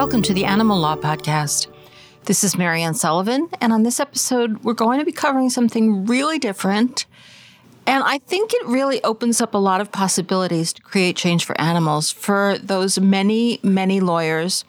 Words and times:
Welcome 0.00 0.22
to 0.22 0.32
the 0.32 0.46
Animal 0.46 0.78
Law 0.78 0.96
Podcast. 0.96 1.66
This 2.24 2.42
is 2.42 2.56
Marianne 2.56 2.94
Sullivan, 2.94 3.50
and 3.60 3.70
on 3.70 3.82
this 3.82 4.00
episode, 4.00 4.64
we're 4.64 4.72
going 4.72 4.98
to 4.98 5.04
be 5.04 5.12
covering 5.12 5.50
something 5.50 6.06
really 6.06 6.38
different. 6.38 7.04
And 7.86 8.02
I 8.02 8.16
think 8.16 8.54
it 8.54 8.66
really 8.66 9.04
opens 9.04 9.42
up 9.42 9.52
a 9.52 9.58
lot 9.58 9.82
of 9.82 9.92
possibilities 9.92 10.72
to 10.72 10.80
create 10.80 11.16
change 11.16 11.44
for 11.44 11.60
animals 11.60 12.10
for 12.10 12.56
those 12.56 12.98
many, 12.98 13.60
many 13.62 14.00
lawyers 14.00 14.64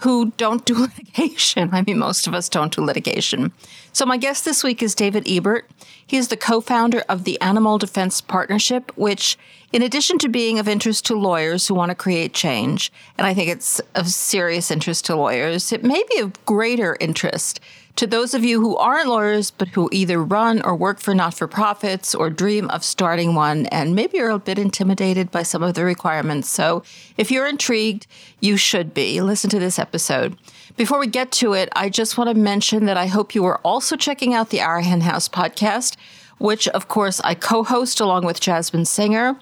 who 0.00 0.32
don't 0.36 0.64
do 0.64 0.74
litigation. 0.80 1.70
I 1.72 1.82
mean, 1.82 1.98
most 1.98 2.26
of 2.26 2.34
us 2.34 2.48
don't 2.48 2.74
do 2.74 2.82
litigation. 2.82 3.52
So, 3.92 4.04
my 4.04 4.16
guest 4.16 4.44
this 4.44 4.62
week 4.62 4.82
is 4.82 4.94
David 4.94 5.28
Ebert. 5.28 5.68
He 6.06 6.16
is 6.16 6.28
the 6.28 6.36
co 6.36 6.60
founder 6.60 7.02
of 7.08 7.24
the 7.24 7.40
Animal 7.40 7.78
Defense 7.78 8.20
Partnership, 8.20 8.92
which, 8.96 9.38
in 9.72 9.82
addition 9.82 10.18
to 10.18 10.28
being 10.28 10.58
of 10.58 10.68
interest 10.68 11.06
to 11.06 11.14
lawyers 11.16 11.66
who 11.66 11.74
want 11.74 11.90
to 11.90 11.94
create 11.94 12.34
change, 12.34 12.92
and 13.18 13.26
I 13.26 13.34
think 13.34 13.50
it's 13.50 13.80
of 13.94 14.08
serious 14.08 14.70
interest 14.70 15.06
to 15.06 15.16
lawyers, 15.16 15.72
it 15.72 15.82
may 15.82 16.02
be 16.10 16.20
of 16.20 16.44
greater 16.44 16.96
interest 17.00 17.60
to 17.96 18.06
those 18.06 18.34
of 18.34 18.44
you 18.44 18.60
who 18.60 18.76
aren't 18.76 19.08
lawyers, 19.08 19.50
but 19.50 19.68
who 19.68 19.88
either 19.90 20.22
run 20.22 20.60
or 20.62 20.76
work 20.76 21.00
for 21.00 21.14
not 21.14 21.32
for 21.32 21.48
profits 21.48 22.14
or 22.14 22.28
dream 22.28 22.68
of 22.68 22.84
starting 22.84 23.34
one, 23.34 23.66
and 23.66 23.94
maybe 23.94 24.18
you're 24.18 24.30
a 24.30 24.38
bit 24.38 24.58
intimidated 24.58 25.30
by 25.30 25.42
some 25.42 25.62
of 25.62 25.74
the 25.74 25.84
requirements. 25.84 26.48
So 26.48 26.82
if 27.16 27.30
you're 27.30 27.46
intrigued, 27.46 28.06
you 28.40 28.58
should 28.58 28.92
be. 28.92 29.20
Listen 29.22 29.48
to 29.50 29.58
this 29.58 29.78
episode. 29.78 30.36
Before 30.76 30.98
we 30.98 31.06
get 31.06 31.32
to 31.32 31.54
it, 31.54 31.70
I 31.74 31.88
just 31.88 32.18
want 32.18 32.28
to 32.28 32.34
mention 32.34 32.84
that 32.84 32.98
I 32.98 33.06
hope 33.06 33.34
you 33.34 33.46
are 33.46 33.60
also 33.64 33.96
checking 33.96 34.34
out 34.34 34.50
the 34.50 34.58
Hen 34.58 35.00
House 35.00 35.26
podcast, 35.26 35.96
which, 36.36 36.68
of 36.68 36.88
course, 36.88 37.20
I 37.24 37.34
co 37.34 37.64
host 37.64 37.98
along 37.98 38.26
with 38.26 38.40
Jasmine 38.40 38.84
Singer. 38.84 39.38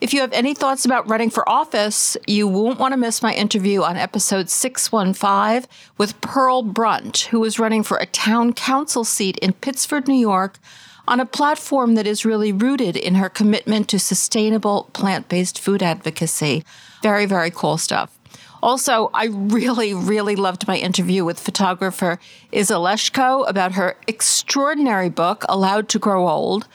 If 0.00 0.14
you 0.14 0.20
have 0.20 0.32
any 0.32 0.54
thoughts 0.54 0.84
about 0.84 1.08
running 1.08 1.28
for 1.28 1.48
office, 1.48 2.16
you 2.24 2.46
won't 2.46 2.78
want 2.78 2.92
to 2.92 2.96
miss 2.96 3.20
my 3.20 3.34
interview 3.34 3.82
on 3.82 3.96
episode 3.96 4.48
615 4.48 5.68
with 5.96 6.20
Pearl 6.20 6.62
Brunt, 6.62 7.22
who 7.32 7.42
is 7.42 7.58
running 7.58 7.82
for 7.82 7.96
a 7.96 8.06
town 8.06 8.52
council 8.52 9.02
seat 9.02 9.36
in 9.38 9.54
Pittsford, 9.54 10.06
New 10.06 10.14
York, 10.14 10.60
on 11.08 11.18
a 11.18 11.26
platform 11.26 11.96
that 11.96 12.06
is 12.06 12.24
really 12.24 12.52
rooted 12.52 12.96
in 12.96 13.16
her 13.16 13.28
commitment 13.28 13.88
to 13.88 13.98
sustainable 13.98 14.88
plant 14.92 15.28
based 15.28 15.58
food 15.58 15.82
advocacy. 15.82 16.62
Very, 17.02 17.26
very 17.26 17.50
cool 17.50 17.76
stuff. 17.76 18.16
Also, 18.62 19.10
I 19.14 19.26
really, 19.26 19.94
really 19.94 20.36
loved 20.36 20.68
my 20.68 20.76
interview 20.76 21.24
with 21.24 21.40
photographer 21.40 22.20
Isa 22.52 22.74
Leshko 22.74 23.48
about 23.48 23.72
her 23.72 23.96
extraordinary 24.06 25.08
book, 25.08 25.44
Allowed 25.48 25.88
to 25.88 25.98
Grow 25.98 26.28
Old 26.28 26.68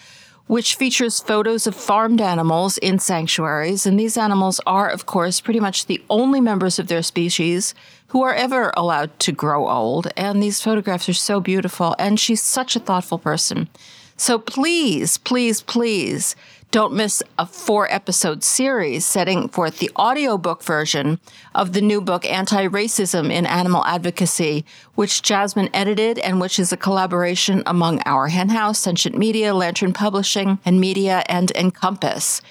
which 0.47 0.75
features 0.75 1.19
photos 1.19 1.65
of 1.65 1.75
farmed 1.75 2.21
animals 2.21 2.77
in 2.79 2.99
sanctuaries. 2.99 3.85
And 3.85 3.99
these 3.99 4.17
animals 4.17 4.59
are, 4.65 4.89
of 4.89 5.05
course, 5.05 5.39
pretty 5.39 5.59
much 5.59 5.85
the 5.85 6.03
only 6.09 6.41
members 6.41 6.79
of 6.79 6.87
their 6.87 7.01
species 7.01 7.73
who 8.07 8.21
are 8.21 8.33
ever 8.33 8.71
allowed 8.75 9.17
to 9.19 9.31
grow 9.31 9.69
old. 9.69 10.07
And 10.17 10.43
these 10.43 10.61
photographs 10.61 11.09
are 11.09 11.13
so 11.13 11.39
beautiful. 11.39 11.95
And 11.97 12.19
she's 12.19 12.41
such 12.41 12.75
a 12.75 12.79
thoughtful 12.79 13.17
person. 13.17 13.69
So 14.17 14.37
please, 14.37 15.17
please, 15.17 15.61
please 15.61 16.35
don't 16.73 16.91
miss 16.91 17.21
a 17.37 17.45
four 17.45 17.87
episode 17.93 18.43
series 18.43 19.05
setting 19.05 19.47
forth 19.47 19.77
the 19.77 19.91
audiobook 19.95 20.63
version 20.63 21.19
of 21.53 21.71
the 21.73 21.81
new 21.81 22.01
book, 22.01 22.25
Anti 22.25 22.67
Racism 22.67 23.31
in 23.31 23.45
Animal 23.45 23.85
Advocacy, 23.85 24.65
which 24.95 25.21
Jasmine 25.21 25.69
edited 25.71 26.17
and 26.17 26.41
which 26.41 26.57
is 26.57 26.73
a 26.73 26.77
collaboration 26.77 27.61
among 27.67 28.01
Our 28.07 28.27
Hen 28.29 28.49
House, 28.49 28.79
Sentient 28.79 29.15
Media, 29.15 29.53
Lantern 29.53 29.93
Publishing, 29.93 30.57
and 30.65 30.81
Media, 30.81 31.23
and 31.29 31.51
Encompass. 31.51 32.41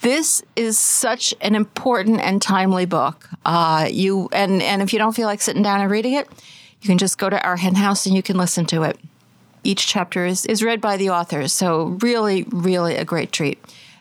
This 0.00 0.42
is 0.56 0.76
such 0.76 1.32
an 1.40 1.54
important 1.54 2.20
and 2.20 2.42
timely 2.42 2.84
book. 2.84 3.28
Uh, 3.44 3.88
you 3.88 4.28
and 4.32 4.60
and 4.60 4.82
if 4.82 4.92
you 4.92 4.98
don't 4.98 5.14
feel 5.14 5.26
like 5.26 5.40
sitting 5.40 5.62
down 5.62 5.80
and 5.80 5.88
reading 5.88 6.14
it, 6.14 6.28
you 6.82 6.88
can 6.88 6.98
just 6.98 7.16
go 7.16 7.30
to 7.30 7.40
Our 7.46 7.56
Hen 7.56 7.76
House 7.76 8.06
and 8.06 8.16
you 8.16 8.24
can 8.24 8.36
listen 8.36 8.66
to 8.66 8.82
it 8.82 8.98
each 9.64 9.86
chapter 9.86 10.24
is, 10.24 10.46
is 10.46 10.62
read 10.62 10.80
by 10.80 10.96
the 10.96 11.10
authors. 11.10 11.52
So, 11.52 11.98
really, 12.00 12.44
really 12.44 12.96
a 12.96 13.04
great 13.04 13.32
treat. 13.32 13.58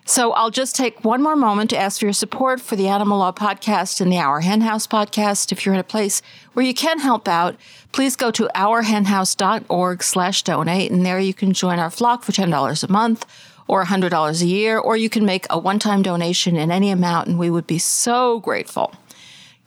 So, 0.09 0.31
I'll 0.31 0.51
just 0.51 0.73
take 0.73 1.03
one 1.03 1.21
more 1.21 1.35
moment 1.35 1.69
to 1.71 1.77
ask 1.77 1.99
for 1.99 2.05
your 2.05 2.13
support 2.13 2.61
for 2.61 2.77
the 2.77 2.87
Animal 2.87 3.19
Law 3.19 3.33
Podcast 3.33 3.99
and 3.99 4.09
the 4.09 4.19
Our 4.19 4.39
Hen 4.39 4.61
House 4.61 4.87
podcast. 4.87 5.51
If 5.51 5.65
you're 5.65 5.73
in 5.75 5.81
a 5.81 5.83
place 5.83 6.21
where 6.53 6.65
you 6.65 6.73
can 6.73 6.99
help 6.99 7.27
out, 7.27 7.57
please 7.91 8.15
go 8.15 8.31
to 8.31 8.49
ourhenhouse.org 8.55 10.01
slash 10.01 10.43
donate, 10.43 10.91
and 10.91 11.05
there 11.05 11.19
you 11.19 11.33
can 11.33 11.51
join 11.51 11.77
our 11.77 11.89
flock 11.89 12.23
for 12.23 12.31
$10 12.31 12.83
a 12.83 12.91
month 12.91 13.25
or 13.67 13.83
$100 13.83 14.41
a 14.41 14.45
year, 14.45 14.79
or 14.79 14.95
you 14.95 15.09
can 15.09 15.25
make 15.25 15.45
a 15.49 15.59
one 15.59 15.77
time 15.77 16.03
donation 16.03 16.55
in 16.55 16.71
any 16.71 16.89
amount, 16.89 17.27
and 17.27 17.37
we 17.37 17.49
would 17.49 17.67
be 17.67 17.77
so 17.77 18.39
grateful. 18.39 18.93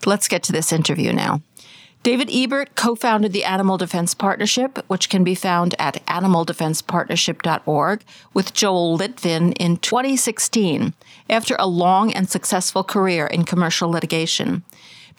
Let's 0.07 0.27
get 0.27 0.43
to 0.45 0.53
this 0.53 0.73
interview 0.73 1.13
now. 1.13 1.43
David 2.03 2.31
Ebert 2.33 2.77
co 2.77 2.95
founded 2.95 3.35
the 3.35 3.45
Animal 3.45 3.77
Defense 3.77 4.15
Partnership, 4.15 4.79
which 4.89 5.11
can 5.11 5.23
be 5.23 5.35
found 5.35 5.75
at 5.79 6.05
animaldefensepartnership.org, 6.07 8.05
with 8.33 8.55
Joel 8.55 8.97
Litvin 8.97 9.53
in 9.59 9.77
2016 9.77 10.95
after 11.29 11.57
a 11.59 11.67
long 11.67 12.11
and 12.15 12.27
successful 12.27 12.83
career 12.83 13.27
in 13.27 13.45
commercial 13.45 13.91
litigation. 13.91 14.63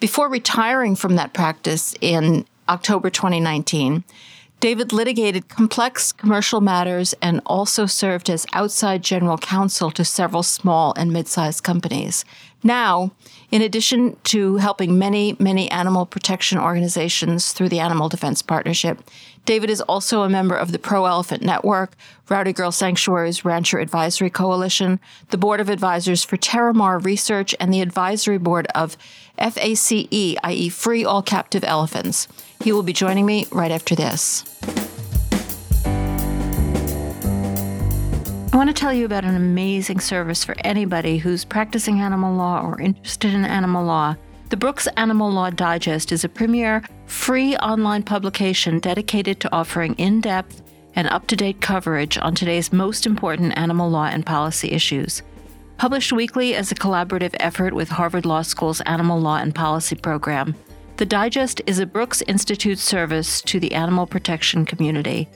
Before 0.00 0.28
retiring 0.28 0.96
from 0.96 1.14
that 1.14 1.32
practice 1.32 1.94
in 2.00 2.46
October 2.68 3.10
2019, 3.10 4.02
David 4.58 4.92
litigated 4.92 5.48
complex 5.48 6.10
commercial 6.10 6.60
matters 6.60 7.14
and 7.22 7.40
also 7.46 7.86
served 7.86 8.28
as 8.28 8.46
outside 8.52 9.02
general 9.02 9.38
counsel 9.38 9.92
to 9.92 10.04
several 10.04 10.42
small 10.42 10.94
and 10.96 11.12
mid 11.12 11.28
sized 11.28 11.62
companies. 11.62 12.24
Now, 12.62 13.12
in 13.52 13.60
addition 13.60 14.16
to 14.24 14.56
helping 14.56 14.98
many, 14.98 15.36
many 15.38 15.70
animal 15.70 16.06
protection 16.06 16.58
organizations 16.58 17.52
through 17.52 17.68
the 17.68 17.80
Animal 17.80 18.08
Defense 18.08 18.40
Partnership, 18.40 18.98
David 19.44 19.68
is 19.68 19.82
also 19.82 20.22
a 20.22 20.28
member 20.28 20.56
of 20.56 20.72
the 20.72 20.78
Pro 20.78 21.04
Elephant 21.04 21.42
Network, 21.42 21.92
Rowdy 22.30 22.54
Girl 22.54 22.72
Sanctuary's 22.72 23.44
Rancher 23.44 23.78
Advisory 23.78 24.30
Coalition, 24.30 25.00
the 25.28 25.36
Board 25.36 25.60
of 25.60 25.68
Advisors 25.68 26.24
for 26.24 26.38
Terramar 26.38 27.04
Research, 27.04 27.54
and 27.60 27.74
the 27.74 27.82
advisory 27.82 28.38
board 28.38 28.66
of 28.74 28.96
FACE, 29.36 29.92
i.e., 30.12 30.68
Free 30.70 31.04
All 31.04 31.22
Captive 31.22 31.62
Elephants. 31.62 32.28
He 32.62 32.72
will 32.72 32.82
be 32.82 32.94
joining 32.94 33.26
me 33.26 33.46
right 33.52 33.70
after 33.70 33.94
this. 33.94 34.44
I 38.52 38.58
want 38.58 38.68
to 38.68 38.74
tell 38.74 38.92
you 38.92 39.06
about 39.06 39.24
an 39.24 39.34
amazing 39.34 40.00
service 40.00 40.44
for 40.44 40.54
anybody 40.58 41.16
who's 41.16 41.42
practicing 41.42 42.00
animal 42.00 42.34
law 42.34 42.60
or 42.60 42.78
interested 42.82 43.32
in 43.32 43.46
animal 43.46 43.82
law. 43.82 44.14
The 44.50 44.58
Brooks 44.58 44.86
Animal 44.98 45.32
Law 45.32 45.48
Digest 45.48 46.12
is 46.12 46.22
a 46.22 46.28
premier 46.28 46.82
free 47.06 47.56
online 47.56 48.02
publication 48.02 48.78
dedicated 48.78 49.40
to 49.40 49.52
offering 49.54 49.94
in 49.94 50.20
depth 50.20 50.60
and 50.94 51.08
up 51.08 51.26
to 51.28 51.36
date 51.36 51.62
coverage 51.62 52.18
on 52.18 52.34
today's 52.34 52.74
most 52.74 53.06
important 53.06 53.56
animal 53.56 53.88
law 53.88 54.04
and 54.04 54.26
policy 54.26 54.70
issues. 54.72 55.22
Published 55.78 56.12
weekly 56.12 56.54
as 56.54 56.70
a 56.70 56.74
collaborative 56.74 57.34
effort 57.40 57.72
with 57.72 57.88
Harvard 57.88 58.26
Law 58.26 58.42
School's 58.42 58.82
Animal 58.82 59.18
Law 59.18 59.38
and 59.38 59.54
Policy 59.54 59.96
program, 59.96 60.54
the 60.98 61.06
Digest 61.06 61.62
is 61.66 61.78
a 61.78 61.86
Brooks 61.86 62.20
Institute 62.28 62.78
service 62.78 63.40
to 63.40 63.58
the 63.58 63.72
animal 63.72 64.06
protection 64.06 64.66
community. 64.66 65.26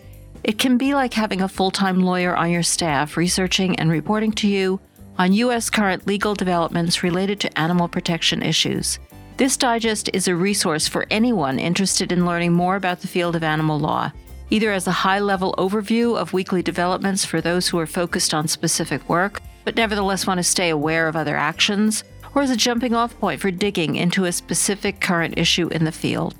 It 0.46 0.60
can 0.60 0.78
be 0.78 0.94
like 0.94 1.12
having 1.12 1.40
a 1.40 1.48
full 1.48 1.72
time 1.72 2.02
lawyer 2.02 2.36
on 2.36 2.52
your 2.52 2.62
staff 2.62 3.16
researching 3.16 3.80
and 3.80 3.90
reporting 3.90 4.30
to 4.34 4.46
you 4.46 4.78
on 5.18 5.32
U.S. 5.32 5.68
current 5.70 6.06
legal 6.06 6.36
developments 6.36 7.02
related 7.02 7.40
to 7.40 7.58
animal 7.58 7.88
protection 7.88 8.42
issues. 8.42 9.00
This 9.38 9.56
digest 9.56 10.08
is 10.12 10.28
a 10.28 10.36
resource 10.36 10.86
for 10.86 11.04
anyone 11.10 11.58
interested 11.58 12.12
in 12.12 12.24
learning 12.24 12.52
more 12.52 12.76
about 12.76 13.00
the 13.00 13.08
field 13.08 13.34
of 13.34 13.42
animal 13.42 13.80
law, 13.80 14.12
either 14.50 14.70
as 14.70 14.86
a 14.86 14.92
high 14.92 15.18
level 15.18 15.52
overview 15.58 16.16
of 16.16 16.32
weekly 16.32 16.62
developments 16.62 17.24
for 17.24 17.40
those 17.40 17.66
who 17.66 17.80
are 17.80 17.84
focused 17.84 18.32
on 18.32 18.46
specific 18.46 19.08
work, 19.08 19.42
but 19.64 19.74
nevertheless 19.74 20.28
want 20.28 20.38
to 20.38 20.44
stay 20.44 20.70
aware 20.70 21.08
of 21.08 21.16
other 21.16 21.36
actions, 21.36 22.04
or 22.36 22.42
as 22.42 22.50
a 22.50 22.56
jumping 22.56 22.94
off 22.94 23.18
point 23.18 23.40
for 23.40 23.50
digging 23.50 23.96
into 23.96 24.26
a 24.26 24.32
specific 24.32 25.00
current 25.00 25.36
issue 25.36 25.66
in 25.70 25.82
the 25.82 25.90
field. 25.90 26.36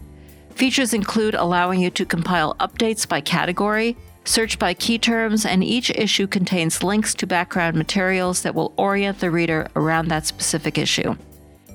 Features 0.57 0.95
include 0.95 1.35
allowing 1.35 1.83
you 1.83 1.91
to 1.91 2.07
compile 2.07 2.55
updates 2.61 3.07
by 3.07 3.21
category, 3.21 3.95
search 4.25 4.59
by 4.59 4.73
key 4.73 4.97
terms, 4.97 5.45
and 5.45 5.63
each 5.63 5.91
issue 5.91 6.27
contains 6.27 6.83
links 6.83 7.15
to 7.17 7.27
background 7.27 7.77
materials 7.77 8.41
that 8.41 8.55
will 8.55 8.73
orient 8.79 9.21
the 9.21 9.31
reader 9.31 9.69
around 9.77 10.09
that 10.09 10.25
specific 10.25 10.79
issue. 10.79 11.15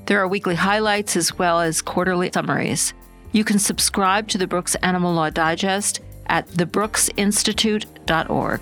There 0.07 0.19
are 0.19 0.27
weekly 0.27 0.55
highlights 0.55 1.15
as 1.15 1.37
well 1.37 1.59
as 1.59 1.79
quarterly 1.79 2.31
summaries. 2.33 2.95
You 3.33 3.43
can 3.43 3.59
subscribe 3.59 4.27
to 4.29 4.39
the 4.39 4.47
Brooks 4.47 4.73
Animal 4.81 5.13
Law 5.13 5.29
Digest 5.29 5.99
at 6.25 6.47
thebrooksinstitute.org. 6.47 8.61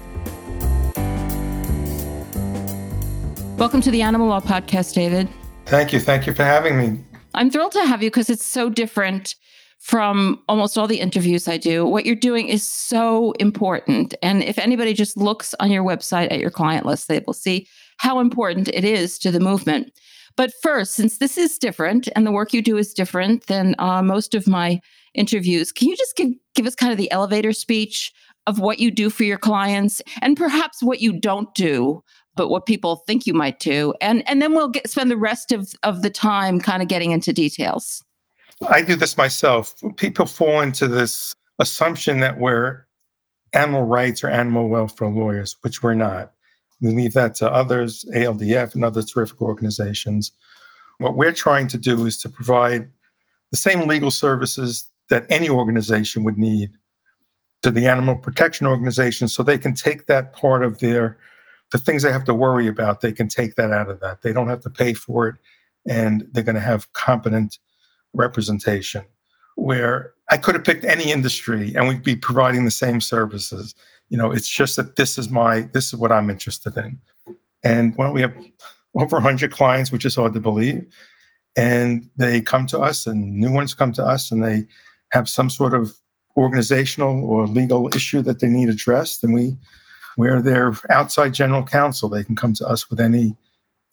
Welcome 3.58 3.80
to 3.80 3.90
the 3.90 4.02
Animal 4.02 4.28
Law 4.28 4.42
Podcast, 4.42 4.96
David. 4.96 5.30
Thank 5.68 5.94
you. 5.94 6.02
Thank 6.02 6.28
you 6.28 6.34
for 6.34 6.44
having 6.44 6.78
me. 6.78 7.06
I'm 7.34 7.50
thrilled 7.50 7.72
to 7.72 7.86
have 7.86 8.04
you 8.04 8.10
because 8.10 8.30
it's 8.30 8.44
so 8.44 8.70
different 8.70 9.36
from 9.80 10.42
almost 10.48 10.78
all 10.78 10.88
the 10.88 11.00
interviews 11.00 11.48
I 11.48 11.58
do. 11.58 11.86
What 11.86 12.06
you're 12.06 12.16
doing 12.16 12.48
is 12.48 12.68
so 12.68 13.32
important. 13.34 14.14
And 14.22 14.44
if 14.44 14.60
anybody 14.60 14.94
just 14.94 15.18
looks 15.18 15.56
on 15.60 15.72
your 15.72 15.84
website 15.84 16.32
at 16.32 16.40
your 16.40 16.52
client 16.52 16.86
list, 16.86 17.08
they 17.08 17.22
will 17.26 17.34
see 17.34 17.68
how 17.98 18.20
important 18.20 18.68
it 18.70 18.84
is 18.84 19.18
to 19.20 19.32
the 19.32 19.40
movement. 19.40 19.92
But 20.36 20.52
first, 20.62 20.94
since 20.94 21.18
this 21.18 21.38
is 21.38 21.58
different 21.58 22.08
and 22.16 22.26
the 22.26 22.32
work 22.32 22.54
you 22.54 22.62
do 22.62 22.78
is 22.78 22.94
different 22.94 23.48
than 23.48 23.76
uh, 23.80 24.02
most 24.02 24.36
of 24.36 24.48
my 24.48 24.80
interviews, 25.14 25.72
can 25.72 25.88
you 25.88 25.98
just 25.98 26.16
give, 26.16 26.30
give 26.56 26.66
us 26.66 26.76
kind 26.76 26.92
of 26.92 26.98
the 26.98 27.12
elevator 27.12 27.52
speech 27.52 28.14
of 28.48 28.60
what 28.60 28.80
you 28.80 28.90
do 28.92 29.10
for 29.10 29.24
your 29.24 29.38
clients 29.38 30.02
and 30.22 30.38
perhaps 30.38 30.82
what 30.82 31.02
you 31.02 31.14
don't 31.14 31.54
do 31.56 32.04
but 32.36 32.50
what 32.50 32.66
people 32.66 33.04
think 33.06 33.28
you 33.28 33.34
might 33.34 33.60
do 33.60 33.94
and 34.02 34.28
and 34.28 34.42
then 34.42 34.54
we'll 34.54 34.70
get, 34.70 34.90
spend 34.90 35.12
the 35.12 35.18
rest 35.18 35.52
of, 35.52 35.74
of 35.84 36.02
the 36.02 36.10
time 36.10 36.60
kind 36.60 36.82
of 36.82 36.88
getting 36.88 37.12
into 37.12 37.34
details 37.34 38.04
i 38.68 38.82
do 38.82 38.96
this 38.96 39.18
myself. 39.18 39.74
People 39.96 40.26
fall 40.26 40.62
into 40.62 40.88
this 40.88 41.34
assumption 41.60 42.20
that 42.20 42.40
we're 42.40 42.86
animal 43.54 43.84
rights 43.84 44.24
or 44.24 44.30
animal 44.30 44.70
welfare 44.70 45.08
lawyers 45.08 45.56
which 45.62 45.82
we're 45.82 45.94
not. 45.94 46.34
We 46.82 46.92
leave 46.92 47.14
that 47.14 47.36
to 47.36 47.52
others 47.52 48.06
ALDF 48.14 48.76
and 48.76 48.86
other 48.86 49.04
terrific 49.04 49.42
organizations. 49.42 50.32
What 51.00 51.16
we're 51.16 51.34
trying 51.34 51.68
to 51.70 51.78
do 51.78 52.06
is 52.06 52.18
to 52.22 52.30
provide 52.30 52.90
the 53.52 53.58
same 53.58 53.88
legal 53.88 54.12
services 54.12 54.90
that 55.10 55.26
any 55.30 55.50
organization 55.50 56.24
would 56.24 56.38
need 56.38 56.72
to 57.64 57.72
the 57.72 57.88
animal 57.88 58.16
protection 58.16 58.68
organization 58.68 59.28
so 59.28 59.44
they 59.44 59.58
can 59.58 59.74
take 59.74 60.06
that 60.06 60.34
part 60.34 60.64
of 60.64 60.80
their 60.80 61.18
the 61.72 61.78
things 61.78 62.02
they 62.02 62.12
have 62.12 62.24
to 62.24 62.34
worry 62.34 62.68
about 62.68 63.02
they 63.02 63.12
can 63.12 63.28
take 63.28 63.56
that 63.56 63.72
out 63.72 63.90
of 63.90 64.00
that. 64.00 64.22
They 64.22 64.34
don't 64.34 64.48
have 64.48 64.62
to 64.62 64.70
pay 64.70 64.94
for 64.94 65.28
it 65.28 65.36
and 65.88 66.28
they're 66.32 66.44
going 66.44 66.56
to 66.56 66.62
have 66.62 66.92
competent 66.94 67.60
representation 68.14 69.04
where 69.56 70.14
i 70.30 70.38
could 70.38 70.56
have 70.56 70.64
picked 70.64 70.86
any 70.86 71.12
industry 71.12 71.74
and 71.76 71.88
we'd 71.88 72.04
be 72.04 72.16
providing 72.16 72.66
the 72.66 72.72
same 72.72 73.02
services. 73.02 73.76
You 74.10 74.18
know 74.18 74.32
it's 74.32 74.50
just 74.50 74.76
that 74.78 74.96
this 74.96 75.18
is 75.18 75.30
my 75.30 75.62
this 75.74 75.88
is 75.88 75.96
what 75.96 76.12
i'm 76.12 76.30
interested 76.30 76.76
in. 76.78 77.00
And 77.64 77.96
when 77.98 78.14
we 78.14 78.22
have 78.22 78.34
over 78.96 79.18
100 79.18 79.52
clients 79.52 79.92
which 79.92 80.06
is 80.06 80.16
hard 80.16 80.34
to 80.34 80.40
believe. 80.40 80.86
And 81.56 82.10
they 82.16 82.42
come 82.42 82.68
to 82.68 82.80
us 82.80 83.06
and 83.06 83.36
new 83.36 83.52
ones 83.52 83.74
come 83.74 83.92
to 83.94 84.04
us 84.04 84.32
and 84.32 84.44
they 84.44 84.66
have 85.12 85.28
some 85.28 85.50
sort 85.50 85.74
of 85.74 85.94
organizational 86.40 87.24
or 87.26 87.48
legal 87.48 87.94
issue 87.96 88.22
that 88.22 88.40
they 88.40 88.48
need 88.48 88.70
addressed, 88.70 89.24
and 89.24 89.34
we 89.34 89.58
we're 90.18 90.42
their 90.42 90.74
outside 90.90 91.34
general 91.34 91.64
counsel. 91.64 92.10
They 92.10 92.24
can 92.24 92.36
come 92.36 92.54
to 92.56 92.68
us 92.68 92.90
with 92.90 93.00
any 93.00 93.36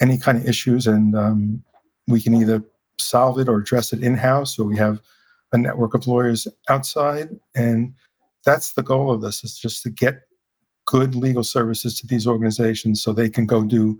any 0.00 0.18
kind 0.18 0.38
of 0.38 0.46
issues, 0.46 0.86
and 0.86 1.16
um, 1.16 1.62
we 2.06 2.22
can 2.22 2.34
either 2.34 2.62
solve 2.98 3.38
it 3.38 3.48
or 3.48 3.58
address 3.58 3.92
it 3.92 4.02
in 4.02 4.14
house, 4.14 4.58
or 4.58 4.64
we 4.64 4.76
have 4.76 5.00
a 5.52 5.58
network 5.58 5.94
of 5.94 6.06
lawyers 6.06 6.48
outside. 6.68 7.28
And 7.54 7.94
that's 8.44 8.72
the 8.72 8.82
goal 8.82 9.10
of 9.10 9.20
this: 9.20 9.44
is 9.44 9.58
just 9.58 9.82
to 9.84 9.90
get 9.90 10.22
good 10.86 11.14
legal 11.14 11.44
services 11.44 12.00
to 12.00 12.06
these 12.06 12.26
organizations 12.26 13.02
so 13.02 13.12
they 13.12 13.28
can 13.28 13.44
go 13.46 13.64
do 13.64 13.98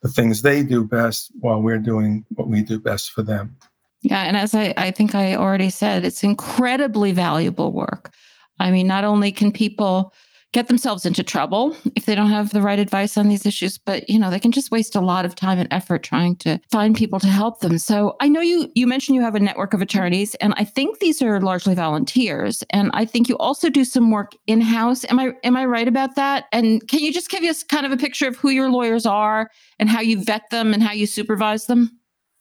the 0.00 0.08
things 0.08 0.42
they 0.42 0.62
do 0.62 0.84
best 0.84 1.30
while 1.40 1.62
we're 1.62 1.78
doing 1.78 2.24
what 2.30 2.48
we 2.48 2.62
do 2.62 2.80
best 2.80 3.12
for 3.12 3.22
them. 3.22 3.56
Yeah. 4.02 4.22
And 4.22 4.36
as 4.36 4.54
I, 4.54 4.74
I 4.76 4.90
think 4.90 5.14
I 5.14 5.36
already 5.36 5.70
said, 5.70 6.04
it's 6.04 6.24
incredibly 6.24 7.12
valuable 7.12 7.72
work. 7.72 8.12
I 8.58 8.70
mean, 8.70 8.88
not 8.88 9.04
only 9.04 9.30
can 9.30 9.52
people 9.52 10.12
get 10.52 10.68
themselves 10.68 11.06
into 11.06 11.22
trouble 11.22 11.76
if 11.96 12.04
they 12.06 12.14
don't 12.14 12.30
have 12.30 12.50
the 12.50 12.62
right 12.62 12.78
advice 12.78 13.16
on 13.16 13.28
these 13.28 13.46
issues 13.46 13.78
but 13.78 14.08
you 14.08 14.18
know 14.18 14.30
they 14.30 14.38
can 14.38 14.52
just 14.52 14.70
waste 14.70 14.94
a 14.94 15.00
lot 15.00 15.24
of 15.24 15.34
time 15.34 15.58
and 15.58 15.68
effort 15.72 16.02
trying 16.02 16.36
to 16.36 16.58
find 16.70 16.94
people 16.96 17.18
to 17.18 17.26
help 17.26 17.60
them. 17.60 17.78
So 17.78 18.16
i 18.20 18.28
know 18.28 18.40
you 18.40 18.70
you 18.74 18.86
mentioned 18.86 19.16
you 19.16 19.22
have 19.22 19.34
a 19.34 19.40
network 19.40 19.74
of 19.74 19.82
attorneys 19.82 20.34
and 20.36 20.54
i 20.56 20.64
think 20.64 20.98
these 20.98 21.22
are 21.22 21.40
largely 21.40 21.74
volunteers 21.74 22.62
and 22.70 22.90
i 22.94 23.04
think 23.04 23.28
you 23.28 23.36
also 23.38 23.68
do 23.68 23.84
some 23.84 24.10
work 24.10 24.32
in-house. 24.46 25.04
Am 25.10 25.18
i 25.18 25.32
am 25.42 25.56
i 25.56 25.64
right 25.64 25.88
about 25.88 26.16
that? 26.16 26.46
And 26.52 26.86
can 26.88 27.00
you 27.00 27.12
just 27.12 27.30
give 27.30 27.42
us 27.42 27.62
kind 27.62 27.86
of 27.86 27.92
a 27.92 27.96
picture 27.96 28.28
of 28.28 28.36
who 28.36 28.50
your 28.50 28.70
lawyers 28.70 29.06
are 29.06 29.50
and 29.78 29.88
how 29.88 30.00
you 30.00 30.22
vet 30.22 30.50
them 30.50 30.74
and 30.74 30.82
how 30.82 30.92
you 30.92 31.06
supervise 31.06 31.66
them? 31.66 31.98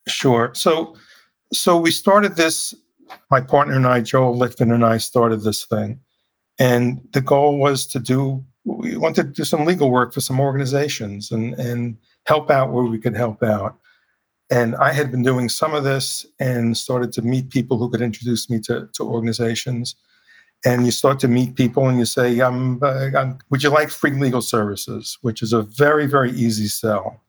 Sure. 0.08 0.52
So 0.54 0.96
so 1.54 1.78
we 1.78 1.92
started 1.92 2.36
this, 2.36 2.74
my 3.30 3.42
partner 3.42 3.76
and 3.76 3.86
I, 3.86 4.02
Joel 4.02 4.38
Litvin 4.38 4.74
and 4.74 4.86
I 4.86 4.98
started 4.98 5.44
this 5.44 5.66
thing. 5.66 6.00
And 6.62 7.02
the 7.14 7.22
goal 7.22 7.58
was 7.58 7.88
to 7.88 8.00
do, 8.00 8.46
we 8.66 8.96
wanted 8.96 9.24
to 9.24 9.30
do 9.34 9.44
some 9.44 9.66
legal 9.66 9.90
work 9.90 10.14
for 10.14 10.22
some 10.22 10.40
organizations 10.40 11.32
and, 11.32 11.56
and 11.56 11.98
help 12.28 12.52
out 12.52 12.72
where 12.72 12.84
we 12.84 13.00
could 13.00 13.16
help 13.16 13.42
out. 13.42 13.80
And 14.52 14.76
I 14.76 14.94
had 14.94 15.10
been 15.10 15.24
doing 15.24 15.50
some 15.50 15.74
of 15.74 15.84
this 15.84 16.24
and 16.40 16.78
started 16.78 17.12
to 17.14 17.24
meet 17.24 17.50
people 17.50 17.80
who 17.80 17.90
could 17.90 18.04
introduce 18.04 18.48
me 18.48 18.60
to, 18.60 18.88
to 18.94 19.04
organizations. 19.04 19.96
And 20.64 20.86
you 20.86 20.92
start 20.92 21.20
to 21.22 21.28
meet 21.28 21.56
people 21.56 21.88
and 21.88 21.98
you 21.98 22.06
say, 22.06 22.40
um, 22.42 22.80
uh, 22.84 23.34
Would 23.50 23.64
you 23.64 23.72
like 23.72 23.90
free 23.90 24.12
legal 24.12 24.44
services? 24.44 25.18
Which 25.22 25.42
is 25.42 25.54
a 25.54 25.64
very, 25.64 26.06
very 26.06 26.30
easy 26.30 26.68
sell. 26.68 27.20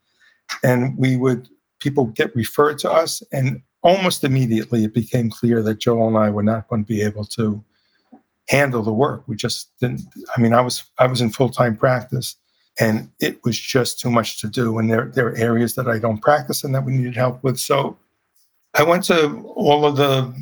And 0.63 0.95
we 0.99 1.17
would, 1.17 1.49
people 1.81 2.05
get 2.05 2.37
referred 2.37 2.77
to 2.81 2.93
us. 2.93 3.23
And 3.33 3.63
almost 3.83 4.25
immediately 4.25 4.85
it 4.85 4.93
became 4.93 5.31
clear 5.31 5.63
that 5.63 5.79
Joel 5.79 6.09
and 6.09 6.19
I 6.19 6.29
were 6.29 6.43
not 6.43 6.69
going 6.69 6.85
to 6.85 6.89
be 6.89 7.01
able 7.01 7.25
to 7.25 7.65
handle 8.49 8.83
the 8.83 8.93
work. 8.93 9.25
We 9.27 9.37
just 9.37 9.71
didn't. 9.81 10.03
I 10.37 10.41
mean, 10.41 10.53
I 10.53 10.61
was 10.61 10.85
I 10.99 11.07
was 11.07 11.21
in 11.21 11.31
full 11.31 11.49
time 11.49 11.77
practice, 11.77 12.37
and 12.79 13.11
it 13.21 13.43
was 13.45 13.59
just 13.59 14.01
too 14.01 14.11
much 14.11 14.41
to 14.41 14.49
do. 14.49 14.79
And 14.79 14.91
there 14.91 15.11
there 15.15 15.29
are 15.29 15.37
areas 15.37 15.75
that 15.75 15.89
I 15.89 15.99
don't 15.99 16.21
practice 16.21 16.65
and 16.65 16.75
that 16.75 16.85
we 16.85 16.93
needed 16.93 17.17
help 17.17 17.43
with. 17.43 17.59
So 17.59 17.97
I 18.75 18.83
went 18.83 19.05
to 19.05 19.43
all 19.57 19.85
of 19.85 19.97
the 19.97 20.33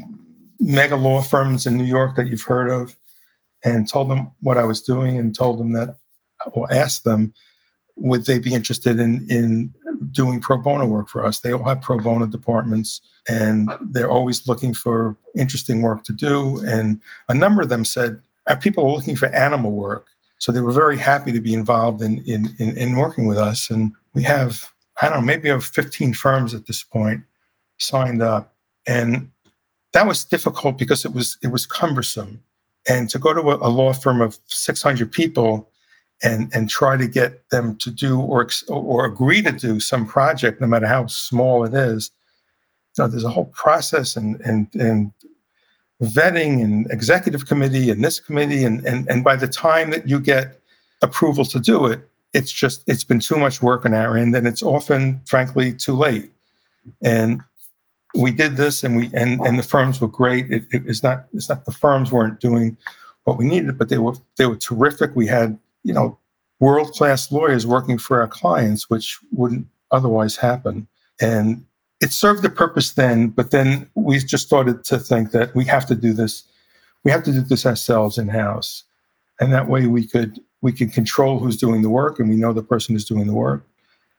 mega 0.61 0.97
law 0.97 1.23
firms 1.23 1.67
in 1.67 1.77
New 1.77 1.85
York 1.85 2.17
that 2.17 2.29
you've 2.29 2.43
heard 2.43 2.71
of, 2.71 2.97
and 3.65 3.89
told 3.89 4.11
them 4.11 4.31
what 4.41 4.59
I 4.59 4.65
was 4.65 4.83
doing, 4.83 5.19
and 5.19 5.35
told 5.35 5.59
them 5.59 5.73
that, 5.73 5.97
or 6.53 6.73
asked 6.73 7.05
them, 7.05 7.35
would 7.97 8.27
they 8.27 8.39
be 8.39 8.55
interested 8.55 8.99
in 8.99 9.27
in 9.31 9.75
doing 10.11 10.41
pro 10.41 10.57
bono 10.57 10.87
work 10.87 11.09
for 11.09 11.25
us? 11.25 11.41
They 11.41 11.53
all 11.53 11.65
have 11.65 11.81
pro 11.81 11.99
bono 11.99 12.27
departments 12.27 13.01
and 13.29 13.71
they're 13.81 14.11
always 14.11 14.49
looking 14.49 14.75
for 14.75 15.17
interesting 15.37 15.83
work 15.83 16.05
to 16.05 16.13
do. 16.13 16.61
And 16.65 17.01
a 17.29 17.35
number 17.35 17.63
of 17.63 17.69
them 17.69 17.85
said, 17.85 18.21
people 18.61 18.87
are 18.87 18.93
looking 18.93 19.17
for 19.17 19.27
animal 19.27 19.73
work. 19.73 20.07
So 20.39 20.53
they 20.53 20.61
were 20.61 20.73
very 20.73 20.97
happy 20.97 21.33
to 21.33 21.41
be 21.41 21.53
involved 21.53 22.03
in, 22.03 22.25
in, 22.27 22.49
in, 22.59 22.77
in 22.77 22.97
working 22.97 23.27
with 23.27 23.39
us. 23.39 23.71
And 23.71 23.93
we 24.15 24.23
have, 24.23 24.73
I 25.03 25.09
don't 25.09 25.21
know, 25.21 25.27
maybe 25.27 25.45
we 25.45 25.49
have 25.51 25.65
15 25.65 26.15
firms 26.15 26.55
at 26.55 26.67
this 26.67 26.83
point 26.83 27.23
signed 27.79 28.23
up. 28.23 28.55
And 28.87 29.31
that 29.93 30.07
was 30.07 30.25
difficult 30.25 30.79
because 30.79 31.05
it 31.05 31.13
was 31.13 31.37
it 31.43 31.49
was 31.49 31.67
cumbersome. 31.67 32.43
And 32.89 33.11
to 33.11 33.19
go 33.19 33.35
to 33.35 33.41
a, 33.41 33.57
a 33.57 33.69
law 33.69 33.93
firm 33.93 34.23
of 34.23 34.39
600 34.47 35.13
people 35.13 35.69
and 36.23 36.51
and 36.55 36.69
try 36.69 36.97
to 36.97 37.09
get 37.09 37.49
them 37.51 37.77
to 37.77 37.91
do 37.91 38.21
or 38.21 38.49
or 38.69 39.05
agree 39.05 39.43
to 39.43 39.53
do 39.53 39.81
some 39.81 40.07
project, 40.07 40.61
no 40.61 40.67
matter 40.67 40.87
how 40.87 41.07
small 41.07 41.65
it 41.65 41.75
is, 41.75 42.11
so 42.93 43.07
there's 43.07 43.25
a 43.25 43.31
whole 43.31 43.47
process 43.47 44.17
and 44.17 44.41
and 44.41 44.69
and 44.75 45.13
vetting 46.03 46.63
and 46.63 46.91
executive 46.91 47.47
committee 47.47 47.91
and 47.91 48.03
this 48.05 48.21
committee 48.21 48.65
and 48.65 48.85
and 48.87 49.09
and 49.11 49.23
by 49.23 49.37
the 49.37 49.49
time 49.49 49.91
that 49.91 50.09
you 50.09 50.19
get 50.19 50.61
approval 51.03 51.45
to 51.45 51.61
do 51.61 51.87
it, 51.87 52.09
it's 52.33 52.53
just 52.53 52.83
it's 52.87 53.05
been 53.05 53.21
too 53.21 53.37
much 53.37 53.63
work 53.63 53.85
on 53.85 53.95
our 53.95 54.17
end 54.17 54.35
and 54.35 54.47
it's 54.47 54.63
often 54.63 55.21
frankly 55.27 55.73
too 55.73 55.95
late. 55.95 56.31
And 57.03 57.43
we 58.15 58.33
did 58.33 58.57
this 58.57 58.83
and 58.83 58.97
we 58.97 59.11
and 59.15 59.41
and 59.41 59.59
the 59.59 59.63
firms 59.63 60.01
were 60.01 60.09
great. 60.09 60.51
It, 60.51 60.65
it 60.73 60.87
is 60.87 61.03
not 61.03 61.27
it's 61.33 61.49
not 61.49 61.65
the 61.65 61.73
firms 61.73 62.11
weren't 62.11 62.41
doing 62.41 62.77
what 63.25 63.39
we 63.39 63.45
needed, 63.45 63.79
but 63.79 63.89
they 63.89 63.99
were 63.99 64.15
they 64.37 64.47
were 64.47 64.57
terrific. 64.57 65.15
We 65.15 65.27
had 65.27 65.59
you 65.83 65.93
know 65.93 66.19
world 66.61 66.93
class 66.93 67.33
lawyers 67.33 67.67
working 67.67 67.99
for 67.99 68.21
our 68.21 68.29
clients, 68.29 68.89
which 68.89 69.19
wouldn't 69.33 69.67
otherwise 69.91 70.37
happen. 70.37 70.87
And 71.21 71.65
it 72.01 72.13
served 72.13 72.43
the 72.43 72.51
purpose 72.51 72.93
then, 72.93 73.29
but 73.29 73.51
then 73.51 73.89
we 73.95 74.19
just 74.19 74.47
started 74.47 74.85
to 74.85 74.99
think 74.99 75.33
that 75.33 75.55
we 75.55 75.65
have 75.65 75.87
to 75.87 75.95
do 75.95 76.13
this. 76.13 76.45
We 77.05 77.11
have 77.11 77.23
to 77.25 77.33
do 77.33 77.41
this 77.41 77.67
ourselves 77.67 78.19
in 78.19 78.29
house, 78.29 78.85
and 79.41 79.53
that 79.53 79.69
way 79.69 79.87
we 79.87 80.07
could 80.07 80.41
we 80.63 80.73
can 80.73 80.91
control 80.91 81.39
who's 81.39 81.57
doing 81.57 81.83
the 81.83 81.91
work, 81.91 82.19
and 82.19 82.29
we 82.29 82.37
know 82.37 82.53
the 82.53 82.63
person 82.63 82.95
who's 82.95 83.05
doing 83.05 83.27
the 83.27 83.35
work. 83.35 83.67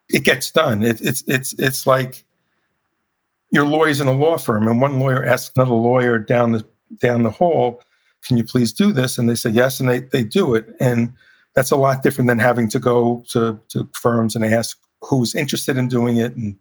It 0.09 0.23
gets 0.23 0.51
done. 0.51 0.83
It, 0.83 1.01
it's 1.01 1.23
it's 1.27 1.53
it's 1.53 1.87
like 1.87 2.23
your 3.51 3.65
lawyer's 3.65 4.01
in 4.01 4.07
a 4.07 4.13
law 4.13 4.37
firm, 4.37 4.67
and 4.67 4.81
one 4.81 4.99
lawyer 4.99 5.25
asks 5.25 5.51
another 5.55 5.75
lawyer 5.75 6.17
down 6.17 6.51
the 6.51 6.65
down 6.99 7.23
the 7.23 7.31
hall, 7.31 7.81
"Can 8.27 8.37
you 8.37 8.43
please 8.43 8.73
do 8.73 8.91
this?" 8.91 9.17
And 9.17 9.29
they 9.29 9.35
say 9.35 9.49
yes, 9.49 9.79
and 9.79 9.89
they 9.89 9.99
they 9.99 10.23
do 10.23 10.55
it, 10.55 10.75
and 10.79 11.13
that's 11.55 11.71
a 11.71 11.75
lot 11.75 12.03
different 12.03 12.27
than 12.27 12.39
having 12.39 12.69
to 12.69 12.79
go 12.79 13.23
to 13.29 13.59
to 13.69 13.89
firms 13.93 14.35
and 14.35 14.45
ask 14.45 14.77
who's 15.01 15.35
interested 15.35 15.77
in 15.77 15.87
doing 15.87 16.17
it 16.17 16.35
and 16.35 16.55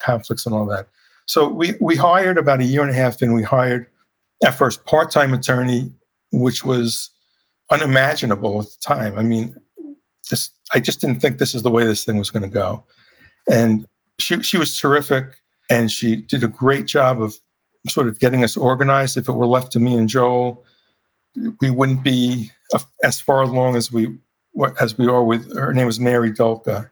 conflicts 0.00 0.46
and 0.46 0.54
all 0.54 0.66
that. 0.66 0.88
So 1.26 1.48
we 1.48 1.74
we 1.80 1.96
hired 1.96 2.38
about 2.38 2.60
a 2.60 2.64
year 2.64 2.82
and 2.82 2.90
a 2.90 2.94
half 2.94 3.22
in. 3.22 3.34
We 3.34 3.42
hired 3.42 3.86
our 4.44 4.52
first 4.52 4.84
part 4.84 5.10
time 5.10 5.34
attorney, 5.34 5.92
which 6.32 6.64
was 6.64 7.10
unimaginable 7.70 8.60
at 8.60 8.66
the 8.66 8.76
time. 8.82 9.18
I 9.18 9.22
mean, 9.22 9.54
just 10.26 10.54
I 10.74 10.80
just 10.80 11.00
didn't 11.00 11.20
think 11.20 11.38
this 11.38 11.54
is 11.54 11.62
the 11.62 11.70
way 11.70 11.84
this 11.84 12.04
thing 12.04 12.18
was 12.18 12.30
going 12.30 12.42
to 12.42 12.48
go. 12.48 12.84
And 13.50 13.86
she 14.18 14.42
she 14.42 14.58
was 14.58 14.76
terrific, 14.76 15.36
and 15.68 15.90
she 15.90 16.16
did 16.16 16.42
a 16.42 16.48
great 16.48 16.86
job 16.86 17.22
of 17.22 17.34
sort 17.88 18.08
of 18.08 18.18
getting 18.18 18.44
us 18.44 18.56
organized. 18.56 19.16
If 19.16 19.28
it 19.28 19.32
were 19.32 19.46
left 19.46 19.72
to 19.72 19.80
me 19.80 19.96
and 19.96 20.08
Joel, 20.08 20.64
we 21.60 21.70
wouldn't 21.70 22.02
be 22.02 22.50
as 23.02 23.20
far 23.20 23.42
along 23.42 23.76
as 23.76 23.92
we 23.92 24.18
as 24.80 24.96
we 24.98 25.06
are 25.06 25.24
with. 25.24 25.56
Her 25.56 25.72
name 25.72 25.86
was 25.86 26.00
Mary 26.00 26.32
Dolka, 26.32 26.88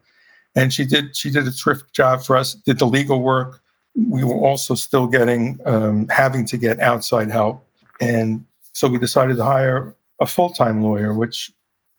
and 0.55 0.73
she 0.73 0.85
did 0.85 1.15
she 1.15 1.29
did 1.29 1.47
a 1.47 1.51
terrific 1.51 1.91
job 1.93 2.23
for 2.23 2.35
us. 2.35 2.53
Did 2.53 2.79
the 2.79 2.85
legal 2.85 3.21
work. 3.21 3.61
We 3.95 4.23
were 4.23 4.35
also 4.35 4.75
still 4.75 5.07
getting 5.07 5.59
um, 5.65 6.07
having 6.07 6.45
to 6.45 6.57
get 6.57 6.79
outside 6.79 7.29
help, 7.29 7.65
and 7.99 8.45
so 8.73 8.87
we 8.87 8.97
decided 8.97 9.37
to 9.37 9.43
hire 9.43 9.95
a 10.19 10.27
full 10.27 10.51
time 10.51 10.81
lawyer, 10.81 11.13
which 11.13 11.51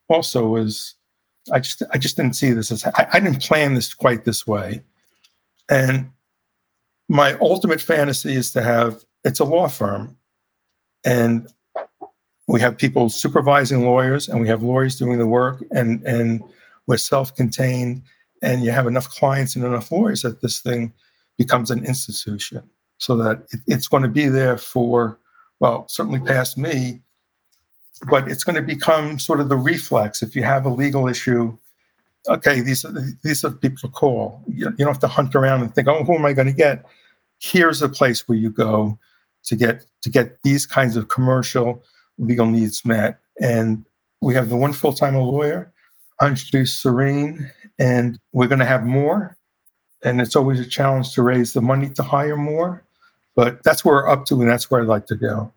also 0.09 0.47
was 0.47 0.95
I 1.53 1.61
just 1.61 1.83
I 1.93 1.99
just 1.99 2.17
didn't 2.17 2.37
see 2.37 2.53
this 2.53 2.71
as 2.71 2.85
I, 2.85 3.09
I 3.13 3.21
didn't 3.21 3.43
plan 3.43 3.75
this 3.75 3.95
quite 3.95 4.25
this 4.25 4.47
way, 4.47 4.83
and 5.69 6.11
my 7.09 7.35
ultimate 7.41 7.81
fantasy 7.81 8.35
is 8.35 8.53
to 8.53 8.63
have 8.63 9.05
it's 9.25 9.41
a 9.41 9.45
law 9.45 9.69
firm, 9.69 10.17
and 11.05 11.49
we 12.53 12.61
have 12.61 12.77
people 12.77 13.09
supervising 13.09 13.85
lawyers, 13.85 14.29
and 14.29 14.41
we 14.41 14.49
have 14.49 14.63
lawyers 14.63 14.97
doing 14.97 15.19
the 15.19 15.27
work, 15.27 15.63
and 15.71 16.03
and 16.05 16.43
we're 16.87 16.97
self 16.97 17.35
contained 17.35 18.03
and 18.43 18.63
you 18.63 18.71
have 18.71 18.87
enough 18.87 19.09
clients 19.09 19.55
and 19.55 19.65
enough 19.65 19.93
lawyers 19.93 20.23
that 20.23 20.41
this 20.41 20.61
thing 20.61 20.93
becomes 21.37 21.71
an 21.71 21.85
institution. 21.85 22.63
So 22.99 23.17
that 23.17 23.47
it, 23.53 23.61
it's 23.67 23.89
going 23.89 24.03
to 24.03 24.09
be 24.09 24.27
there 24.27 24.59
for 24.59 25.19
well 25.61 25.87
certainly 25.89 26.21
past 26.21 26.59
me 26.59 27.01
but 28.09 28.31
it's 28.31 28.45
going 28.45 28.57
to 28.57 28.63
become 28.63 29.19
sort 29.19 29.41
of 29.41 29.51
the 29.51 29.57
reflex. 29.57 30.23
If 30.23 30.35
you 30.35 30.43
have 30.43 30.67
a 30.67 30.71
legal 30.71 31.09
issue 31.09 31.57
okay 32.29 32.61
these 32.61 32.85
are 32.85 32.93
these 33.23 33.45
are 33.45 33.51
people 33.51 33.79
to 33.79 33.89
call. 33.89 34.43
You, 34.49 34.67
you 34.71 34.85
don't 34.85 34.89
have 34.89 35.01
to 35.01 35.09
hunt 35.09 35.35
around 35.35 35.63
and 35.63 35.75
think 35.75 35.89
oh 35.89 36.05
who 36.05 36.15
am 36.15 36.27
i 36.27 36.33
going 36.33 36.49
to 36.49 36.53
get? 36.53 36.85
Here's 37.39 37.81
a 37.81 37.89
place 37.89 38.29
where 38.29 38.37
you 38.37 38.51
go 38.51 38.99
to 39.45 39.57
get 39.57 39.87
to 40.03 40.11
get 40.11 40.43
these 40.43 40.67
kinds 40.67 40.97
of 40.97 41.09
commercial 41.09 41.83
legal 42.21 42.47
needs 42.47 42.85
met 42.85 43.19
and 43.41 43.85
we 44.21 44.35
have 44.35 44.49
the 44.49 44.57
one 44.57 44.73
full-time 44.73 45.17
lawyer 45.17 45.73
I 46.21 46.29
introduce 46.29 46.75
Serene 46.75 47.51
and 47.79 48.19
we're 48.33 48.47
going 48.47 48.59
to 48.59 48.67
have 48.67 48.85
more. 48.85 49.37
And 50.03 50.21
it's 50.21 50.37
always 50.37 50.61
a 50.61 50.67
challenge 50.67 51.15
to 51.15 51.23
raise 51.23 51.53
the 51.53 51.61
money 51.61 51.91
to 51.91 52.03
hire 52.03 52.37
more, 52.37 52.85
but 53.35 53.63
that's 53.65 53.85
where 53.85 53.97
we're 53.97 54.09
up 54.09 54.25
to, 54.27 54.41
and 54.41 54.51
that's 54.51 54.71
where 54.71 54.81
I'd 54.81 54.87
like 54.87 55.07
to 55.07 55.17
go. 55.17 55.53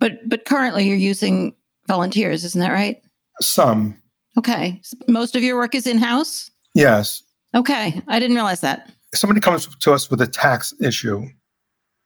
But 0.00 0.28
but 0.28 0.44
currently, 0.44 0.88
you're 0.88 0.96
using 0.96 1.54
volunteers, 1.86 2.44
isn't 2.44 2.60
that 2.60 2.72
right? 2.72 3.00
Some. 3.40 3.96
Okay. 4.36 4.80
Most 5.06 5.36
of 5.36 5.44
your 5.44 5.56
work 5.56 5.76
is 5.76 5.86
in 5.86 5.98
house. 5.98 6.50
Yes. 6.74 7.22
Okay, 7.54 8.00
I 8.08 8.18
didn't 8.18 8.36
realize 8.36 8.60
that. 8.60 8.90
If 9.12 9.18
somebody 9.18 9.40
comes 9.40 9.66
to 9.66 9.92
us 9.92 10.10
with 10.10 10.20
a 10.20 10.26
tax 10.26 10.72
issue, 10.80 11.26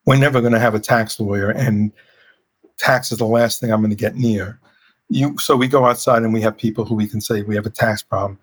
we're 0.07 0.17
never 0.17 0.41
going 0.41 0.55
to 0.55 0.61
have 0.61 0.75
a 0.75 0.81
tax 0.81 1.19
lawyer, 1.19 1.51
and 1.51 1.93
tax 2.79 3.13
is 3.13 3.19
the 3.19 3.27
last 3.27 3.61
thing 3.61 3.73
I'm 3.73 3.81
going 3.81 3.91
to 3.91 3.97
get 3.97 4.17
near. 4.17 4.59
You, 5.09 5.39
so 5.39 5.57
we 5.57 5.69
go 5.69 5.85
outside 5.85 6.23
and 6.23 6.33
we 6.33 6.41
have 6.41 6.57
people 6.57 6.85
who 6.85 6.95
we 6.95 7.07
can 7.07 7.21
say 7.21 7.43
we 7.43 7.55
have 7.57 7.67
a 7.67 7.71
tax 7.71 8.03
problem 8.03 8.39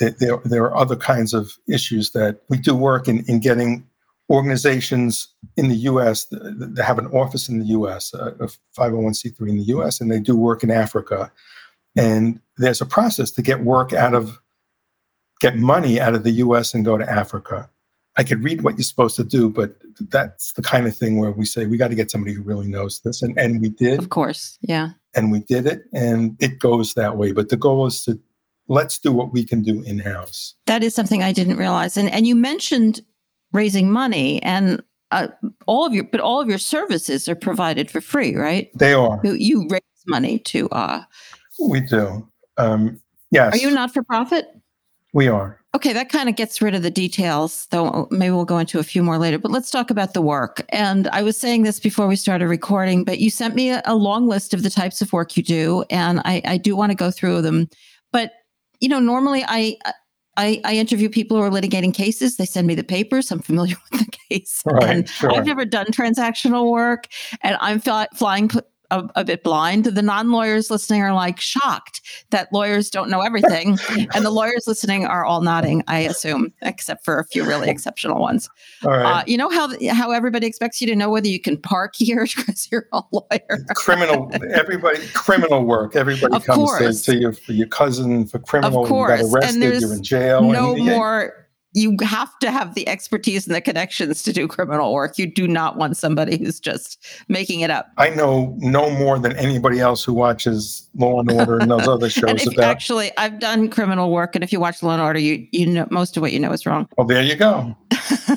there, 0.00 0.40
there 0.44 0.64
are 0.64 0.76
other 0.76 0.96
kinds 0.96 1.34
of 1.34 1.52
issues 1.68 2.10
that 2.12 2.40
we 2.48 2.56
do 2.56 2.74
work 2.74 3.06
in, 3.06 3.24
in 3.28 3.38
getting 3.40 3.86
organizations 4.30 5.28
in 5.56 5.68
the 5.68 5.76
US 5.76 6.24
that 6.26 6.82
have 6.84 6.98
an 6.98 7.06
office 7.08 7.48
in 7.48 7.58
the 7.58 7.66
US, 7.66 8.14
a 8.14 8.48
501c3 8.76 9.40
in 9.48 9.56
the 9.56 9.64
US, 9.64 10.00
and 10.00 10.10
they 10.10 10.20
do 10.20 10.36
work 10.36 10.62
in 10.62 10.70
Africa. 10.70 11.30
And 11.96 12.40
there's 12.56 12.80
a 12.80 12.86
process 12.86 13.30
to 13.32 13.42
get 13.42 13.60
work 13.60 13.92
out 13.92 14.14
of, 14.14 14.38
get 15.40 15.56
money 15.56 16.00
out 16.00 16.14
of 16.14 16.24
the 16.24 16.32
US 16.32 16.72
and 16.72 16.84
go 16.84 16.96
to 16.96 17.10
Africa. 17.10 17.68
I 18.16 18.24
could 18.24 18.42
read 18.42 18.62
what 18.62 18.76
you're 18.76 18.84
supposed 18.84 19.16
to 19.16 19.24
do, 19.24 19.50
but 19.50 19.76
that's 20.08 20.52
the 20.52 20.62
kind 20.62 20.86
of 20.86 20.96
thing 20.96 21.18
where 21.18 21.30
we 21.30 21.44
say 21.44 21.66
we 21.66 21.76
got 21.76 21.88
to 21.88 21.94
get 21.94 22.10
somebody 22.10 22.34
who 22.34 22.42
really 22.42 22.66
knows 22.66 23.00
this. 23.00 23.22
And, 23.22 23.38
and 23.38 23.60
we 23.60 23.68
did. 23.68 23.98
Of 23.98 24.10
course. 24.10 24.58
Yeah. 24.60 24.90
And 25.14 25.30
we 25.30 25.40
did 25.40 25.66
it. 25.66 25.82
And 25.92 26.36
it 26.40 26.58
goes 26.58 26.94
that 26.94 27.16
way. 27.16 27.32
But 27.32 27.48
the 27.48 27.56
goal 27.56 27.86
is 27.86 28.04
to 28.04 28.18
let's 28.68 28.98
do 28.98 29.12
what 29.12 29.32
we 29.32 29.44
can 29.44 29.62
do 29.62 29.82
in 29.82 29.98
house. 29.98 30.54
That 30.66 30.82
is 30.82 30.94
something 30.94 31.22
I 31.22 31.32
didn't 31.32 31.56
realize. 31.56 31.96
And 31.96 32.10
and 32.10 32.26
you 32.26 32.34
mentioned 32.34 33.00
raising 33.52 33.90
money 33.90 34.42
and 34.42 34.82
uh, 35.10 35.26
all 35.66 35.84
of 35.84 35.92
your 35.92 36.04
but 36.04 36.20
all 36.20 36.40
of 36.40 36.48
your 36.48 36.58
services 36.58 37.28
are 37.28 37.34
provided 37.34 37.90
for 37.90 38.00
free, 38.00 38.34
right? 38.36 38.70
They 38.78 38.94
are. 38.94 39.20
You, 39.24 39.32
you 39.32 39.68
raise 39.68 39.80
money 40.06 40.38
to 40.38 40.68
uh 40.70 41.02
We 41.58 41.80
do. 41.80 42.26
Um 42.56 43.00
yes. 43.30 43.54
Are 43.54 43.58
you 43.58 43.70
not 43.70 43.92
for 43.92 44.02
profit? 44.04 44.46
We 45.12 45.28
are. 45.28 45.60
Okay, 45.74 45.92
that 45.92 46.08
kind 46.08 46.28
of 46.28 46.34
gets 46.34 46.60
rid 46.60 46.74
of 46.74 46.82
the 46.82 46.90
details, 46.90 47.66
though 47.70 48.08
maybe 48.10 48.32
we'll 48.32 48.44
go 48.44 48.58
into 48.58 48.80
a 48.80 48.84
few 48.84 49.04
more 49.04 49.18
later. 49.18 49.38
But 49.38 49.52
let's 49.52 49.70
talk 49.70 49.90
about 49.90 50.14
the 50.14 50.22
work. 50.22 50.64
And 50.70 51.06
I 51.08 51.22
was 51.22 51.38
saying 51.38 51.62
this 51.62 51.78
before 51.78 52.08
we 52.08 52.16
started 52.16 52.48
recording, 52.48 53.04
but 53.04 53.20
you 53.20 53.30
sent 53.30 53.54
me 53.54 53.70
a, 53.70 53.82
a 53.84 53.94
long 53.94 54.26
list 54.26 54.52
of 54.52 54.64
the 54.64 54.70
types 54.70 55.00
of 55.00 55.12
work 55.12 55.36
you 55.36 55.44
do, 55.44 55.84
and 55.88 56.20
I, 56.24 56.42
I 56.44 56.56
do 56.56 56.74
want 56.74 56.90
to 56.90 56.96
go 56.96 57.12
through 57.12 57.42
them. 57.42 57.68
But 58.12 58.32
you 58.80 58.88
know, 58.88 58.98
normally 58.98 59.44
I, 59.46 59.76
I, 60.36 60.60
I 60.64 60.74
interview 60.74 61.08
people 61.08 61.36
who 61.36 61.42
are 61.44 61.50
litigating 61.50 61.94
cases. 61.94 62.36
They 62.36 62.46
send 62.46 62.66
me 62.66 62.74
the 62.74 62.82
papers. 62.82 63.30
I'm 63.30 63.40
familiar 63.40 63.76
with 63.92 64.00
the 64.00 64.18
case. 64.28 64.62
Right, 64.64 64.84
and 64.84 65.08
sure. 65.08 65.32
I've 65.32 65.46
never 65.46 65.64
done 65.64 65.86
transactional 65.86 66.70
work, 66.70 67.06
and 67.42 67.56
I'm 67.60 67.80
fly, 67.80 68.08
flying 68.14 68.50
a, 68.90 69.08
a, 69.16 69.24
bit 69.24 69.42
blind. 69.42 69.84
The 69.84 70.02
non 70.02 70.30
lawyers 70.30 70.70
listening 70.70 71.02
are 71.02 71.12
like 71.12 71.40
shocked 71.40 72.00
that 72.30 72.52
lawyers 72.52 72.90
don't 72.90 73.10
know 73.10 73.20
everything. 73.20 73.78
and 74.14 74.24
the 74.24 74.30
lawyers 74.30 74.64
listening 74.66 75.06
are 75.06 75.24
all 75.24 75.40
nodding, 75.40 75.82
I 75.86 76.00
assume, 76.00 76.52
except 76.62 77.04
for 77.04 77.18
a 77.18 77.24
few 77.24 77.44
really 77.44 77.68
exceptional 77.68 78.20
ones. 78.20 78.48
All 78.84 78.90
right. 78.90 79.20
Uh, 79.20 79.24
you 79.26 79.36
know 79.36 79.50
how, 79.50 79.70
how 79.92 80.10
everybody 80.10 80.46
expects 80.46 80.80
you 80.80 80.86
to 80.88 80.96
know 80.96 81.10
whether 81.10 81.28
you 81.28 81.40
can 81.40 81.56
park 81.56 81.94
here 81.96 82.26
because 82.36 82.68
you're 82.70 82.86
a 82.92 83.02
lawyer? 83.12 83.64
criminal, 83.74 84.30
everybody, 84.52 84.98
criminal 85.14 85.64
work. 85.64 85.96
Everybody 85.96 86.34
of 86.34 86.44
comes 86.44 87.02
to, 87.02 87.12
to 87.12 87.18
your, 87.18 87.32
for 87.32 87.52
your 87.52 87.68
cousin 87.68 88.26
for 88.26 88.38
criminal. 88.38 88.82
Of 88.82 88.88
course. 88.88 89.20
You 89.20 89.26
got 89.26 89.34
arrested, 89.34 89.62
and 89.62 89.80
you're 89.80 89.94
in 89.94 90.02
jail. 90.02 90.42
No 90.42 90.74
and, 90.74 90.84
more 90.84 91.46
you 91.72 91.96
have 92.02 92.36
to 92.40 92.50
have 92.50 92.74
the 92.74 92.88
expertise 92.88 93.46
and 93.46 93.54
the 93.54 93.60
connections 93.60 94.22
to 94.24 94.32
do 94.32 94.48
criminal 94.48 94.92
work. 94.92 95.18
You 95.18 95.26
do 95.26 95.46
not 95.46 95.76
want 95.76 95.96
somebody 95.96 96.36
who's 96.36 96.58
just 96.58 97.04
making 97.28 97.60
it 97.60 97.70
up. 97.70 97.90
I 97.96 98.10
know 98.10 98.56
no 98.58 98.90
more 98.90 99.18
than 99.18 99.36
anybody 99.36 99.78
else 99.78 100.02
who 100.02 100.12
watches 100.12 100.88
Law 100.96 101.20
and 101.20 101.30
Order 101.30 101.58
and 101.58 101.70
those 101.70 101.86
other 101.86 102.10
shows 102.10 102.46
about. 102.46 102.64
Actually, 102.64 103.16
I've 103.16 103.38
done 103.38 103.68
criminal 103.68 104.10
work, 104.10 104.34
and 104.34 104.42
if 104.42 104.52
you 104.52 104.58
watch 104.58 104.82
Law 104.82 104.92
and 104.92 105.02
Order, 105.02 105.20
you 105.20 105.46
you 105.52 105.66
know 105.66 105.86
most 105.90 106.16
of 106.16 106.22
what 106.22 106.32
you 106.32 106.40
know 106.40 106.52
is 106.52 106.66
wrong. 106.66 106.88
Well, 106.96 107.06
there 107.06 107.22
you 107.22 107.36
go. 107.36 107.76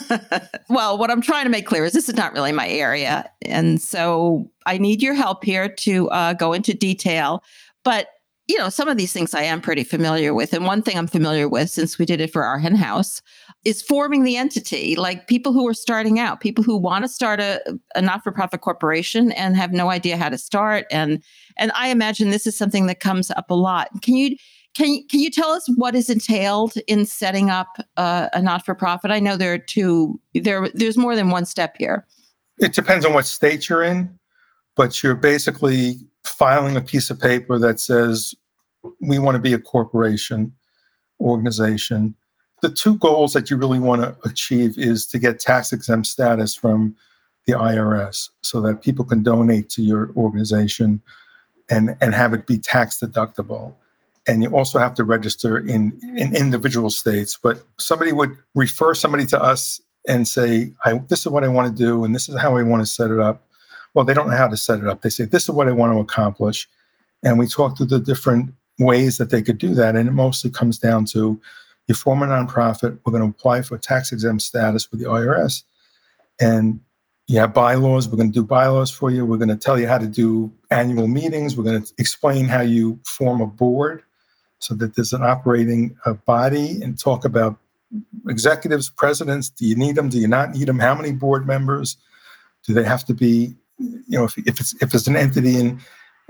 well, 0.70 0.98
what 0.98 1.10
I'm 1.10 1.22
trying 1.22 1.46
to 1.46 1.50
make 1.50 1.66
clear 1.66 1.86
is 1.86 1.94
this 1.94 2.10
is 2.10 2.16
not 2.16 2.34
really 2.34 2.52
my 2.52 2.68
area, 2.68 3.30
and 3.42 3.82
so 3.82 4.50
I 4.68 4.78
need 4.78 5.02
your 5.02 5.16
help 5.16 5.44
here 5.44 5.70
to 5.70 6.10
uh, 6.12 6.34
go 6.34 6.54
into 6.54 6.74
detail. 6.76 7.44
But 7.84 8.10
you 8.48 8.58
know, 8.58 8.70
some 8.70 8.90
of 8.90 8.98
these 8.98 9.14
things 9.14 9.34
I 9.34 9.44
am 9.44 9.62
pretty 9.62 9.84
familiar 9.84 10.34
with. 10.34 10.54
And 10.54 10.66
one 10.66 10.82
thing 10.82 10.98
I'm 10.98 11.08
familiar 11.08 11.48
with, 11.48 11.70
since 11.70 11.98
we 11.98 12.06
did 12.06 12.20
it 12.20 12.32
for 12.32 12.44
our 12.44 12.60
hen 12.60 12.76
house, 12.76 13.22
is 13.64 13.82
forming 13.82 14.24
the 14.24 14.36
entity. 14.36 14.98
Like 14.98 15.28
people 15.28 15.54
who 15.54 15.66
are 15.68 15.74
starting 15.74 16.20
out, 16.20 16.42
people 16.42 16.64
who 16.64 16.76
want 16.76 17.06
to 17.06 17.08
start 17.08 17.40
a, 17.40 17.62
a 17.96 18.02
not-for-profit 18.02 18.60
corporation 18.60 19.32
and 19.32 19.56
have 19.56 19.72
no 19.72 19.90
idea 19.90 20.18
how 20.18 20.30
to 20.30 20.38
start. 20.38 20.86
And 20.92 21.24
and 21.58 21.72
I 21.74 21.88
imagine 21.88 22.32
this 22.32 22.46
is 22.46 22.58
something 22.58 22.88
that 22.88 23.00
comes 23.00 23.32
up 23.32 23.50
a 23.50 23.56
lot. 23.56 23.90
Can 24.02 24.16
you 24.16 24.36
can 24.76 24.94
you, 24.94 25.06
can 25.08 25.20
you 25.22 25.30
tell 25.30 25.52
us 25.52 25.66
what 25.78 25.96
is 25.96 26.10
entailed 26.10 26.74
in 26.88 27.06
setting 27.06 27.50
up 27.50 27.78
uh, 27.96 28.28
a 28.34 28.42
not-for-profit? 28.42 29.12
I 29.12 29.20
know 29.20 29.38
there 29.38 29.54
are 29.54 29.58
two. 29.58 30.20
There 30.34 30.68
there's 30.74 30.98
more 30.98 31.16
than 31.16 31.30
one 31.30 31.46
step 31.46 31.76
here. 31.78 32.06
It 32.60 32.74
depends 32.74 33.06
on 33.06 33.14
what 33.14 33.26
state 33.26 33.70
you're 33.70 33.84
in, 33.84 34.20
but 34.76 35.04
you're 35.04 35.16
basically 35.16 35.96
filing 36.24 36.76
a 36.76 36.82
piece 36.82 37.10
of 37.10 37.20
paper 37.20 37.60
that 37.60 37.80
says 37.80 38.34
we 39.00 39.20
want 39.20 39.36
to 39.36 39.42
be 39.42 39.54
a 39.54 39.60
corporation 39.60 40.54
organization. 41.20 42.16
The 42.62 42.70
two 42.70 42.98
goals 42.98 43.34
that 43.34 43.50
you 43.50 43.58
really 43.58 43.80
want 43.80 44.02
to 44.02 44.16
achieve 44.28 44.78
is 44.78 45.06
to 45.08 45.20
get 45.20 45.40
tax 45.40 45.74
exempt 45.74 46.08
status 46.08 46.56
from 46.56 46.96
the 47.46 47.54
IRS 47.54 48.30
so 48.42 48.62
that 48.62 48.82
people 48.82 49.04
can 49.04 49.22
donate 49.22 49.70
to 49.72 49.82
your 49.82 50.12
organization 50.16 51.02
and, 51.70 51.96
and 52.00 52.14
have 52.14 52.34
it 52.34 52.48
be 52.48 52.58
tax 52.58 53.00
deductible. 53.00 53.74
And 54.28 54.42
you 54.42 54.50
also 54.56 54.80
have 54.80 54.94
to 54.96 55.04
register 55.04 55.58
in, 55.58 56.00
in 56.16 56.34
individual 56.36 56.90
states. 56.90 57.38
But 57.42 57.62
somebody 57.78 58.14
would 58.14 58.38
refer 58.56 58.94
somebody 58.94 59.26
to 59.28 59.42
us 59.42 59.82
and 60.08 60.26
say, 60.26 60.72
This 61.10 61.22
is 61.22 61.28
what 61.28 61.44
I 61.44 61.50
want 61.50 61.76
to 61.76 61.84
do, 61.84 62.06
and 62.06 62.16
this 62.16 62.30
is 62.30 62.40
how 62.40 62.56
I 62.56 62.64
want 62.64 62.82
to 62.82 62.86
set 62.86 63.12
it 63.12 63.20
up 63.20 63.46
well, 63.94 64.06
they 64.06 64.14
don't 64.14 64.30
know 64.30 64.38
how 64.38 64.48
to 64.48 64.58
set 64.58 64.80
it 64.80 64.88
up. 64.88 65.02
They 65.02 65.10
say, 65.10 65.26
this 65.26 65.44
is 65.44 65.50
what 65.50 65.68
I 65.68 65.72
want 65.72 65.94
to 65.94 66.00
accomplish. 66.00 66.68
And 67.24 67.40
we 67.40 67.48
talk 67.48 67.78
through 67.78 67.88
the 67.88 68.00
different 68.00 68.54
ways 68.80 69.18
that 69.18 69.30
they 69.30 69.42
could 69.42 69.58
do 69.58 69.74
that. 69.76 69.96
And 69.96 70.08
it 70.08 70.14
mostly 70.14 70.50
comes 70.50 70.80
down 70.80 71.06
to 71.06 71.40
you 71.88 71.96
form 71.96 72.24
a 72.24 72.28
nonprofit, 72.28 72.98
we're 73.06 73.12
going 73.12 73.24
to 73.24 73.30
apply 73.30 73.62
for 73.62 73.78
tax 73.78 74.12
exempt 74.12 74.42
status 74.42 74.90
with 74.90 75.02
the 75.02 75.08
IRS. 75.08 75.64
And 76.40 76.80
you 77.28 77.40
have 77.40 77.54
bylaws, 77.54 78.08
we're 78.08 78.18
going 78.18 78.32
to 78.32 78.40
do 78.40 78.46
bylaws 78.46 78.92
for 78.92 79.12
you. 79.12 79.26
We're 79.26 79.38
going 79.38 79.50
to 79.50 79.58
tell 79.58 79.80
you 79.80 79.88
how 79.88 79.98
to 79.98 80.08
do 80.08 80.52
annual 80.72 81.08
meetings. 81.08 81.56
We're 81.56 81.64
going 81.64 81.84
to 81.84 81.94
explain 81.98 82.46
how 82.46 82.62
you 82.62 83.00
form 83.04 83.42
a 83.42 83.48
board 83.48 84.04
so 84.60 84.74
that 84.76 84.96
there's 84.96 85.14
an 85.14 85.24
operating 85.24 85.96
uh, 86.06 86.14
body 86.14 86.82
and 86.82 86.98
talk 86.98 87.26
about 87.26 87.58
executives, 88.28 88.90
presidents. 88.90 89.50
Do 89.50 89.66
you 89.66 89.76
need 89.76 89.96
them? 89.96 90.10
Do 90.10 90.20
you 90.20 90.28
not 90.28 90.52
need 90.52 90.68
them? 90.68 90.80
How 90.80 90.96
many 90.96 91.12
board 91.12 91.46
members? 91.46 91.98
Do 92.66 92.74
they 92.74 92.84
have 92.84 93.04
to 93.06 93.14
be 93.14 93.56
you 94.08 94.18
know, 94.18 94.26
if, 94.26 94.38
if 94.38 94.60
it's 94.60 94.74
if 94.82 94.94
it's 94.94 95.08
an 95.08 95.16
entity 95.16 95.60
in, 95.60 95.80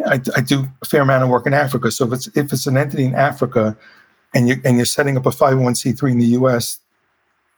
I, 0.06 0.20
I 0.36 0.42
do 0.42 0.66
a 0.82 0.86
fair 0.86 1.02
amount 1.02 1.24
of 1.24 1.30
work 1.30 1.46
in 1.46 1.54
Africa. 1.54 1.92
So 1.92 2.06
if 2.08 2.14
it's 2.14 2.28
if 2.36 2.54
it's 2.54 2.68
an 2.68 2.78
entity 2.78 3.06
in 3.06 3.16
Africa, 3.16 3.78
and 4.34 4.48
you 4.48 4.56
and 4.66 4.78
you're 4.78 4.86
setting 4.86 5.18
up 5.18 5.26
a 5.26 5.30
501c3 5.30 6.12
in 6.12 6.20
the 6.20 6.26
U.S. 6.26 6.80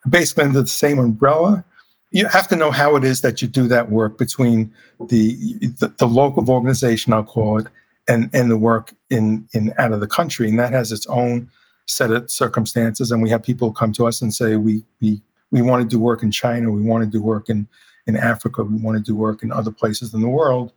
basically 0.08 0.46
under 0.46 0.62
the 0.62 0.68
same 0.68 1.00
umbrella, 1.00 1.64
you 2.12 2.25
have 2.28 2.48
to 2.50 2.56
know 2.56 2.72
how 2.72 2.96
it 2.96 3.04
is 3.04 3.22
that 3.22 3.42
you 3.42 3.48
do 3.48 3.68
that 3.68 3.90
work 3.90 4.18
between 4.18 4.74
the 5.10 5.36
the, 5.80 5.94
the 5.98 6.08
local 6.08 6.50
organization, 6.50 7.14
I'll 7.14 7.24
call 7.24 7.60
it, 7.60 7.68
and 8.08 8.30
and 8.34 8.52
the 8.52 8.58
work 8.58 8.94
in 9.10 9.48
in 9.54 9.74
out 9.78 9.94
of 9.94 10.00
the 10.00 10.08
country, 10.08 10.50
and 10.50 10.60
that 10.60 10.74
has 10.74 10.92
its 10.92 11.08
own 11.08 11.50
set 11.88 12.12
of 12.12 12.30
circumstances. 12.30 13.12
And 13.12 13.22
we 13.22 13.30
have 13.30 13.44
people 13.44 13.72
come 13.72 13.94
to 13.94 14.08
us 14.08 14.22
and 14.22 14.34
say, 14.34 14.56
we 14.58 14.84
we 15.02 15.22
we 15.52 15.62
want 15.62 15.84
to 15.84 15.88
do 15.88 16.00
work 16.00 16.24
in 16.24 16.32
China, 16.32 16.72
we 16.72 16.82
want 16.82 17.04
to 17.04 17.10
do 17.10 17.22
work 17.22 17.50
in 17.50 17.68
in 18.07 18.15
Africa, 18.15 18.63
we 18.63 18.77
want 18.77 18.97
to 18.97 19.03
do 19.03 19.15
work 19.15 19.43
in 19.43 19.51
other 19.51 19.71
places 19.71 20.13
in 20.13 20.21
the 20.21 20.29
world, 20.29 20.71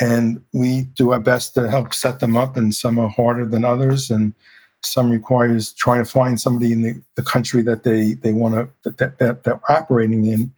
and 0.00 0.42
we 0.52 0.82
do 0.82 1.12
our 1.12 1.20
best 1.20 1.54
to 1.54 1.70
help 1.70 1.94
set 1.94 2.20
them 2.20 2.36
up. 2.36 2.56
And 2.56 2.74
some 2.74 2.98
are 2.98 3.08
harder 3.08 3.46
than 3.46 3.64
others, 3.64 4.10
and 4.10 4.34
some 4.82 5.10
requires 5.10 5.72
trying 5.72 6.04
to 6.04 6.10
find 6.10 6.40
somebody 6.40 6.72
in 6.72 6.82
the, 6.82 7.00
the 7.14 7.22
country 7.22 7.62
that 7.62 7.84
they 7.84 8.14
they 8.14 8.32
want 8.32 8.54
to 8.82 8.90
that, 8.90 9.18
that 9.18 9.44
they're 9.44 9.60
operating 9.70 10.26
in 10.26 10.52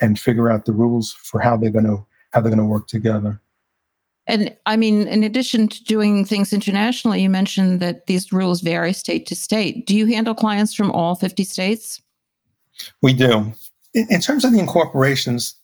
and 0.00 0.18
figure 0.18 0.50
out 0.50 0.64
the 0.64 0.72
rules 0.72 1.12
for 1.12 1.40
how 1.40 1.56
they're 1.56 1.70
going 1.70 1.86
to 1.86 2.04
how 2.32 2.40
they're 2.40 2.50
going 2.50 2.58
to 2.58 2.64
work 2.64 2.88
together. 2.88 3.40
And 4.26 4.56
I 4.66 4.76
mean, 4.76 5.08
in 5.08 5.24
addition 5.24 5.68
to 5.68 5.84
doing 5.84 6.24
things 6.24 6.52
internationally, 6.52 7.22
you 7.22 7.30
mentioned 7.30 7.80
that 7.80 8.06
these 8.06 8.32
rules 8.32 8.60
vary 8.60 8.92
state 8.92 9.26
to 9.26 9.34
state. 9.34 9.86
Do 9.86 9.96
you 9.96 10.06
handle 10.06 10.34
clients 10.34 10.74
from 10.74 10.90
all 10.92 11.16
50 11.16 11.42
states? 11.44 12.00
We 13.00 13.12
do. 13.12 13.52
In, 13.94 14.20
terms 14.20 14.44
of 14.44 14.52
the 14.52 14.58
incorporations, 14.58 15.54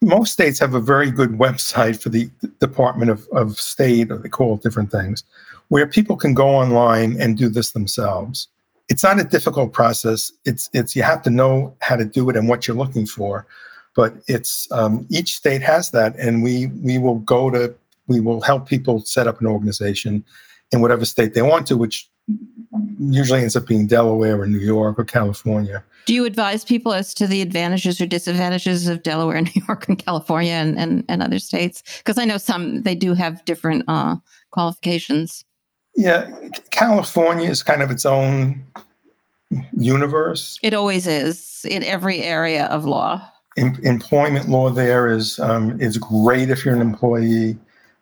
most 0.00 0.32
states 0.32 0.60
have 0.60 0.74
a 0.74 0.80
very 0.80 1.10
good 1.10 1.30
website 1.30 2.00
for 2.00 2.08
the 2.08 2.30
Department 2.60 3.10
of, 3.10 3.26
of 3.32 3.58
State, 3.58 4.10
or 4.10 4.18
they 4.18 4.28
call 4.28 4.54
it 4.54 4.62
different 4.62 4.92
things, 4.92 5.24
where 5.68 5.86
people 5.86 6.16
can 6.16 6.34
go 6.34 6.48
online 6.48 7.20
and 7.20 7.36
do 7.36 7.48
this 7.48 7.72
themselves 7.72 8.48
it's 8.88 9.04
not 9.04 9.20
a 9.20 9.24
difficult 9.24 9.72
process. 9.72 10.32
It's 10.44 10.70
it's 10.72 10.96
you 10.96 11.02
have 11.02 11.22
to 11.22 11.30
know 11.30 11.76
how 11.80 11.96
to 11.96 12.04
do 12.04 12.28
it 12.30 12.36
and 12.36 12.48
what 12.48 12.66
you're 12.66 12.76
looking 12.76 13.06
for, 13.06 13.46
but 13.94 14.14
it's 14.26 14.70
um, 14.72 15.06
each 15.10 15.36
state 15.36 15.62
has 15.62 15.90
that, 15.90 16.16
and 16.16 16.42
we 16.42 16.68
we 16.82 16.98
will 16.98 17.18
go 17.20 17.50
to 17.50 17.74
we 18.06 18.20
will 18.20 18.40
help 18.40 18.66
people 18.66 19.00
set 19.00 19.26
up 19.26 19.40
an 19.40 19.46
organization 19.46 20.24
in 20.72 20.80
whatever 20.80 21.04
state 21.04 21.34
they 21.34 21.42
want 21.42 21.66
to, 21.66 21.76
which 21.76 22.08
usually 22.98 23.40
ends 23.40 23.56
up 23.56 23.66
being 23.66 23.86
Delaware 23.86 24.40
or 24.40 24.46
New 24.46 24.58
York 24.58 24.98
or 24.98 25.04
California. 25.04 25.82
Do 26.06 26.14
you 26.14 26.24
advise 26.24 26.64
people 26.64 26.92
as 26.92 27.12
to 27.14 27.26
the 27.26 27.42
advantages 27.42 28.00
or 28.00 28.06
disadvantages 28.06 28.88
of 28.88 29.02
Delaware, 29.02 29.40
New 29.42 29.62
York, 29.66 29.88
and 29.88 29.98
California 29.98 30.52
and, 30.52 30.78
and, 30.78 31.04
and 31.08 31.22
other 31.22 31.38
states? 31.38 31.82
Because 31.98 32.18
I 32.18 32.24
know 32.24 32.38
some 32.38 32.82
they 32.82 32.94
do 32.94 33.14
have 33.14 33.44
different 33.44 33.84
uh, 33.88 34.16
qualifications. 34.50 35.44
Yeah, 35.96 36.30
California 36.70 37.48
is 37.48 37.62
kind 37.62 37.82
of 37.82 37.90
its 37.90 38.06
own 38.06 38.64
universe. 39.76 40.58
It 40.62 40.74
always 40.74 41.06
is 41.06 41.66
in 41.68 41.82
every 41.82 42.22
area 42.22 42.66
of 42.66 42.84
law. 42.84 43.28
Em- 43.56 43.80
employment 43.82 44.48
law 44.48 44.70
there 44.70 45.08
is 45.08 45.38
um, 45.40 45.80
is 45.80 45.98
great 45.98 46.50
if 46.50 46.64
you're 46.64 46.74
an 46.74 46.80
employee, 46.80 47.58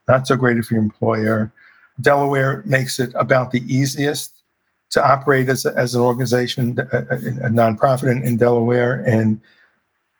not 0.09 0.27
so 0.27 0.37
great 0.37 0.59
if 0.59 0.71
you're 0.71 0.81
an 0.81 0.87
employer. 0.87 1.53
Delaware 2.01 2.63
makes 2.67 2.99
it 2.99 3.13
about 3.15 3.51
the 3.51 3.63
easiest 3.73 4.43
to 4.91 5.05
operate 5.05 5.49
as, 5.49 5.65
a, 5.65 5.75
as 5.77 5.95
an 5.95 6.01
organization, 6.01 6.79
a, 6.79 6.99
a 6.99 7.51
nonprofit 7.51 8.11
in, 8.11 8.23
in, 8.23 8.37
Delaware, 8.37 9.03
and 9.07 9.41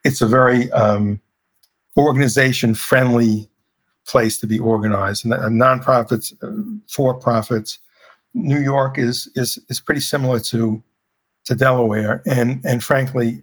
it's 0.03 0.21
a 0.21 0.27
very 0.27 0.69
um, 0.71 1.21
organization 1.95 2.73
friendly 2.73 3.49
place 4.05 4.37
to 4.39 4.47
be 4.47 4.59
organized. 4.59 5.23
And, 5.23 5.33
and 5.33 5.61
nonprofits, 5.61 6.33
uh, 6.43 6.79
for 6.87 7.13
profits, 7.13 7.79
New 8.33 8.59
York 8.59 8.97
is 8.97 9.29
is 9.35 9.57
is 9.69 9.79
pretty 9.79 10.01
similar 10.01 10.39
to 10.41 10.83
to 11.45 11.55
Delaware, 11.55 12.21
and 12.25 12.63
and 12.65 12.83
frankly, 12.83 13.41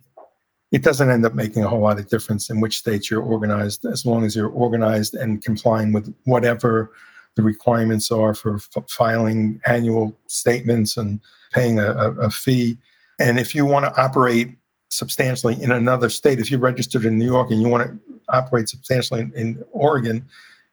it 0.72 0.82
doesn't 0.82 1.10
end 1.10 1.24
up 1.24 1.34
making 1.34 1.64
a 1.64 1.68
whole 1.68 1.80
lot 1.80 1.98
of 1.98 2.08
difference 2.08 2.50
in 2.50 2.60
which 2.60 2.78
states 2.78 3.10
you're 3.10 3.22
organized, 3.22 3.84
as 3.86 4.04
long 4.04 4.24
as 4.24 4.36
you're 4.36 4.50
organized 4.50 5.14
and 5.14 5.42
complying 5.42 5.92
with 5.92 6.14
whatever 6.24 6.92
the 7.36 7.42
requirements 7.42 8.10
are 8.10 8.34
for 8.34 8.56
f- 8.56 8.88
filing 8.88 9.60
annual 9.66 10.16
statements 10.26 10.96
and 10.96 11.20
paying 11.52 11.78
a, 11.78 11.92
a, 11.92 12.10
a 12.12 12.30
fee. 12.30 12.78
And 13.18 13.38
if 13.38 13.54
you 13.54 13.64
want 13.64 13.86
to 13.86 14.00
operate 14.00 14.56
substantially 14.88 15.60
in 15.60 15.72
another 15.72 16.08
state, 16.08 16.38
if 16.38 16.50
you're 16.50 16.60
registered 16.60 17.04
in 17.04 17.18
New 17.18 17.26
York 17.26 17.50
and 17.50 17.60
you 17.60 17.68
want 17.68 17.86
to 17.86 17.98
operate 18.28 18.68
substantially 18.68 19.20
in, 19.20 19.32
in 19.34 19.64
Oregon, 19.72 20.26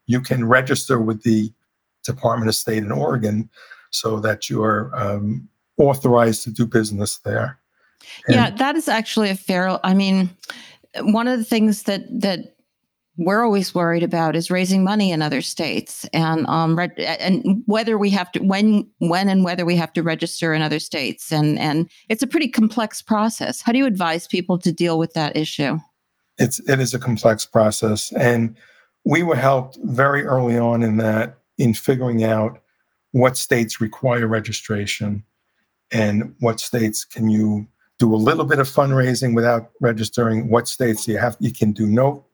you 0.06 0.22
can 0.22 0.48
register 0.48 1.00
with 1.00 1.24
the 1.24 1.52
Department 2.04 2.50
of 2.50 2.56
State 2.56 2.80
in 2.80 2.92
Oregon 2.92 3.50
so 3.92 4.20
that 4.20 4.50
you're 4.50 4.92
um, 4.94 5.48
authorized 5.78 6.44
to 6.44 6.52
do 6.52 6.66
business 6.66 7.18
there. 7.20 7.60
And 8.28 8.36
yeah, 8.36 8.50
that 8.52 8.76
is 8.76 8.88
actually 8.88 9.30
a 9.30 9.36
fair. 9.36 9.80
I 9.86 9.94
mean, 9.94 10.30
one 11.00 11.28
of 11.28 11.38
the 11.38 11.46
things 11.46 11.84
that 11.84 12.04
that 12.22 12.56
we're 13.18 13.44
always 13.44 13.76
worried 13.76 14.04
about 14.04 14.36
is 14.36 14.50
raising 14.50 14.84
money 14.84 15.12
in 15.12 15.22
other 15.22 15.42
states 15.42 16.06
and 16.14 16.46
um 16.48 16.80
and 16.98 17.64
whether 17.66 17.98
we 17.98 18.10
have 18.10 18.32
to 18.32 18.40
when 18.40 18.90
when 19.00 19.28
and 19.28 19.44
whether 19.44 19.66
we 19.66 19.76
have 19.76 19.92
to 19.94 20.02
register 20.02 20.54
in 20.54 20.62
other 20.62 20.80
states 20.80 21.32
and 21.32 21.60
and 21.60 21.90
it's 22.10 22.24
a 22.24 22.28
pretty 22.28 22.48
complex 22.48 23.02
process. 23.02 23.62
How 23.62 23.72
do 23.72 23.78
you 23.78 23.86
advise 23.86 24.28
people 24.28 24.58
to 24.60 24.72
deal 24.72 24.98
with 24.98 25.14
that 25.14 25.36
issue? 25.36 25.78
It's 26.38 26.60
it 26.70 26.80
is 26.80 26.94
a 26.94 27.00
complex 27.00 27.46
process 27.46 28.12
and 28.14 28.56
we 29.04 29.24
were 29.24 29.36
helped 29.36 29.78
very 29.84 30.24
early 30.24 30.58
on 30.58 30.82
in 30.82 30.98
that 30.98 31.38
in 31.58 31.74
figuring 31.74 32.24
out 32.24 32.62
what 33.12 33.36
states 33.36 33.82
require 33.82 34.26
registration 34.26 35.24
and 35.92 36.34
what 36.40 36.62
states 36.62 37.04
can 37.04 37.30
you 37.30 37.68
do 38.00 38.16
a 38.16 38.16
little 38.16 38.46
bit 38.46 38.60
of 38.60 38.70
fundraising 38.70 39.36
without 39.36 39.72
registering 39.82 40.50
what 40.50 40.68
states 40.68 41.08
you 41.10 41.18
have 41.18 41.36
you 41.42 41.52
can 41.52 41.74
do 41.74 41.86
no 41.86 42.26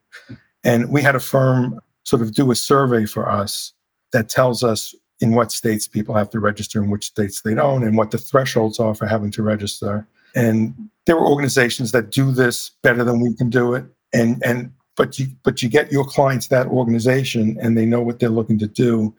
and 0.68 0.92
we 0.92 1.02
had 1.02 1.16
a 1.16 1.20
firm 1.20 1.80
sort 2.04 2.22
of 2.22 2.34
do 2.34 2.52
a 2.52 2.56
survey 2.56 3.06
for 3.06 3.28
us 3.28 3.74
that 4.12 4.30
tells 4.30 4.64
us 4.64 4.94
in 5.22 5.32
what 5.32 5.52
states 5.52 5.88
people 5.88 6.14
have 6.14 6.30
to 6.30 6.40
register 6.40 6.82
and 6.82 6.92
which 6.92 7.08
states 7.08 7.42
they 7.42 7.56
don't 7.56 7.84
and 7.84 7.98
what 7.98 8.12
the 8.12 8.18
thresholds 8.18 8.80
are 8.80 8.94
for 8.94 9.08
having 9.08 9.32
to 9.32 9.42
register. 9.42 10.06
And 10.36 10.76
there 11.06 11.16
are 11.16 11.26
organizations 11.26 11.94
that 11.94 12.12
do 12.12 12.32
this 12.32 12.72
better 12.84 13.04
than 13.04 13.22
we 13.22 13.34
can 13.34 13.50
do 13.50 13.74
it. 13.74 13.86
And 14.14 14.44
and 14.46 14.72
but 14.98 15.18
you 15.18 15.28
but 15.44 15.64
you 15.64 15.70
get 15.70 15.92
your 15.92 16.04
clients 16.04 16.48
that 16.48 16.68
organization 16.68 17.58
and 17.62 17.78
they 17.78 17.86
know 17.86 18.02
what 18.02 18.20
they're 18.20 18.30
looking 18.30 18.60
to 18.60 18.68
do. 18.68 19.16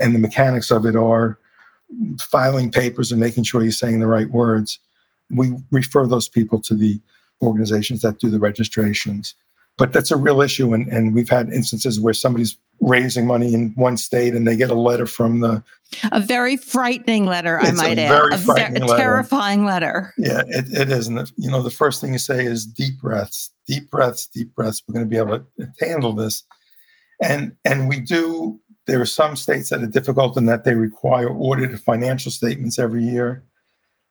And 0.00 0.14
the 0.14 0.18
mechanics 0.18 0.70
of 0.70 0.86
it 0.86 0.96
are 0.96 1.38
filing 2.18 2.70
papers 2.72 3.12
and 3.12 3.20
making 3.20 3.44
sure 3.44 3.62
you're 3.62 3.70
saying 3.70 4.00
the 4.00 4.06
right 4.06 4.30
words. 4.30 4.78
We 5.30 5.52
refer 5.70 6.06
those 6.06 6.28
people 6.28 6.60
to 6.62 6.74
the 6.74 7.00
organizations 7.42 8.00
that 8.00 8.18
do 8.18 8.30
the 8.30 8.38
registrations 8.38 9.34
but 9.78 9.92
that's 9.92 10.10
a 10.10 10.16
real 10.16 10.40
issue 10.40 10.72
and, 10.72 10.88
and 10.88 11.14
we've 11.14 11.28
had 11.28 11.52
instances 11.52 12.00
where 12.00 12.14
somebody's 12.14 12.56
raising 12.80 13.26
money 13.26 13.54
in 13.54 13.72
one 13.74 13.96
state 13.96 14.34
and 14.34 14.46
they 14.46 14.56
get 14.56 14.70
a 14.70 14.74
letter 14.74 15.06
from 15.06 15.40
the 15.40 15.62
a 16.12 16.20
very 16.20 16.56
frightening 16.56 17.24
letter 17.24 17.58
i 17.60 17.70
might 17.72 17.98
add. 17.98 18.08
very 18.08 18.34
a, 18.34 18.38
frightening 18.38 18.82
a 18.82 18.86
letter. 18.86 19.02
terrifying 19.02 19.64
letter. 19.64 20.12
Yeah 20.18 20.42
it, 20.48 20.66
it 20.72 20.90
is 20.90 21.08
and 21.08 21.30
you 21.36 21.50
know 21.50 21.62
the 21.62 21.70
first 21.70 22.00
thing 22.00 22.12
you 22.12 22.18
say 22.18 22.44
is 22.44 22.66
deep 22.66 23.00
breaths 23.00 23.50
deep 23.66 23.90
breaths 23.90 24.26
deep 24.26 24.54
breaths. 24.54 24.82
We're 24.86 24.94
going 24.94 25.06
to 25.06 25.10
be 25.10 25.16
able 25.16 25.38
to 25.58 25.72
handle 25.80 26.12
this. 26.12 26.44
And 27.22 27.56
and 27.64 27.88
we 27.88 28.00
do 28.00 28.60
there 28.86 29.00
are 29.00 29.06
some 29.06 29.34
states 29.34 29.70
that 29.70 29.82
are 29.82 29.86
difficult 29.86 30.36
in 30.36 30.46
that 30.46 30.64
they 30.64 30.74
require 30.74 31.30
audited 31.30 31.80
financial 31.80 32.30
statements 32.30 32.78
every 32.78 33.02
year. 33.02 33.44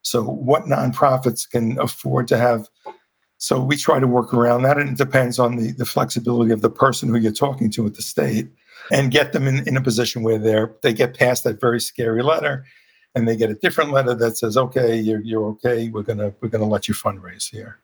So 0.02 0.22
what 0.24 0.64
nonprofits 0.64 1.50
can 1.50 1.80
afford 1.80 2.28
to 2.28 2.38
have 2.38 2.68
so 3.38 3.62
we 3.62 3.76
try 3.76 4.00
to 4.00 4.08
work 4.08 4.34
around 4.34 4.64
that, 4.64 4.78
and 4.78 4.90
it 4.90 4.98
depends 4.98 5.40
on 5.40 5.58
the, 5.58 5.72
the 5.72 5.86
flexibility 5.86 6.52
of 6.52 6.62
the 6.62 6.70
person 6.70 7.10
who 7.10 7.18
you're 7.18 7.32
talking 7.32 7.70
to 7.72 7.86
at 7.86 7.96
the 7.96 8.02
state, 8.02 8.48
and 8.92 9.12
get 9.12 9.34
them 9.34 9.48
in, 9.48 9.68
in 9.68 9.76
a 9.76 9.82
position 9.82 10.24
where 10.24 10.38
they're 10.38 10.74
they 10.82 10.94
get 10.94 11.18
past 11.18 11.44
that 11.44 11.60
very 11.60 11.82
scary 11.82 12.24
letter, 12.24 12.66
and 13.14 13.28
they 13.28 13.36
get 13.36 13.50
a 13.50 13.56
different 13.56 13.92
letter 13.92 14.14
that 14.16 14.38
says, 14.38 14.58
"Okay, 14.58 14.98
you're 14.98 15.22
you're 15.22 15.46
okay. 15.46 15.90
We're 15.90 16.04
gonna 16.04 16.34
we're 16.42 16.50
gonna 16.50 16.66
let 16.66 16.88
you 16.88 16.94
fundraise 16.94 17.50
here." 17.50 17.80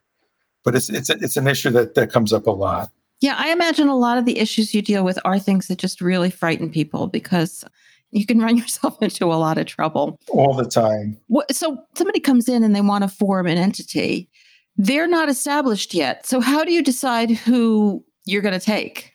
But 0.64 0.74
it's 0.74 0.88
it's 0.88 1.10
it's 1.10 1.36
an 1.36 1.46
issue 1.46 1.70
that 1.70 1.94
that 1.94 2.10
comes 2.10 2.32
up 2.32 2.46
a 2.46 2.50
lot. 2.50 2.90
Yeah, 3.20 3.36
I 3.38 3.52
imagine 3.52 3.88
a 3.88 3.96
lot 3.96 4.18
of 4.18 4.24
the 4.24 4.38
issues 4.38 4.74
you 4.74 4.82
deal 4.82 5.04
with 5.04 5.18
are 5.24 5.38
things 5.38 5.68
that 5.68 5.78
just 5.78 6.00
really 6.00 6.30
frighten 6.30 6.70
people 6.70 7.06
because 7.06 7.64
you 8.10 8.24
can 8.24 8.38
run 8.42 8.56
yourself 8.56 9.00
into 9.02 9.26
a 9.26 9.36
lot 9.36 9.58
of 9.58 9.66
trouble 9.66 10.18
all 10.28 10.54
the 10.54 10.64
time. 10.64 11.18
So 11.50 11.78
somebody 11.94 12.20
comes 12.20 12.48
in 12.48 12.64
and 12.64 12.74
they 12.74 12.80
want 12.80 13.02
to 13.02 13.08
form 13.08 13.46
an 13.46 13.58
entity 13.58 14.30
they're 14.76 15.08
not 15.08 15.28
established 15.28 15.94
yet. 15.94 16.26
So 16.26 16.40
how 16.40 16.64
do 16.64 16.72
you 16.72 16.82
decide 16.82 17.30
who 17.30 18.04
you're 18.24 18.42
going 18.42 18.58
to 18.58 18.64
take? 18.64 19.12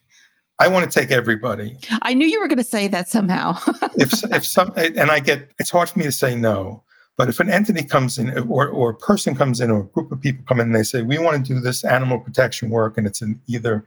I 0.59 0.67
want 0.67 0.91
to 0.91 0.99
take 0.99 1.11
everybody. 1.11 1.77
I 2.01 2.13
knew 2.13 2.25
you 2.25 2.39
were 2.39 2.47
going 2.47 2.57
to 2.57 2.63
say 2.63 2.87
that 2.87 3.09
somehow. 3.09 3.57
if 3.97 4.23
if 4.31 4.45
some 4.45 4.73
and 4.75 5.11
I 5.11 5.19
get 5.19 5.51
it's 5.59 5.69
hard 5.69 5.89
for 5.89 5.99
me 5.99 6.05
to 6.05 6.11
say 6.11 6.35
no, 6.35 6.83
but 7.15 7.29
if 7.29 7.39
an 7.39 7.49
entity 7.49 7.83
comes 7.83 8.17
in 8.17 8.35
or 8.49 8.67
or 8.67 8.89
a 8.89 8.95
person 8.95 9.35
comes 9.35 9.61
in 9.61 9.69
or 9.69 9.81
a 9.81 9.85
group 9.85 10.11
of 10.11 10.19
people 10.19 10.43
come 10.47 10.59
in 10.59 10.67
and 10.67 10.75
they 10.75 10.83
say 10.83 11.03
we 11.03 11.19
want 11.19 11.45
to 11.45 11.53
do 11.53 11.59
this 11.59 11.83
animal 11.83 12.19
protection 12.19 12.71
work 12.71 12.97
and 12.97 13.05
it's 13.05 13.21
in 13.21 13.39
either 13.45 13.85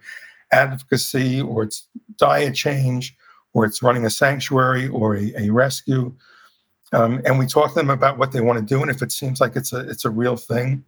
advocacy 0.53 1.41
or 1.41 1.65
it's 1.65 1.87
diet 2.17 2.55
change 2.55 3.17
or 3.53 3.65
it's 3.65 3.83
running 3.83 4.07
a 4.07 4.11
sanctuary 4.11 4.89
or 4.89 5.17
a, 5.17 5.33
a 5.37 5.51
rescue, 5.51 6.15
Um, 6.93 7.21
and 7.25 7.39
we 7.39 7.47
talk 7.47 7.71
to 7.71 7.75
them 7.75 7.91
about 7.91 8.19
what 8.19 8.33
they 8.33 8.41
want 8.41 8.59
to 8.59 8.65
do, 8.75 8.81
and 8.81 8.91
if 8.91 9.03
it 9.03 9.13
seems 9.13 9.41
like 9.41 9.57
it's 9.57 9.73
a 9.73 9.81
it's 9.89 10.05
a 10.05 10.11
real 10.11 10.37
thing, 10.37 10.85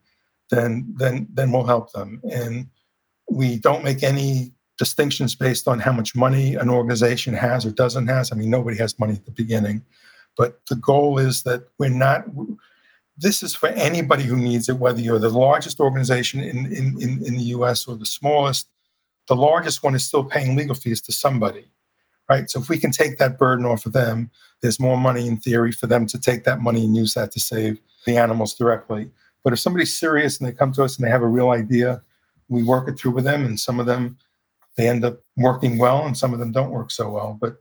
then 0.53 0.95
then 0.97 1.27
then 1.33 1.51
we'll 1.51 1.65
help 1.65 1.93
them. 1.93 2.21
And 2.31 2.69
we 3.29 3.59
don't 3.59 3.83
make 3.83 4.03
any 4.03 4.53
distinctions 4.79 5.35
based 5.35 5.67
on 5.67 5.79
how 5.79 5.93
much 5.93 6.15
money 6.15 6.55
an 6.55 6.69
organization 6.69 7.35
has 7.35 7.65
or 7.65 7.71
doesn't 7.71 8.07
has. 8.07 8.31
I 8.31 8.37
mean, 8.37 8.51
nobody 8.51 8.77
has 8.77 8.99
money 8.99 9.15
at 9.15 9.25
the 9.25 9.31
beginning, 9.31 9.83
but 10.37 10.61
the 10.69 10.77
goal 10.77 11.19
is 11.19 11.43
that 11.45 11.69
we're 11.79 11.89
not. 11.89 12.25
This 13.17 13.43
is 13.43 13.55
for 13.55 13.69
anybody 13.69 14.25
who 14.25 14.37
needs 14.37 14.69
it, 14.69 14.79
whether 14.79 15.01
you're 15.01 15.19
the 15.19 15.29
largest 15.31 15.81
organization 15.81 16.41
in, 16.41 16.67
in, 16.67 17.01
in, 17.01 17.25
in 17.27 17.35
the 17.37 17.53
US 17.57 17.87
or 17.87 17.97
the 17.97 18.07
smallest. 18.07 18.69
The 19.29 19.37
largest 19.37 19.83
one 19.83 19.95
is 19.95 20.05
still 20.05 20.25
paying 20.25 20.57
legal 20.57 20.75
fees 20.75 21.01
to 21.03 21.13
somebody, 21.13 21.67
right? 22.29 22.51
So 22.51 22.61
if 22.61 22.69
we 22.69 22.79
can 22.79 22.91
take 22.91 23.19
that 23.19 23.39
burden 23.39 23.65
off 23.65 23.87
of 23.87 23.93
them, 23.93 24.31
there's 24.61 24.81
more 24.81 24.97
money 24.97 25.29
in 25.29 25.37
theory 25.39 25.73
for 25.73 25.87
them 25.87 26.07
to 26.07 26.19
take 26.19 26.45
that 26.45 26.61
money 26.61 26.85
and 26.85 26.97
use 26.97 27.15
that 27.15 27.31
to 27.33 27.41
save 27.41 27.79
the 28.05 28.17
animals 28.17 28.55
directly. 28.55 29.11
But 29.45 29.53
if 29.53 29.61
somebody's 29.61 29.97
serious 29.97 30.39
and 30.39 30.49
they 30.49 30.53
come 30.53 30.73
to 30.73 30.85
us 30.85 30.97
and 30.97 31.07
they 31.07 31.11
have 31.11 31.23
a 31.23 31.29
real 31.29 31.51
idea, 31.51 32.03
we 32.49 32.63
work 32.63 32.89
it 32.89 32.99
through 32.99 33.13
with 33.13 33.25
them, 33.25 33.45
and 33.45 33.59
some 33.59 33.81
of 33.81 33.87
them 33.87 34.19
they 34.77 34.89
end 34.89 35.05
up 35.05 35.21
working 35.37 35.79
well, 35.79 36.07
and 36.07 36.17
some 36.17 36.33
of 36.33 36.39
them 36.39 36.53
don't 36.53 36.71
work 36.71 36.91
so 36.91 37.11
well. 37.11 37.37
But 37.41 37.57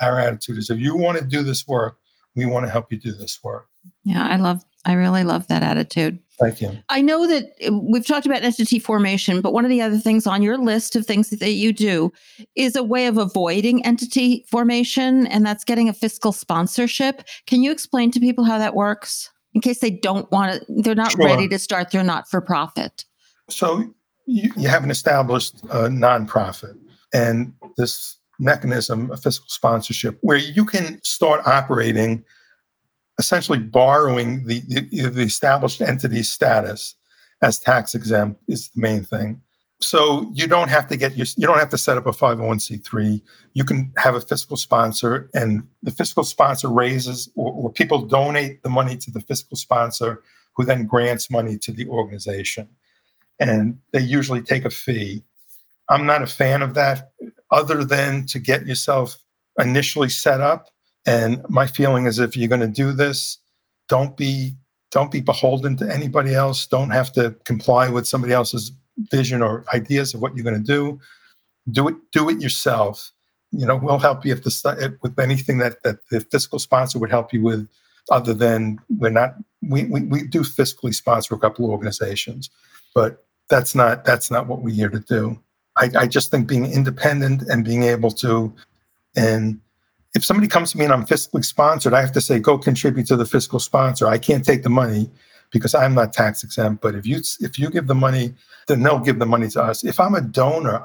our 0.00 0.18
attitude 0.18 0.58
is, 0.58 0.70
if 0.70 0.78
you 0.78 0.96
want 0.96 1.18
to 1.18 1.24
do 1.24 1.42
this 1.42 1.66
work, 1.66 1.98
we 2.34 2.46
want 2.46 2.66
to 2.66 2.70
help 2.70 2.92
you 2.92 2.98
do 2.98 3.12
this 3.12 3.42
work. 3.42 3.68
Yeah, 4.04 4.26
I 4.26 4.36
love, 4.36 4.64
I 4.84 4.92
really 4.92 5.24
love 5.24 5.46
that 5.48 5.62
attitude. 5.62 6.18
Thank 6.38 6.60
you. 6.60 6.78
I 6.90 7.00
know 7.00 7.26
that 7.26 7.44
uh, 7.66 7.72
we've 7.72 8.06
talked 8.06 8.26
about 8.26 8.42
entity 8.42 8.78
formation, 8.78 9.40
but 9.40 9.54
one 9.54 9.64
of 9.64 9.70
the 9.70 9.80
other 9.80 9.98
things 9.98 10.26
on 10.26 10.42
your 10.42 10.58
list 10.58 10.94
of 10.94 11.06
things 11.06 11.30
that 11.30 11.50
you 11.52 11.72
do 11.72 12.12
is 12.54 12.76
a 12.76 12.82
way 12.82 13.06
of 13.06 13.16
avoiding 13.16 13.84
entity 13.86 14.44
formation, 14.48 15.26
and 15.28 15.46
that's 15.46 15.64
getting 15.64 15.88
a 15.88 15.94
fiscal 15.94 16.32
sponsorship. 16.32 17.22
Can 17.46 17.62
you 17.62 17.70
explain 17.70 18.10
to 18.10 18.20
people 18.20 18.44
how 18.44 18.58
that 18.58 18.74
works 18.74 19.30
in 19.56 19.62
case 19.62 19.78
they 19.78 19.90
don't 19.90 20.30
want 20.30 20.52
to, 20.52 20.82
they're 20.82 20.94
not 20.94 21.12
sure. 21.12 21.24
ready 21.24 21.48
to 21.48 21.58
start 21.58 21.90
their 21.90 22.02
not 22.02 22.28
for 22.28 22.42
profit? 22.42 23.06
So 23.48 23.94
you, 24.26 24.52
you 24.54 24.68
have 24.68 24.84
an 24.84 24.90
established 24.90 25.64
uh, 25.70 25.88
nonprofit, 25.88 26.76
and 27.14 27.54
this 27.78 28.18
mechanism 28.38 29.10
of 29.10 29.22
fiscal 29.22 29.48
sponsorship 29.48 30.18
where 30.20 30.36
you 30.36 30.66
can 30.66 31.00
start 31.02 31.40
operating 31.46 32.22
essentially 33.18 33.58
borrowing 33.58 34.44
the, 34.44 34.60
the, 34.68 35.08
the 35.08 35.22
established 35.22 35.80
entity 35.80 36.22
status 36.22 36.94
as 37.40 37.58
tax 37.58 37.94
exempt 37.94 38.38
is 38.48 38.68
the 38.68 38.82
main 38.82 39.04
thing. 39.04 39.40
So 39.80 40.30
you 40.34 40.46
don't 40.46 40.68
have 40.68 40.88
to 40.88 40.96
get 40.96 41.16
your, 41.16 41.26
you 41.36 41.46
don't 41.46 41.58
have 41.58 41.68
to 41.70 41.78
set 41.78 41.98
up 41.98 42.06
a 42.06 42.10
501c3. 42.10 43.20
You 43.52 43.64
can 43.64 43.92
have 43.98 44.14
a 44.14 44.20
fiscal 44.20 44.56
sponsor, 44.56 45.28
and 45.34 45.66
the 45.82 45.90
fiscal 45.90 46.24
sponsor 46.24 46.68
raises 46.68 47.30
or, 47.36 47.52
or 47.52 47.72
people 47.72 48.06
donate 48.06 48.62
the 48.62 48.70
money 48.70 48.96
to 48.96 49.10
the 49.10 49.20
fiscal 49.20 49.56
sponsor, 49.56 50.22
who 50.54 50.64
then 50.64 50.86
grants 50.86 51.30
money 51.30 51.58
to 51.58 51.72
the 51.72 51.86
organization, 51.88 52.68
and 53.38 53.78
they 53.92 54.00
usually 54.00 54.40
take 54.40 54.64
a 54.64 54.70
fee. 54.70 55.22
I'm 55.90 56.06
not 56.06 56.22
a 56.22 56.26
fan 56.26 56.62
of 56.62 56.74
that, 56.74 57.12
other 57.50 57.84
than 57.84 58.26
to 58.26 58.38
get 58.38 58.66
yourself 58.66 59.18
initially 59.58 60.08
set 60.08 60.40
up 60.40 60.70
and 61.06 61.40
my 61.48 61.66
feeling 61.68 62.06
is 62.06 62.18
if 62.18 62.36
you're 62.36 62.48
going 62.48 62.60
to 62.60 62.66
do 62.66 62.92
this, 62.92 63.38
don't 63.88 64.16
be 64.16 64.56
don't 64.90 65.10
be 65.10 65.20
beholden 65.20 65.76
to 65.76 65.92
anybody 65.92 66.34
else. 66.34 66.66
Don't 66.66 66.90
have 66.90 67.12
to 67.12 67.34
comply 67.44 67.88
with 67.88 68.06
somebody 68.06 68.32
else's 68.32 68.72
vision 69.10 69.42
or 69.42 69.64
ideas 69.72 70.14
of 70.14 70.20
what 70.20 70.34
you're 70.34 70.44
going 70.44 70.62
to 70.62 70.66
do. 70.66 71.00
Do 71.70 71.88
it 71.88 71.96
do 72.12 72.28
it 72.28 72.40
yourself. 72.40 73.12
You 73.52 73.66
know, 73.66 73.76
we'll 73.76 73.98
help 73.98 74.24
you 74.24 74.32
if 74.32 74.42
the 74.42 74.98
with 75.02 75.18
anything 75.18 75.58
that 75.58 75.82
that 75.82 75.98
the 76.10 76.20
fiscal 76.20 76.58
sponsor 76.58 76.98
would 76.98 77.10
help 77.10 77.32
you 77.32 77.42
with. 77.42 77.68
Other 78.08 78.34
than 78.34 78.78
we're 78.88 79.10
not, 79.10 79.34
we, 79.68 79.86
we, 79.86 80.02
we 80.02 80.28
do 80.28 80.42
fiscally 80.42 80.94
sponsor 80.94 81.34
a 81.34 81.38
couple 81.40 81.64
of 81.64 81.72
organizations, 81.72 82.50
but 82.94 83.24
that's 83.48 83.74
not 83.74 84.04
that's 84.04 84.30
not 84.30 84.46
what 84.46 84.62
we're 84.62 84.74
here 84.74 84.88
to 84.88 85.00
do. 85.00 85.40
I, 85.76 85.90
I 85.98 86.06
just 86.06 86.30
think 86.30 86.46
being 86.46 86.72
independent 86.72 87.42
and 87.42 87.64
being 87.64 87.82
able 87.82 88.12
to 88.12 88.54
and 89.16 89.60
if 90.14 90.24
somebody 90.24 90.48
comes 90.48 90.72
to 90.72 90.78
me 90.78 90.84
and 90.84 90.94
I'm 90.94 91.04
fiscally 91.04 91.44
sponsored, 91.44 91.92
I 91.92 92.00
have 92.00 92.12
to 92.12 92.20
say, 92.20 92.38
go 92.38 92.56
contribute 92.56 93.06
to 93.08 93.16
the 93.16 93.26
fiscal 93.26 93.58
sponsor. 93.58 94.06
I 94.06 94.18
can't 94.18 94.44
take 94.44 94.62
the 94.62 94.70
money 94.70 95.10
because 95.52 95.74
I'm 95.74 95.94
not 95.94 96.12
tax 96.12 96.44
exempt. 96.44 96.82
But 96.82 96.94
if 96.94 97.06
you 97.06 97.20
if 97.40 97.58
you 97.58 97.70
give 97.70 97.86
the 97.86 97.94
money, 97.94 98.34
then 98.66 98.82
they'll 98.82 98.98
give 98.98 99.18
the 99.18 99.26
money 99.26 99.48
to 99.50 99.62
us. 99.62 99.84
If 99.84 100.00
I'm 100.00 100.14
a 100.14 100.20
donor, 100.20 100.82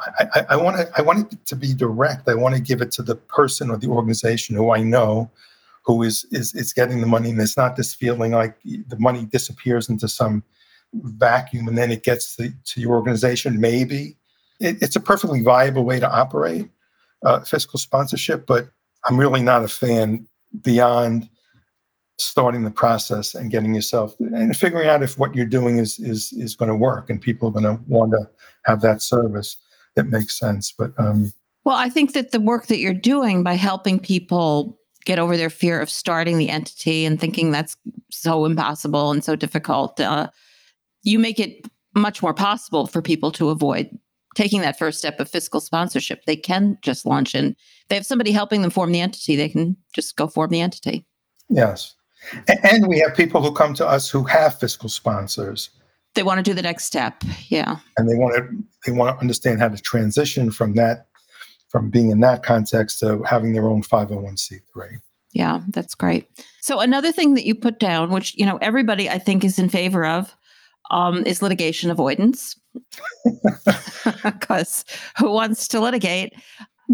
I, 0.49 0.55
want 0.55 0.77
to 0.77 0.91
I 0.97 1.01
want 1.01 1.33
it 1.33 1.45
to 1.47 1.55
be 1.55 1.73
direct. 1.73 2.27
I 2.27 2.35
want 2.35 2.55
to 2.55 2.61
give 2.61 2.81
it 2.81 2.91
to 2.93 3.03
the 3.03 3.15
person 3.15 3.69
or 3.69 3.77
the 3.77 3.87
organization 3.87 4.55
who 4.55 4.71
I 4.71 4.81
know, 4.81 5.29
who 5.83 6.03
is 6.03 6.25
is 6.31 6.53
is 6.55 6.73
getting 6.73 7.01
the 7.01 7.07
money, 7.07 7.31
and 7.31 7.41
it's 7.41 7.57
not 7.57 7.75
this 7.75 7.93
feeling 7.93 8.31
like 8.31 8.55
the 8.63 8.99
money 8.99 9.25
disappears 9.25 9.89
into 9.89 10.07
some 10.07 10.43
vacuum 10.93 11.67
and 11.67 11.77
then 11.77 11.91
it 11.91 12.03
gets 12.03 12.35
to, 12.35 12.51
to 12.65 12.81
your 12.81 12.93
organization. 12.93 13.59
Maybe 13.59 14.17
it, 14.59 14.81
it's 14.81 14.95
a 14.95 14.99
perfectly 14.99 15.41
viable 15.41 15.83
way 15.83 15.99
to 15.99 16.11
operate 16.11 16.69
uh, 17.23 17.41
fiscal 17.41 17.79
sponsorship, 17.79 18.45
but 18.45 18.69
I'm 19.05 19.17
really 19.17 19.41
not 19.41 19.63
a 19.63 19.67
fan 19.67 20.27
beyond 20.63 21.29
starting 22.23 22.63
the 22.63 22.71
process 22.71 23.35
and 23.35 23.51
getting 23.51 23.73
yourself 23.73 24.15
and 24.19 24.55
figuring 24.55 24.87
out 24.87 25.03
if 25.03 25.17
what 25.17 25.35
you're 25.35 25.45
doing 25.45 25.77
is 25.77 25.99
is 25.99 26.33
is 26.33 26.55
going 26.55 26.69
to 26.69 26.75
work 26.75 27.09
and 27.09 27.21
people 27.21 27.47
are 27.49 27.51
going 27.51 27.63
to 27.63 27.81
want 27.87 28.11
to 28.11 28.29
have 28.65 28.81
that 28.81 29.01
service 29.01 29.57
that 29.95 30.07
makes 30.07 30.37
sense. 30.37 30.73
But 30.77 30.93
um, 30.97 31.33
well, 31.63 31.75
I 31.75 31.89
think 31.89 32.13
that 32.13 32.31
the 32.31 32.39
work 32.39 32.67
that 32.67 32.79
you're 32.79 32.93
doing 32.93 33.43
by 33.43 33.53
helping 33.53 33.99
people 33.99 34.79
get 35.05 35.19
over 35.19 35.35
their 35.35 35.49
fear 35.49 35.81
of 35.81 35.89
starting 35.89 36.37
the 36.37 36.49
entity 36.49 37.05
and 37.05 37.19
thinking 37.19 37.51
that's 37.51 37.75
so 38.11 38.45
impossible 38.45 39.11
and 39.11 39.23
so 39.23 39.35
difficult, 39.35 39.99
uh, 39.99 40.29
you 41.03 41.19
make 41.19 41.39
it 41.39 41.67
much 41.95 42.21
more 42.21 42.33
possible 42.33 42.87
for 42.87 43.01
people 43.01 43.31
to 43.31 43.49
avoid 43.49 43.89
taking 44.35 44.61
that 44.61 44.79
first 44.79 44.99
step 44.99 45.19
of 45.19 45.29
fiscal 45.29 45.59
sponsorship. 45.59 46.23
They 46.25 46.35
can 46.35 46.77
just 46.81 47.05
launch 47.05 47.35
in. 47.35 47.55
They 47.89 47.95
have 47.95 48.05
somebody 48.05 48.31
helping 48.31 48.61
them 48.61 48.71
form 48.71 48.91
the 48.91 49.01
entity. 49.01 49.35
They 49.35 49.49
can 49.49 49.75
just 49.93 50.15
go 50.15 50.27
form 50.27 50.51
the 50.51 50.61
entity. 50.61 51.05
Yes. 51.49 51.95
And 52.63 52.87
we 52.87 52.99
have 52.99 53.15
people 53.15 53.41
who 53.41 53.51
come 53.51 53.73
to 53.75 53.87
us 53.87 54.09
who 54.09 54.23
have 54.23 54.59
fiscal 54.59 54.89
sponsors. 54.89 55.69
They 56.13 56.23
want 56.23 56.37
to 56.37 56.43
do 56.43 56.53
the 56.53 56.61
next 56.61 56.85
step. 56.85 57.23
Yeah. 57.47 57.77
And 57.97 58.09
they 58.09 58.15
want 58.15 58.35
to 58.35 58.49
they 58.85 58.91
want 58.91 59.15
to 59.15 59.21
understand 59.21 59.59
how 59.59 59.69
to 59.69 59.77
transition 59.77 60.51
from 60.51 60.73
that 60.75 61.07
from 61.69 61.89
being 61.89 62.11
in 62.11 62.19
that 62.19 62.43
context 62.43 62.99
to 62.99 63.23
having 63.23 63.53
their 63.53 63.67
own 63.69 63.81
501c3. 63.81 64.99
Yeah, 65.31 65.61
that's 65.69 65.95
great. 65.95 66.27
So 66.59 66.81
another 66.81 67.13
thing 67.13 67.35
that 67.35 67.45
you 67.45 67.55
put 67.55 67.79
down, 67.79 68.11
which 68.11 68.35
you 68.35 68.45
know 68.45 68.57
everybody 68.57 69.09
I 69.09 69.17
think 69.17 69.43
is 69.45 69.57
in 69.57 69.69
favor 69.69 70.05
of, 70.05 70.35
um, 70.91 71.25
is 71.25 71.41
litigation 71.41 71.89
avoidance. 71.89 72.57
Because 74.23 74.83
who 75.17 75.31
wants 75.31 75.67
to 75.69 75.79
litigate? 75.79 76.33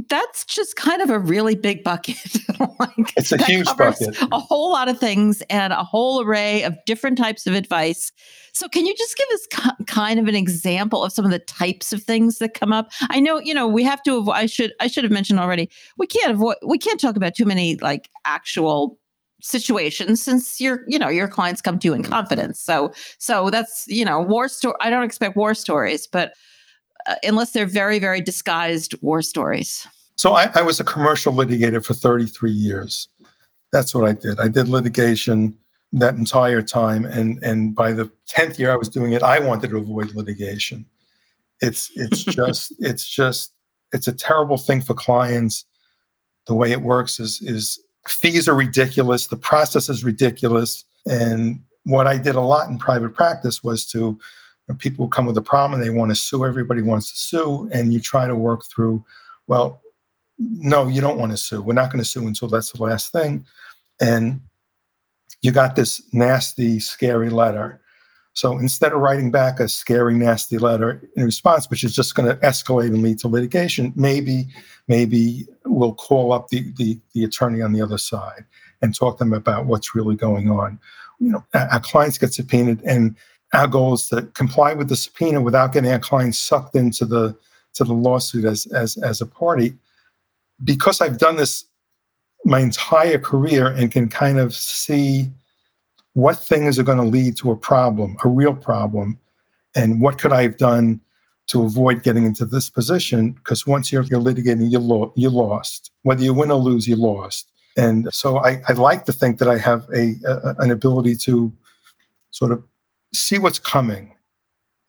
That's 0.10 0.46
just 0.46 0.76
kind 0.76 1.02
of 1.02 1.10
a 1.10 1.18
really 1.18 1.56
big 1.56 1.84
bucket. 1.84 2.18
like, 2.80 3.14
it's 3.18 3.32
a 3.32 3.44
huge 3.44 3.66
bucket. 3.78 4.16
A 4.32 4.40
whole 4.40 4.72
lot 4.72 4.90
of 4.90 5.00
things 5.00 5.42
and 5.50 5.74
a 5.74 5.84
whole 5.84 6.22
array 6.22 6.62
of 6.64 6.78
different 6.86 7.18
types 7.18 7.48
of 7.48 7.56
advice. 7.56 8.12
So, 8.54 8.68
can 8.68 8.86
you 8.86 8.96
just 8.96 9.18
give 9.18 9.28
us 9.34 9.74
kind 9.88 10.20
of 10.20 10.28
an 10.28 10.36
example 10.36 11.04
of 11.04 11.12
some 11.12 11.26
of 11.26 11.32
the 11.32 11.40
types 11.40 11.94
of 11.94 12.04
things 12.04 12.38
that 12.38 12.54
come 12.54 12.72
up? 12.72 12.92
I 13.10 13.20
know, 13.20 13.40
you 13.40 13.56
know, 13.56 13.68
we 13.68 13.84
have 13.84 14.04
to 14.04 14.18
avoid. 14.18 14.34
I 14.34 14.46
should 14.46 14.74
I 14.80 14.88
should 14.88 15.04
have 15.04 15.12
mentioned 15.12 15.40
already. 15.40 15.70
We 15.98 16.06
can't 16.06 16.32
avoid. 16.32 16.58
We 16.66 16.78
can't 16.78 17.00
talk 17.00 17.16
about 17.16 17.34
too 17.36 17.46
many 17.46 17.78
like 17.78 18.10
actual 18.26 19.00
situations 19.42 20.22
since 20.22 20.60
your 20.60 20.84
you 20.88 20.98
know 20.98 21.10
your 21.10 21.28
clients 21.28 21.62
come 21.62 21.78
to 21.78 21.88
you 21.88 21.94
in 21.94 22.02
mm. 22.02 22.10
confidence 22.10 22.60
so 22.60 22.92
so 23.20 23.52
that's 23.52 23.86
you 23.88 24.04
know 24.04 24.20
war 24.20 24.48
story 24.48 24.74
i 24.82 24.90
don't 24.90 25.04
expect 25.04 25.36
war 25.36 25.54
stories 25.54 26.08
but 26.08 26.34
Uh, 27.08 27.16
unless 27.24 27.52
they're 27.52 27.66
very 27.66 28.00
very 28.00 28.22
disguised 28.22 28.96
war 29.02 29.22
stories 29.22 29.88
so 30.16 30.34
I, 30.34 30.50
I 30.56 30.62
was 30.62 30.80
a 30.80 30.84
commercial 30.84 31.34
litigator 31.34 31.84
for 31.84 31.94
33 31.94 32.52
years 32.52 33.08
that's 33.72 33.94
what 33.94 34.08
i 34.08 34.14
did 34.14 34.40
i 34.40 34.48
did 34.48 34.68
litigation 34.68 35.58
that 35.94 36.16
entire 36.16 36.62
time 36.62 37.06
and 37.06 37.42
and 37.44 37.76
by 37.76 37.92
the 37.94 38.12
10th 38.30 38.60
year 38.60 38.72
i 38.72 38.76
was 38.76 38.90
doing 38.90 39.14
it 39.14 39.24
i 39.24 39.40
wanted 39.40 39.70
to 39.70 39.78
avoid 39.78 40.14
litigation 40.16 40.86
it's 41.62 41.92
it's 41.96 42.24
just 42.40 42.74
it's 42.80 43.08
just 43.08 43.54
it's 43.94 44.08
a 44.08 44.14
terrible 44.14 44.58
thing 44.58 44.82
for 44.82 44.94
clients 44.94 45.66
the 46.48 46.56
way 46.56 46.72
it 46.72 46.82
works 46.82 47.20
is 47.20 47.42
is 47.42 47.80
fees 48.10 48.48
are 48.48 48.56
ridiculous. 48.56 49.28
The 49.28 49.38
process 49.38 49.90
is 49.90 50.04
ridiculous. 50.04 50.86
And 51.06 51.62
what 51.84 52.08
I 52.08 52.18
did 52.18 52.36
a 52.36 52.42
lot 52.42 52.70
in 52.70 52.78
private 52.78 53.14
practice 53.14 53.64
was 53.64 53.86
to 53.88 54.20
people 54.76 55.08
come 55.08 55.26
with 55.26 55.38
a 55.38 55.42
problem 55.42 55.80
and 55.80 55.88
they 55.88 55.96
want 55.96 56.12
to 56.12 56.16
sue. 56.16 56.46
Everybody 56.46 56.82
wants 56.82 57.12
to 57.12 57.18
sue, 57.18 57.70
and 57.72 57.94
you 57.94 58.00
try 58.00 58.28
to 58.28 58.36
work 58.36 58.66
through. 58.66 59.04
Well, 59.48 59.82
no, 60.38 60.88
you 60.88 61.02
don't 61.02 61.18
want 61.18 61.32
to 61.32 61.38
sue. 61.38 61.62
We're 61.62 61.74
not 61.74 61.92
going 61.92 62.04
to 62.04 62.10
sue 62.10 62.28
until 62.28 62.48
that's 62.48 62.72
the 62.72 62.84
last 62.84 63.12
thing. 63.12 63.46
And 64.00 64.42
you 65.42 65.52
got 65.52 65.76
this 65.76 66.02
nasty, 66.14 66.80
scary 66.80 67.30
letter. 67.30 67.82
So 68.34 68.60
instead 68.60 68.94
of 68.94 69.00
writing 69.00 69.32
back 69.32 69.60
a 69.60 69.68
scary, 69.68 70.14
nasty 70.14 70.60
letter 70.60 71.02
in 71.16 71.24
response, 71.24 71.70
which 71.72 71.84
is 71.84 71.96
just 71.96 72.14
going 72.14 72.30
to 72.30 72.36
escalate 72.46 72.88
and 72.88 73.02
lead 73.02 73.18
to 73.20 73.28
litigation, 73.28 73.94
maybe, 73.96 74.48
maybe 74.88 75.48
we'll 75.66 75.96
call 75.96 76.32
up 76.34 76.50
the, 76.50 76.72
the, 76.78 77.00
the 77.14 77.24
attorney 77.24 77.64
on 77.64 77.74
the 77.74 77.82
other 77.82 77.98
side 77.98 78.46
and 78.82 78.94
talk 78.94 79.18
to 79.18 79.24
them 79.24 79.34
about 79.34 79.66
what's 79.66 79.96
really 79.96 80.16
going 80.16 80.52
on. 80.52 80.80
You 81.20 81.32
know, 81.32 81.46
our 81.56 81.80
clients 81.80 82.20
get 82.20 82.32
subpoenaed, 82.32 82.84
and 82.84 83.16
our 83.54 83.68
goal 83.68 83.94
is 83.94 84.08
to 84.10 84.24
comply 84.34 84.74
with 84.74 84.90
the 84.90 84.96
subpoena 84.96 85.42
without 85.42 85.74
getting 85.74 85.92
our 85.92 86.00
clients 86.00 86.38
sucked 86.38 86.76
into 86.76 87.06
the 87.06 87.36
to 87.74 87.84
the 87.84 87.94
lawsuit 87.94 88.46
as 88.46 88.66
as 88.68 88.98
as 88.98 89.22
a 89.22 89.26
party. 89.26 89.74
Because 90.64 91.02
I've 91.02 91.18
done 91.18 91.36
this 91.36 91.66
my 92.44 92.60
entire 92.60 93.20
career 93.20 93.68
and 93.68 93.92
can 93.92 94.10
kind 94.10 94.40
of 94.40 94.54
see 94.54 95.30
what 96.14 96.38
things 96.38 96.80
are 96.80 96.84
going 96.84 96.98
to 96.98 97.04
lead 97.04 97.38
to 97.38 97.52
a 97.52 97.56
problem, 97.56 98.18
a 98.24 98.28
real 98.28 98.56
problem, 98.56 99.20
and 99.76 100.02
what 100.02 100.18
could 100.18 100.34
I 100.34 100.44
have 100.44 100.58
done 100.58 101.00
to 101.48 101.64
avoid 101.64 102.04
getting 102.04 102.26
into 102.26 102.46
this 102.46 102.70
position? 102.70 103.32
Because 103.32 103.68
once 103.68 103.92
you're, 103.92 104.04
you're 104.04 104.20
litigating, 104.22 104.72
you 104.72 104.80
lo- 104.80 105.14
you 105.16 105.30
lost. 105.30 105.92
Whether 106.02 106.24
you 106.24 106.34
win 106.34 106.52
or 106.52 106.58
lose, 106.58 106.88
you're 106.88 106.98
lost. 106.98 107.52
And 107.78 108.12
so 108.12 108.38
I, 108.38 108.62
I 108.68 108.74
like 108.74 109.06
to 109.06 109.14
think 109.14 109.38
that 109.38 109.48
I 109.48 109.58
have 109.58 109.88
a, 109.94 110.16
a 110.26 110.56
an 110.60 110.72
ability 110.72 111.16
to 111.18 111.54
sort 112.32 112.52
of 112.52 112.64
see 113.18 113.40
what's 113.40 113.60
coming, 113.60 114.16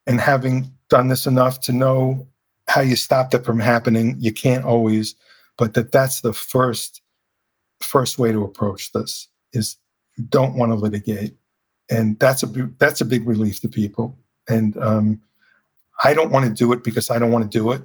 and 0.06 0.20
having 0.20 0.72
done 0.88 1.08
this 1.08 1.26
enough 1.26 1.60
to 1.60 1.72
know 1.72 2.26
how 2.68 2.80
you 2.80 2.96
stop 2.96 3.30
that 3.30 3.44
from 3.44 3.58
happening. 3.58 4.16
You 4.18 4.32
can't 4.32 4.64
always, 4.64 5.14
but 5.56 5.74
that 5.74 5.92
that's 5.92 6.20
the 6.20 6.32
first 6.32 7.02
first 7.80 8.18
way 8.18 8.32
to 8.32 8.44
approach 8.44 8.92
this 8.92 9.28
is 9.52 9.76
don't 10.28 10.54
want 10.54 10.72
to 10.72 10.76
litigate, 10.76 11.34
and 11.90 12.18
that's 12.18 12.42
a 12.42 12.46
that's 12.78 13.00
a 13.00 13.04
big 13.04 13.26
relief 13.26 13.60
to 13.60 13.68
people. 13.68 14.16
And 14.48 14.76
um, 14.78 15.20
I 16.04 16.14
don't 16.14 16.32
want 16.32 16.46
to 16.46 16.52
do 16.52 16.72
it 16.72 16.82
because 16.82 17.10
I 17.10 17.18
don't 17.18 17.32
want 17.32 17.50
to 17.50 17.58
do 17.58 17.72
it. 17.72 17.82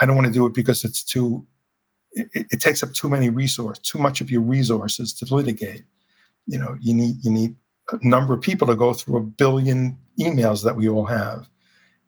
I 0.00 0.06
don't 0.06 0.16
want 0.16 0.26
to 0.26 0.32
do 0.32 0.46
it 0.46 0.54
because 0.54 0.84
it's 0.84 1.02
too. 1.02 1.46
It, 2.12 2.46
it 2.52 2.60
takes 2.60 2.82
up 2.82 2.92
too 2.92 3.08
many 3.08 3.28
resources, 3.28 3.82
too 3.82 3.98
much 3.98 4.20
of 4.20 4.30
your 4.30 4.40
resources 4.40 5.12
to 5.14 5.34
litigate. 5.34 5.82
You 6.46 6.58
know, 6.58 6.76
you 6.80 6.94
need 6.94 7.24
you 7.24 7.30
need 7.30 7.56
number 8.02 8.34
of 8.34 8.40
people 8.40 8.66
to 8.66 8.74
go 8.74 8.92
through 8.92 9.18
a 9.18 9.22
billion 9.22 9.98
emails 10.18 10.64
that 10.64 10.76
we 10.76 10.88
all 10.88 11.06
have, 11.06 11.48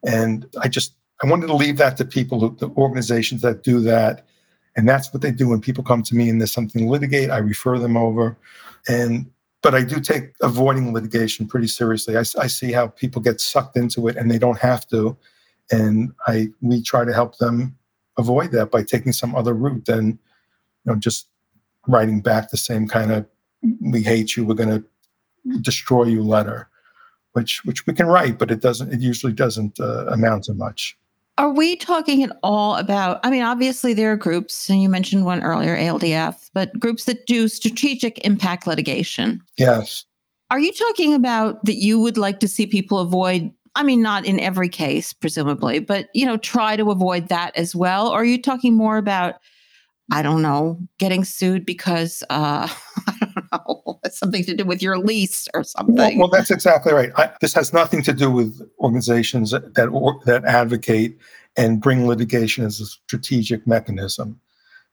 and 0.05 0.45
I 0.59 0.67
just 0.67 0.93
I 1.23 1.27
wanted 1.27 1.47
to 1.47 1.55
leave 1.55 1.77
that 1.77 1.97
to 1.97 2.05
people, 2.05 2.49
the 2.49 2.69
organizations 2.77 3.41
that 3.41 3.63
do 3.63 3.79
that, 3.81 4.25
and 4.75 4.87
that's 4.87 5.11
what 5.13 5.21
they 5.21 5.31
do 5.31 5.49
when 5.49 5.61
people 5.61 5.83
come 5.83 6.03
to 6.03 6.15
me 6.15 6.29
and 6.29 6.39
there's 6.39 6.51
something 6.51 6.83
to 6.83 6.89
litigate. 6.89 7.31
I 7.31 7.37
refer 7.37 7.79
them 7.79 7.97
over, 7.97 8.37
and 8.87 9.29
but 9.63 9.73
I 9.73 9.83
do 9.83 9.99
take 9.99 10.33
avoiding 10.41 10.93
litigation 10.93 11.47
pretty 11.47 11.67
seriously. 11.67 12.15
I, 12.15 12.21
I, 12.39 12.47
see 12.47 12.71
how 12.71 12.87
people 12.87 13.21
get 13.21 13.41
sucked 13.41 13.75
into 13.75 14.07
it 14.07 14.15
and 14.15 14.29
they 14.29 14.37
don't 14.37 14.59
have 14.59 14.87
to, 14.89 15.17
and 15.71 16.13
I 16.27 16.49
we 16.61 16.81
try 16.81 17.05
to 17.05 17.13
help 17.13 17.37
them 17.37 17.75
avoid 18.17 18.51
that 18.51 18.71
by 18.71 18.83
taking 18.83 19.11
some 19.11 19.35
other 19.35 19.53
route 19.53 19.85
than 19.85 20.07
you 20.07 20.17
know 20.85 20.95
just 20.95 21.27
writing 21.87 22.21
back 22.21 22.51
the 22.51 22.57
same 22.57 22.87
kind 22.87 23.11
of 23.11 23.25
"we 23.81 24.03
hate 24.03 24.35
you, 24.35 24.45
we're 24.45 24.53
going 24.53 24.69
to 24.69 24.85
destroy 25.61 26.03
you" 26.03 26.23
letter, 26.23 26.69
which 27.33 27.63
which 27.65 27.85
we 27.87 27.93
can 27.93 28.07
write, 28.07 28.37
but 28.37 28.51
it 28.51 28.61
doesn't. 28.61 28.93
It 28.93 29.01
usually 29.01 29.33
doesn't 29.33 29.79
uh, 29.79 30.05
amount 30.07 30.45
to 30.45 30.53
much. 30.53 30.97
Are 31.37 31.51
we 31.51 31.75
talking 31.75 32.23
at 32.23 32.35
all 32.41 32.75
about? 32.75 33.19
I 33.23 33.29
mean, 33.29 33.43
obviously, 33.43 33.93
there 33.93 34.11
are 34.11 34.17
groups, 34.17 34.69
and 34.69 34.81
you 34.81 34.89
mentioned 34.89 35.23
one 35.23 35.43
earlier, 35.43 35.77
ALDF, 35.77 36.49
but 36.53 36.77
groups 36.79 37.05
that 37.05 37.27
do 37.27 37.47
strategic 37.47 38.17
impact 38.25 38.65
litigation. 38.65 39.43
Yes. 39.57 40.05
Are 40.49 40.59
you 40.59 40.71
talking 40.71 41.13
about 41.13 41.63
that 41.65 41.75
you 41.75 41.99
would 41.99 42.17
like 42.17 42.39
to 42.39 42.47
see 42.47 42.65
people 42.65 42.99
avoid? 42.99 43.51
I 43.75 43.83
mean, 43.83 44.01
not 44.01 44.25
in 44.25 44.39
every 44.39 44.69
case, 44.69 45.13
presumably, 45.13 45.77
but 45.77 46.09
you 46.15 46.25
know, 46.25 46.37
try 46.37 46.75
to 46.75 46.89
avoid 46.89 47.27
that 47.27 47.55
as 47.55 47.75
well. 47.75 48.07
Or 48.07 48.21
are 48.21 48.25
you 48.25 48.41
talking 48.41 48.73
more 48.73 48.97
about, 48.97 49.35
I 50.11 50.21
don't 50.21 50.41
know, 50.41 50.79
getting 50.99 51.25
sued 51.25 51.65
because 51.65 52.23
uh, 52.29 52.67
I 53.07 53.17
don't 53.19 53.51
know, 53.51 53.99
something 54.09 54.43
to 54.45 54.55
do 54.55 54.65
with 54.65 54.81
your 54.81 54.97
lease 54.97 55.47
or 55.53 55.63
something? 55.63 55.95
Well, 55.95 56.17
well 56.17 56.27
that's 56.29 56.51
exactly 56.51 56.93
right. 56.93 57.11
I, 57.17 57.31
this 57.41 57.53
has 57.53 57.73
nothing 57.73 58.01
to 58.03 58.13
do 58.13 58.31
with 58.31 58.61
organizations 58.79 59.51
that 59.51 59.75
that 60.25 60.45
advocate 60.45 61.17
and 61.55 61.81
bring 61.81 62.07
litigation 62.07 62.63
as 62.63 62.79
a 62.79 62.85
strategic 62.85 63.65
mechanism. 63.67 64.39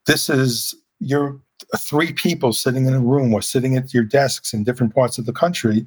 This 0.06 0.28
is 0.28 0.74
you're 1.00 1.40
three 1.78 2.12
people 2.12 2.52
sitting 2.52 2.86
in 2.86 2.94
a 2.94 3.00
room 3.00 3.32
or 3.32 3.42
sitting 3.42 3.76
at 3.76 3.94
your 3.94 4.04
desks 4.04 4.52
in 4.52 4.64
different 4.64 4.94
parts 4.94 5.18
of 5.18 5.26
the 5.26 5.32
country, 5.32 5.86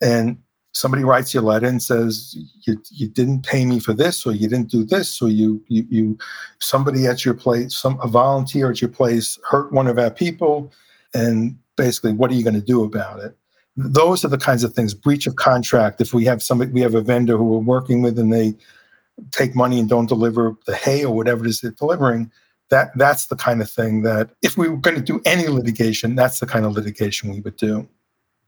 and 0.00 0.38
somebody 0.72 1.04
writes 1.04 1.34
you 1.34 1.40
a 1.40 1.42
letter 1.42 1.66
and 1.66 1.82
says 1.82 2.34
you, 2.66 2.82
you 2.90 3.06
didn't 3.06 3.44
pay 3.44 3.64
me 3.64 3.78
for 3.78 3.92
this 3.92 4.26
or 4.26 4.32
you 4.32 4.48
didn't 4.48 4.70
do 4.70 4.84
this 4.84 5.20
or 5.20 5.28
you, 5.28 5.62
you 5.68 5.86
you 5.90 6.18
somebody 6.58 7.06
at 7.06 7.24
your 7.24 7.34
place 7.34 7.76
some 7.76 7.98
a 8.02 8.08
volunteer 8.08 8.70
at 8.70 8.80
your 8.80 8.90
place 8.90 9.38
hurt 9.48 9.72
one 9.72 9.86
of 9.86 9.98
our 9.98 10.10
people 10.10 10.72
and 11.14 11.56
basically 11.76 12.12
what 12.12 12.30
are 12.30 12.34
you 12.34 12.42
going 12.42 12.54
to 12.54 12.60
do 12.60 12.84
about 12.84 13.20
it? 13.20 13.36
Those 13.76 14.24
are 14.24 14.28
the 14.28 14.38
kinds 14.38 14.64
of 14.64 14.74
things 14.74 14.92
breach 14.92 15.26
of 15.26 15.36
contract. 15.36 16.00
If 16.00 16.12
we 16.12 16.24
have 16.24 16.42
somebody 16.42 16.72
we 16.72 16.80
have 16.80 16.94
a 16.94 17.02
vendor 17.02 17.36
who 17.36 17.44
we're 17.44 17.58
working 17.58 18.02
with 18.02 18.18
and 18.18 18.32
they 18.32 18.54
take 19.30 19.54
money 19.54 19.78
and 19.78 19.88
don't 19.88 20.08
deliver 20.08 20.56
the 20.66 20.74
hay 20.74 21.04
or 21.04 21.14
whatever 21.14 21.44
it 21.44 21.50
is 21.50 21.60
they're 21.60 21.70
delivering 21.72 22.30
that 22.70 22.90
that's 22.96 23.26
the 23.26 23.36
kind 23.36 23.60
of 23.60 23.68
thing 23.68 24.00
that 24.00 24.30
if 24.40 24.56
we 24.56 24.66
were 24.66 24.78
going 24.78 24.96
to 24.96 25.02
do 25.02 25.20
any 25.26 25.48
litigation 25.48 26.14
that's 26.14 26.40
the 26.40 26.46
kind 26.46 26.64
of 26.64 26.72
litigation 26.72 27.30
we 27.30 27.40
would 27.40 27.56
do. 27.56 27.86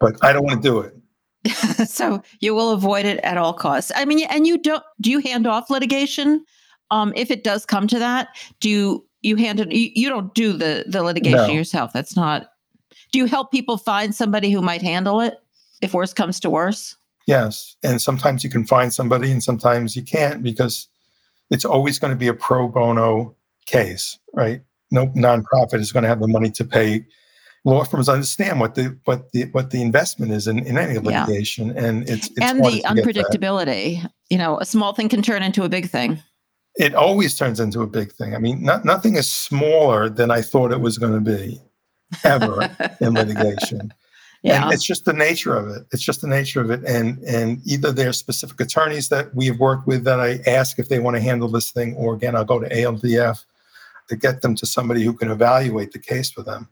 But 0.00 0.16
i 0.24 0.32
don't 0.32 0.44
want 0.44 0.62
to 0.62 0.68
do 0.68 0.80
it 0.80 0.96
so 1.87 2.22
you 2.40 2.54
will 2.54 2.70
avoid 2.70 3.04
it 3.04 3.18
at 3.18 3.37
all 3.37 3.52
costs 3.52 3.92
i 3.94 4.04
mean 4.04 4.26
and 4.30 4.46
you 4.46 4.59
don't 4.59 4.83
do 5.00 5.11
you 5.11 5.18
hand 5.20 5.46
off 5.46 5.70
litigation 5.70 6.44
um, 6.90 7.12
if 7.16 7.30
it 7.30 7.42
does 7.44 7.66
come 7.66 7.87
to 7.87 7.98
that 7.98 8.28
do 8.61 8.68
you 8.68 9.07
you 9.22 9.37
hand 9.37 9.61
it 9.61 9.72
you, 9.72 9.90
you 9.94 10.09
don't 10.09 10.35
do 10.35 10.52
the 10.52 10.85
the 10.87 11.02
litigation 11.02 11.48
no. 11.48 11.52
yourself 11.52 11.92
that's 11.92 12.16
not 12.16 12.50
do 13.12 13.18
you 13.18 13.26
help 13.26 13.50
people 13.50 13.76
find 13.76 14.14
somebody 14.14 14.50
who 14.50 14.62
might 14.62 14.83
handle 14.83 15.20
it 15.20 15.38
if 15.83 15.92
worse 15.94 16.12
comes 16.12 16.40
to 16.40 16.50
worse 16.50 16.96
Yes. 17.26 17.76
And 17.83 18.00
sometimes 18.00 18.44
you 18.44 18.50
can 18.50 18.66
find 18.66 18.92
somebody 18.92 19.30
and 19.30 19.42
sometimes 19.42 19.96
you 19.96 20.02
can't 20.02 20.42
because 20.42 20.88
it's 21.50 21.64
always 21.64 21.98
going 21.98 22.12
to 22.12 22.18
be 22.18 22.28
a 22.28 22.35
pro 22.35 22.68
bono 22.68 23.35
case, 23.66 24.18
right? 24.35 24.62
No 24.90 25.07
nonprofit 25.09 25.80
is 25.80 25.92
going 25.92 26.02
to 26.02 26.09
have 26.09 26.20
the 26.20 26.28
money 26.28 26.50
to 26.50 26.64
pay. 26.64 27.04
Law 27.66 27.83
firms 27.85 28.11
understand 28.11 28.61
what 28.61 28.74
the 28.74 28.98
what 29.05 29.33
the 29.33 29.44
what 29.53 29.70
the 29.70 29.81
investment 29.81 30.33
is 30.33 30.46
in, 30.46 30.59
in 30.66 30.77
any 30.77 30.98
litigation, 30.98 31.68
yeah. 31.68 31.85
and 31.85 32.09
it's, 32.09 32.29
it's 32.29 32.40
and 32.42 32.62
the 32.62 32.83
unpredictability. 32.85 34.07
You 34.29 34.37
know, 34.37 34.59
a 34.59 34.66
small 34.66 34.92
thing 34.92 35.09
can 35.09 35.22
turn 35.22 35.42
into 35.42 35.64
a 35.64 35.68
big 35.68 35.88
thing. 35.88 36.22
It 36.77 36.94
always 36.94 37.38
turns 37.38 37.61
into 37.61 37.81
a 37.81 37.87
big 37.87 38.12
thing. 38.12 38.35
I 38.35 38.38
mean, 38.38 38.62
not, 38.62 38.85
nothing 38.85 39.16
is 39.16 39.31
smaller 39.31 40.11
than 40.11 40.31
I 40.31 40.42
thought 40.42 40.72
it 40.72 40.81
was 40.81 40.98
going 40.98 41.14
to 41.14 41.20
be, 41.20 41.61
ever 42.24 42.68
in 43.00 43.14
litigation. 43.14 43.94
Yeah. 44.44 44.64
And 44.64 44.74
it's 44.74 44.85
just 44.85 45.07
the 45.07 45.14
nature 45.14 45.57
of 45.57 45.68
it. 45.68 45.87
It's 45.90 46.03
just 46.03 46.20
the 46.20 46.29
nature 46.29 46.61
of 46.61 46.70
it. 46.70 46.85
And 46.85 47.18
and 47.20 47.62
either 47.64 47.92
there's 47.92 48.18
specific 48.18 48.61
attorneys 48.61 49.09
that 49.09 49.35
we 49.35 49.46
have 49.46 49.59
worked 49.59 49.87
with 49.87 50.05
that 50.05 50.20
I 50.20 50.38
ask 50.46 50.79
if 50.79 50.90
they 50.90 50.98
want 50.98 51.16
to 51.16 51.22
handle 51.22 51.48
this 51.48 51.70
thing, 51.70 51.96
or 51.96 52.12
again, 52.12 52.37
I'll 52.37 52.44
go 52.44 52.59
to 52.59 52.68
ALDF 52.68 53.42
to 54.09 54.16
get 54.16 54.42
them 54.42 54.55
to 54.57 54.66
somebody 54.66 55.03
who 55.03 55.14
can 55.14 55.31
evaluate 55.31 55.92
the 55.92 55.98
case 55.98 56.31
for 56.31 56.42
them. 56.42 56.68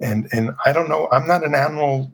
And 0.00 0.28
and 0.32 0.50
I 0.64 0.72
don't 0.72 0.88
know. 0.88 1.08
I'm 1.12 1.26
not 1.26 1.44
an 1.44 1.54
animal. 1.54 2.10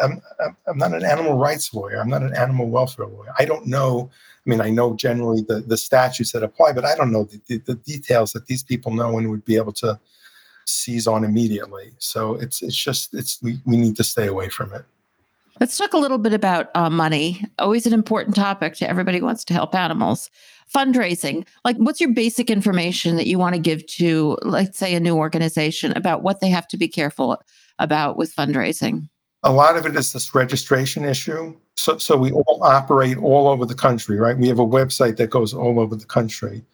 I'm, 0.00 0.22
I'm 0.68 0.78
not 0.78 0.94
an 0.94 1.04
animal 1.04 1.36
rights 1.36 1.74
lawyer. 1.74 2.00
I'm 2.00 2.08
not 2.08 2.22
an 2.22 2.36
animal 2.36 2.68
welfare 2.68 3.06
lawyer. 3.06 3.34
I 3.38 3.44
don't 3.44 3.66
know. 3.66 4.08
I 4.46 4.50
mean, 4.50 4.60
I 4.60 4.70
know 4.70 4.94
generally 4.94 5.42
the, 5.42 5.60
the 5.60 5.76
statutes 5.76 6.30
that 6.32 6.44
apply, 6.44 6.74
but 6.74 6.84
I 6.84 6.94
don't 6.94 7.10
know 7.10 7.24
the, 7.24 7.40
the, 7.48 7.58
the 7.58 7.74
details 7.74 8.32
that 8.32 8.46
these 8.46 8.62
people 8.62 8.92
know 8.92 9.18
and 9.18 9.30
would 9.30 9.44
be 9.44 9.56
able 9.56 9.72
to 9.72 9.98
seize 10.66 11.06
on 11.06 11.24
immediately. 11.24 11.92
So 11.98 12.34
it's 12.34 12.62
it's 12.62 12.76
just 12.76 13.14
it's 13.14 13.42
we, 13.42 13.60
we 13.64 13.76
need 13.76 13.96
to 13.96 14.04
stay 14.04 14.26
away 14.26 14.48
from 14.48 14.72
it. 14.72 14.84
Let's 15.60 15.76
talk 15.76 15.92
a 15.92 15.98
little 15.98 16.18
bit 16.18 16.32
about 16.32 16.70
uh, 16.74 16.90
money. 16.90 17.44
Always 17.58 17.86
an 17.86 17.92
important 17.92 18.34
topic 18.34 18.74
to 18.76 18.88
everybody 18.88 19.18
who 19.18 19.24
wants 19.24 19.44
to 19.44 19.54
help 19.54 19.74
animals. 19.74 20.30
Fundraising. 20.74 21.46
Like, 21.64 21.76
what's 21.76 22.00
your 22.00 22.12
basic 22.12 22.50
information 22.50 23.16
that 23.16 23.26
you 23.26 23.38
want 23.38 23.54
to 23.54 23.60
give 23.60 23.86
to, 23.86 24.36
let's 24.42 24.78
say, 24.78 24.94
a 24.94 25.00
new 25.00 25.14
organization 25.16 25.92
about 25.92 26.22
what 26.22 26.40
they 26.40 26.48
have 26.48 26.66
to 26.68 26.76
be 26.76 26.88
careful 26.88 27.40
about 27.78 28.16
with 28.16 28.34
fundraising? 28.34 29.08
A 29.44 29.52
lot 29.52 29.76
of 29.76 29.86
it 29.86 29.94
is 29.94 30.12
this 30.12 30.34
registration 30.34 31.04
issue. 31.04 31.54
So, 31.76 31.98
so 31.98 32.16
we 32.16 32.32
all 32.32 32.60
operate 32.62 33.18
all 33.18 33.46
over 33.46 33.66
the 33.66 33.74
country, 33.74 34.18
right? 34.18 34.36
We 34.36 34.48
have 34.48 34.58
a 34.58 34.66
website 34.66 35.16
that 35.18 35.30
goes 35.30 35.52
all 35.54 35.78
over 35.78 35.94
the 35.94 36.06
country. 36.06 36.64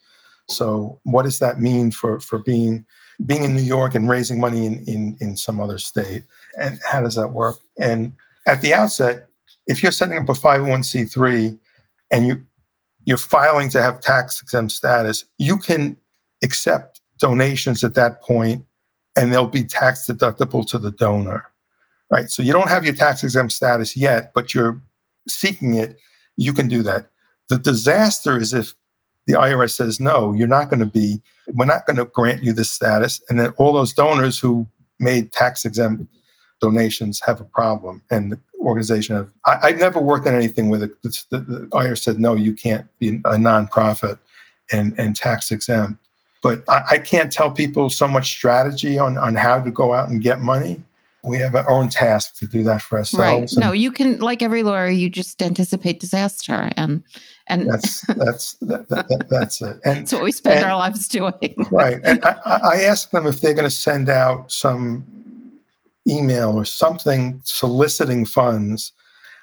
So, 0.48 1.00
what 1.02 1.24
does 1.24 1.38
that 1.40 1.60
mean 1.60 1.90
for 1.90 2.20
for 2.20 2.38
being 2.38 2.86
being 3.26 3.44
in 3.44 3.54
New 3.54 3.62
York 3.62 3.94
and 3.94 4.08
raising 4.08 4.40
money 4.40 4.66
in, 4.66 4.84
in, 4.86 5.16
in 5.20 5.36
some 5.36 5.60
other 5.60 5.78
state. 5.78 6.24
And 6.58 6.78
how 6.88 7.02
does 7.02 7.14
that 7.16 7.32
work? 7.32 7.56
And 7.78 8.12
at 8.46 8.62
the 8.62 8.74
outset, 8.74 9.28
if 9.66 9.82
you're 9.82 9.92
setting 9.92 10.18
up 10.18 10.28
a 10.28 10.32
501c3 10.32 11.58
and 12.10 12.26
you 12.26 12.44
you're 13.06 13.16
filing 13.16 13.70
to 13.70 13.80
have 13.80 14.00
tax 14.00 14.42
exempt 14.42 14.72
status, 14.72 15.24
you 15.38 15.56
can 15.56 15.96
accept 16.42 17.00
donations 17.18 17.82
at 17.82 17.94
that 17.94 18.22
point 18.22 18.64
and 19.16 19.32
they'll 19.32 19.46
be 19.46 19.64
tax 19.64 20.06
deductible 20.06 20.66
to 20.66 20.78
the 20.78 20.90
donor. 20.90 21.44
Right. 22.10 22.30
So 22.30 22.42
you 22.42 22.52
don't 22.52 22.68
have 22.68 22.84
your 22.84 22.94
tax 22.94 23.22
exempt 23.22 23.52
status 23.52 23.96
yet, 23.96 24.32
but 24.34 24.52
you're 24.52 24.80
seeking 25.28 25.74
it, 25.74 25.98
you 26.36 26.52
can 26.52 26.68
do 26.68 26.82
that. 26.82 27.06
The 27.48 27.58
disaster 27.58 28.36
is 28.36 28.52
if 28.52 28.74
the 29.26 29.34
IRS 29.34 29.76
says, 29.76 30.00
no, 30.00 30.32
you're 30.32 30.48
not 30.48 30.70
going 30.70 30.80
to 30.80 30.86
be, 30.86 31.22
we're 31.54 31.66
not 31.66 31.86
going 31.86 31.96
to 31.96 32.06
grant 32.06 32.42
you 32.42 32.52
this 32.52 32.70
status. 32.70 33.20
And 33.28 33.38
then 33.38 33.52
all 33.58 33.72
those 33.72 33.92
donors 33.92 34.38
who 34.38 34.66
made 34.98 35.32
tax 35.32 35.64
exempt 35.64 36.04
donations 36.60 37.20
have 37.24 37.40
a 37.40 37.44
problem 37.44 38.02
and 38.10 38.32
the 38.32 38.38
organization 38.60 39.16
have 39.16 39.30
I, 39.46 39.70
have 39.70 39.78
never 39.78 40.00
worked 40.00 40.26
on 40.26 40.34
anything 40.34 40.68
with 40.68 40.82
it 40.82 41.02
the, 41.02 41.24
the, 41.30 41.38
the 41.38 41.66
IRS 41.68 42.02
said 42.02 42.20
no 42.20 42.34
you 42.34 42.54
can't 42.54 42.86
be 42.98 43.08
a 43.08 43.36
nonprofit 43.36 44.18
and 44.72 44.94
and 44.98 45.16
tax 45.16 45.50
exempt 45.50 45.98
but 46.42 46.62
I, 46.68 46.82
I 46.92 46.98
can't 46.98 47.32
tell 47.32 47.50
people 47.50 47.90
so 47.90 48.06
much 48.06 48.30
strategy 48.30 48.98
on 48.98 49.18
on 49.18 49.34
how 49.34 49.60
to 49.60 49.70
go 49.70 49.94
out 49.94 50.08
and 50.08 50.22
get 50.22 50.40
money 50.40 50.82
we 51.22 51.38
have 51.38 51.54
our 51.54 51.68
own 51.68 51.88
task 51.88 52.36
to 52.38 52.46
do 52.46 52.62
that 52.64 52.80
for 52.82 52.98
ourselves. 52.98 53.56
Right. 53.56 53.64
No, 53.64 53.72
you 53.72 53.92
can, 53.92 54.18
like 54.20 54.42
every 54.42 54.62
lawyer, 54.62 54.88
you 54.88 55.10
just 55.10 55.42
anticipate 55.42 56.00
disaster, 56.00 56.70
and 56.76 57.02
and 57.46 57.68
that's 57.68 58.00
that's 58.06 58.54
that, 58.62 58.88
that, 58.88 59.26
that's 59.28 59.60
it. 59.60 59.78
And 59.84 60.00
that's 60.00 60.12
what 60.12 60.22
we 60.22 60.32
spend 60.32 60.60
and, 60.60 60.66
our 60.66 60.76
lives 60.76 61.08
doing. 61.08 61.54
right. 61.70 62.00
And 62.04 62.24
I, 62.24 62.38
I 62.46 62.82
ask 62.84 63.10
them 63.10 63.26
if 63.26 63.40
they're 63.40 63.54
going 63.54 63.68
to 63.68 63.74
send 63.74 64.08
out 64.08 64.50
some 64.50 65.04
email 66.08 66.52
or 66.52 66.64
something 66.64 67.40
soliciting 67.44 68.24
funds. 68.24 68.92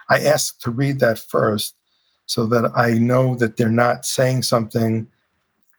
I 0.10 0.20
ask 0.20 0.60
to 0.62 0.72
read 0.72 1.00
that 1.00 1.20
first, 1.20 1.76
so 2.26 2.46
that 2.48 2.72
I 2.76 2.94
know 2.94 3.36
that 3.36 3.58
they're 3.58 3.70
not 3.70 4.06
saying 4.06 4.44
something 4.44 5.08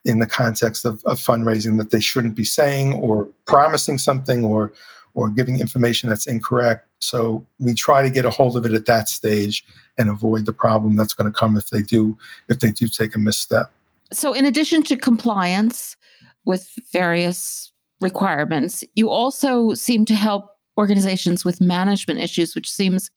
in 0.05 0.19
the 0.19 0.25
context 0.25 0.85
of, 0.85 1.03
of 1.05 1.19
fundraising 1.19 1.77
that 1.77 1.91
they 1.91 1.99
shouldn't 1.99 2.35
be 2.35 2.45
saying, 2.45 2.93
or 2.93 3.27
promising 3.45 3.97
something, 3.97 4.43
or 4.43 4.73
or 5.15 5.29
giving 5.29 5.59
information 5.59 6.07
that's 6.07 6.27
incorrect. 6.27 6.87
So 6.99 7.45
we 7.59 7.73
try 7.73 8.01
to 8.01 8.09
get 8.09 8.25
a 8.25 8.29
hold 8.29 8.55
of 8.55 8.65
it 8.65 8.73
at 8.73 8.85
that 8.85 9.09
stage 9.09 9.65
and 9.97 10.09
avoid 10.09 10.45
the 10.45 10.53
problem 10.53 10.95
that's 10.95 11.13
going 11.13 11.31
to 11.31 11.37
come 11.37 11.57
if 11.57 11.69
they 11.69 11.81
do 11.81 12.17
if 12.47 12.59
they 12.59 12.71
do 12.71 12.87
take 12.87 13.15
a 13.15 13.19
misstep. 13.19 13.71
So 14.11 14.33
in 14.33 14.45
addition 14.45 14.83
to 14.83 14.95
compliance 14.95 15.97
with 16.45 16.73
various 16.91 17.71
requirements, 18.01 18.83
you 18.95 19.09
also 19.09 19.73
seem 19.73 20.05
to 20.05 20.15
help 20.15 20.55
organizations 20.79 21.43
with 21.43 21.61
management 21.61 22.21
issues, 22.21 22.55
which 22.55 22.71
seems 22.71 23.11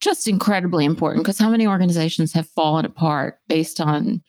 just 0.00 0.28
incredibly 0.28 0.84
important 0.84 1.24
because 1.24 1.38
how 1.38 1.48
many 1.48 1.66
organizations 1.66 2.32
have 2.32 2.48
fallen 2.48 2.84
apart 2.84 3.38
based 3.48 3.80
on 3.80 4.20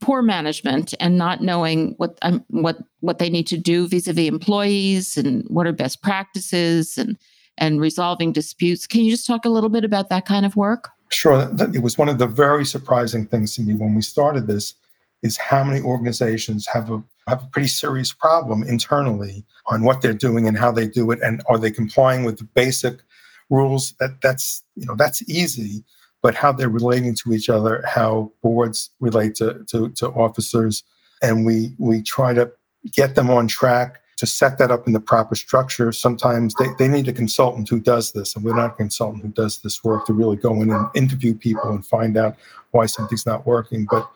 poor 0.00 0.22
management 0.22 0.94
and 1.00 1.18
not 1.18 1.40
knowing 1.40 1.94
what 1.98 2.18
um, 2.22 2.44
what 2.48 2.78
what 3.00 3.18
they 3.18 3.30
need 3.30 3.46
to 3.46 3.56
do 3.56 3.86
vis-a-vis 3.88 4.28
employees 4.28 5.16
and 5.16 5.44
what 5.48 5.66
are 5.66 5.72
best 5.72 6.02
practices 6.02 6.96
and 6.98 7.16
and 7.58 7.80
resolving 7.80 8.32
disputes. 8.32 8.86
Can 8.86 9.02
you 9.02 9.10
just 9.10 9.26
talk 9.26 9.44
a 9.44 9.48
little 9.48 9.70
bit 9.70 9.84
about 9.84 10.08
that 10.08 10.26
kind 10.26 10.46
of 10.46 10.56
work? 10.56 10.88
Sure. 11.10 11.48
It 11.72 11.82
was 11.82 11.96
one 11.96 12.08
of 12.08 12.18
the 12.18 12.26
very 12.26 12.64
surprising 12.64 13.26
things 13.26 13.54
to 13.54 13.62
me 13.62 13.74
when 13.74 13.94
we 13.94 14.02
started 14.02 14.46
this 14.46 14.74
is 15.22 15.36
how 15.36 15.62
many 15.62 15.80
organizations 15.80 16.66
have 16.66 16.90
a 16.90 17.02
have 17.26 17.42
a 17.42 17.46
pretty 17.46 17.68
serious 17.68 18.12
problem 18.12 18.62
internally 18.62 19.44
on 19.66 19.82
what 19.82 20.02
they're 20.02 20.12
doing 20.12 20.46
and 20.46 20.58
how 20.58 20.70
they 20.70 20.86
do 20.86 21.10
it 21.10 21.18
and 21.22 21.42
are 21.48 21.58
they 21.58 21.70
complying 21.70 22.24
with 22.24 22.38
the 22.38 22.44
basic 22.44 23.00
rules 23.50 23.94
that 24.00 24.20
that's 24.22 24.62
you 24.76 24.86
know 24.86 24.94
that's 24.96 25.26
easy 25.28 25.84
but 26.24 26.34
how 26.34 26.50
they're 26.50 26.70
relating 26.70 27.14
to 27.14 27.34
each 27.34 27.50
other, 27.50 27.84
how 27.86 28.32
boards 28.42 28.88
relate 28.98 29.34
to, 29.34 29.62
to, 29.68 29.90
to 29.90 30.08
officers. 30.08 30.82
And 31.22 31.44
we, 31.44 31.74
we 31.78 32.00
try 32.00 32.32
to 32.32 32.50
get 32.92 33.14
them 33.14 33.28
on 33.28 33.46
track 33.46 34.00
to 34.16 34.24
set 34.26 34.56
that 34.56 34.70
up 34.70 34.86
in 34.86 34.94
the 34.94 35.00
proper 35.00 35.34
structure. 35.34 35.92
Sometimes 35.92 36.54
they, 36.54 36.68
they 36.78 36.88
need 36.88 37.08
a 37.08 37.12
consultant 37.12 37.68
who 37.68 37.78
does 37.78 38.12
this, 38.12 38.34
and 38.34 38.42
we're 38.42 38.56
not 38.56 38.70
a 38.70 38.76
consultant 38.76 39.22
who 39.22 39.28
does 39.32 39.58
this 39.58 39.84
work 39.84 40.06
to 40.06 40.14
really 40.14 40.36
go 40.36 40.62
in 40.62 40.70
and 40.70 40.88
interview 40.94 41.34
people 41.34 41.68
and 41.68 41.84
find 41.84 42.16
out 42.16 42.36
why 42.70 42.86
something's 42.86 43.26
not 43.26 43.46
working. 43.46 43.86
But 43.90 44.10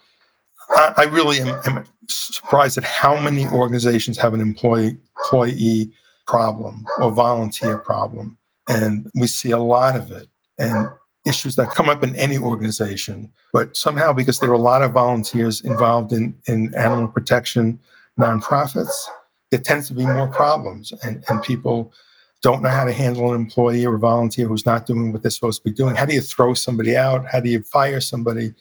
I, 0.70 0.94
I 0.96 1.02
really 1.04 1.40
am, 1.40 1.60
am, 1.66 1.84
surprised 2.08 2.78
at 2.78 2.84
how 2.84 3.18
many 3.20 3.46
organizations 3.46 4.18
have 4.18 4.34
an 4.34 4.40
employee 4.40 4.96
employee 5.18 5.92
problem 6.26 6.86
or 6.98 7.10
volunteer 7.10 7.78
problem. 7.78 8.36
And 8.68 9.10
we 9.14 9.26
see 9.26 9.50
a 9.50 9.58
lot 9.58 9.96
of 9.96 10.10
it. 10.10 10.28
And 10.58 10.88
issues 11.26 11.56
that 11.56 11.70
come 11.70 11.88
up 11.88 12.02
in 12.02 12.16
any 12.16 12.38
organization. 12.38 13.30
But 13.52 13.76
somehow, 13.76 14.12
because 14.12 14.38
there 14.38 14.50
are 14.50 14.54
a 14.54 14.58
lot 14.58 14.82
of 14.82 14.92
volunteers 14.92 15.60
involved 15.60 16.12
in, 16.12 16.34
in 16.46 16.74
animal 16.74 17.08
protection 17.08 17.78
nonprofits, 18.18 18.92
there 19.50 19.60
tends 19.60 19.88
to 19.88 19.94
be 19.94 20.06
more 20.06 20.28
problems. 20.28 20.92
And, 21.02 21.22
and 21.28 21.42
people 21.42 21.92
don't 22.42 22.62
know 22.62 22.68
how 22.68 22.84
to 22.84 22.92
handle 22.92 23.32
an 23.32 23.40
employee 23.40 23.84
or 23.84 23.98
volunteer 23.98 24.46
who's 24.46 24.66
not 24.66 24.86
doing 24.86 25.12
what 25.12 25.22
they're 25.22 25.30
supposed 25.30 25.62
to 25.62 25.68
be 25.68 25.74
doing. 25.74 25.96
How 25.96 26.06
do 26.06 26.14
you 26.14 26.20
throw 26.20 26.54
somebody 26.54 26.96
out? 26.96 27.26
How 27.26 27.40
do 27.40 27.48
you 27.48 27.62
fire 27.62 28.00
somebody? 28.00 28.54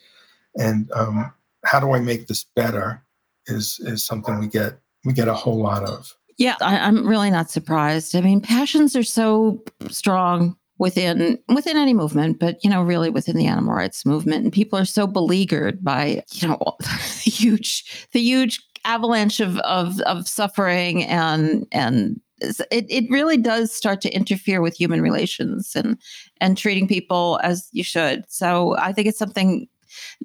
And 0.56 0.92
um, 0.94 1.32
how 1.68 1.80
do 1.80 1.92
I 1.92 2.00
make 2.00 2.28
this 2.28 2.46
better? 2.56 3.04
Is 3.48 3.80
is 3.84 4.04
something 4.06 4.40
we 4.40 4.48
get 4.48 4.80
we 5.06 5.14
get 5.14 5.28
a 5.28 5.34
whole 5.34 5.62
lot 5.62 5.84
of. 5.84 6.14
Yeah, 6.38 6.56
I, 6.62 6.78
I'm 6.78 7.08
really 7.08 7.32
not 7.32 7.50
surprised. 7.50 8.16
I 8.16 8.22
mean, 8.22 8.42
passions 8.42 8.96
are 8.96 9.04
so 9.04 9.64
strong 9.90 10.56
within 10.80 11.40
within 11.48 11.76
any 11.76 11.94
movement 11.94 12.40
but 12.40 12.64
you 12.64 12.70
know 12.70 12.84
really 12.84 13.10
within 13.10 13.36
the 13.36 13.48
animal 13.48 13.74
rights 13.74 14.06
movement 14.06 14.44
and 14.44 14.54
people 14.54 14.78
are 14.78 14.86
so 14.86 15.08
beleaguered 15.08 15.84
by 15.84 16.24
you 16.34 16.48
know 16.48 16.60
the 16.80 17.32
huge 17.32 18.08
the 18.12 18.20
huge 18.20 18.62
avalanche 18.86 19.40
of 19.40 19.58
of, 19.60 20.00
of 20.02 20.28
suffering 20.28 21.04
and 21.04 21.66
and 21.72 22.22
it, 22.40 22.86
it 22.88 23.06
really 23.10 23.38
does 23.38 23.74
start 23.74 24.02
to 24.02 24.14
interfere 24.16 24.62
with 24.62 24.76
human 24.76 25.02
relations 25.02 25.76
and 25.76 25.98
and 26.40 26.58
treating 26.58 26.88
people 26.88 27.40
as 27.42 27.70
you 27.72 27.84
should 27.84 28.24
so 28.28 28.78
i 28.78 28.94
think 28.94 29.08
it's 29.08 29.18
something 29.18 29.68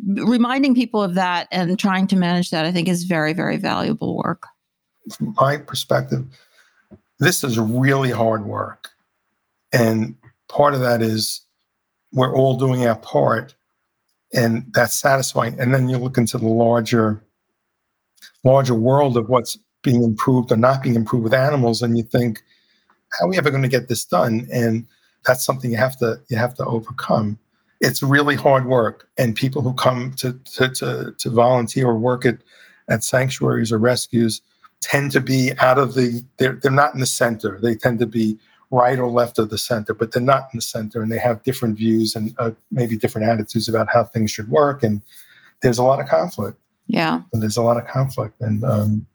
reminding 0.05 0.75
people 0.75 1.03
of 1.03 1.15
that 1.15 1.49
and 1.51 1.79
trying 1.79 2.07
to 2.07 2.17
manage 2.17 2.51
that 2.51 2.65
i 2.65 2.73
think 2.73 2.89
is 2.89 3.05
very 3.05 3.33
very 3.33 3.57
valuable 3.57 4.17
work. 4.17 4.47
From 5.11 5.35
my 5.39 5.57
perspective 5.57 6.25
this 7.23 7.45
is 7.45 7.57
really 7.57 8.11
hard 8.11 8.45
work. 8.45 8.91
And 9.73 10.17
part 10.49 10.75
of 10.75 10.81
that 10.81 11.01
is 11.03 11.41
we're 12.13 12.35
all 12.35 12.59
doing 12.59 12.85
our 12.85 12.97
part 12.97 13.55
and 14.35 14.67
that's 14.73 14.97
satisfying. 14.97 15.59
And 15.61 15.73
then 15.73 15.89
you 15.89 15.99
look 15.99 16.19
into 16.19 16.37
the 16.37 16.49
larger 16.49 17.23
larger 18.45 18.75
world 18.75 19.17
of 19.17 19.29
what's 19.29 19.57
being 19.83 20.03
improved 20.03 20.51
or 20.51 20.57
not 20.57 20.83
being 20.83 20.97
improved 20.97 21.23
with 21.23 21.35
animals 21.35 21.81
and 21.81 21.97
you 21.97 22.03
think 22.03 22.43
how 23.13 23.27
are 23.27 23.29
we 23.29 23.39
ever 23.39 23.51
going 23.51 23.63
to 23.63 23.69
get 23.69 23.89
this 23.89 24.05
done? 24.05 24.49
And 24.53 24.87
that's 25.25 25.45
something 25.45 25.71
you 25.71 25.77
have 25.77 25.97
to 25.99 26.21
you 26.29 26.37
have 26.37 26.55
to 26.55 26.65
overcome 26.65 27.39
it's 27.83 28.03
really 28.03 28.37
hard 28.37 28.65
work 28.65 29.09
and 29.19 29.37
people 29.37 29.61
who 29.61 29.75
come 29.75 30.13
to 30.15 30.33
to 30.45 30.69
to, 30.71 31.15
to 31.19 31.31
volunteer 31.31 31.89
or 31.89 31.99
work 31.99 32.25
at 32.25 32.39
at 32.89 33.05
sanctuaries 33.05 33.71
or 33.71 33.79
rescues 33.79 34.41
tend 34.81 35.13
to 35.13 35.21
be 35.21 35.53
out 35.59 35.79
of 35.79 35.95
the 35.95 36.25
they're, 36.39 36.55
they're 36.55 36.73
not 36.73 36.95
in 36.95 37.01
the 37.01 37.07
center 37.07 37.59
they 37.61 37.75
tend 37.75 37.99
to 37.99 38.07
be 38.07 38.39
right 38.73 38.99
or 38.99 39.09
left 39.09 39.39
of 39.39 39.51
the 39.51 39.59
center, 39.59 39.95
but 39.95 40.11
they're 40.11 40.23
not 40.23 40.49
in 40.53 40.59
the 40.59 40.63
center 40.63 41.03
and 41.03 41.13
they 41.13 41.19
have 41.19 41.43
different 41.43 41.77
views 41.77 42.17
and 42.17 42.35
uh, 42.39 42.51
maybe 42.71 42.97
different 42.97 43.29
attitudes 43.29 43.69
about 43.69 43.87
how 43.93 44.03
things 44.03 44.31
should 44.31 44.49
work. 44.49 44.83
And 44.83 45.03
there's 45.61 45.79
a 45.79 45.85
lot 45.85 46.01
of 46.01 46.09
conflict. 46.09 46.59
Yeah. 46.87 47.21
And 47.33 47.43
there's 47.43 47.59
a 47.59 47.63
lot 47.63 47.77
of 47.77 47.87
conflict. 47.87 48.41
And 48.41 48.65
um, 48.65 49.07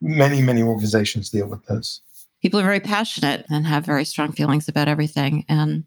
many, 0.00 0.40
many 0.40 0.62
organizations 0.62 1.28
deal 1.28 1.46
with 1.46 1.64
this. 1.66 2.00
People 2.40 2.58
are 2.58 2.64
very 2.64 2.80
passionate 2.80 3.44
and 3.50 3.66
have 3.66 3.84
very 3.84 4.06
strong 4.06 4.32
feelings 4.32 4.68
about 4.68 4.88
everything. 4.88 5.44
And 5.50 5.84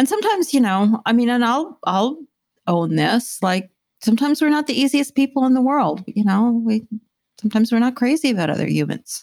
and 0.00 0.08
sometimes, 0.08 0.54
you 0.54 0.60
know, 0.62 1.02
I 1.04 1.12
mean, 1.12 1.28
and 1.28 1.44
I'll 1.44 1.78
I'll 1.84 2.16
own 2.66 2.96
this. 2.96 3.42
Like 3.42 3.68
sometimes 4.00 4.40
we're 4.40 4.48
not 4.48 4.66
the 4.66 4.80
easiest 4.80 5.14
people 5.14 5.44
in 5.44 5.52
the 5.52 5.60
world. 5.60 6.02
You 6.06 6.24
know, 6.24 6.62
we 6.64 6.86
sometimes 7.38 7.70
we're 7.70 7.80
not 7.80 7.96
crazy 7.96 8.30
about 8.30 8.48
other 8.48 8.66
humans. 8.66 9.22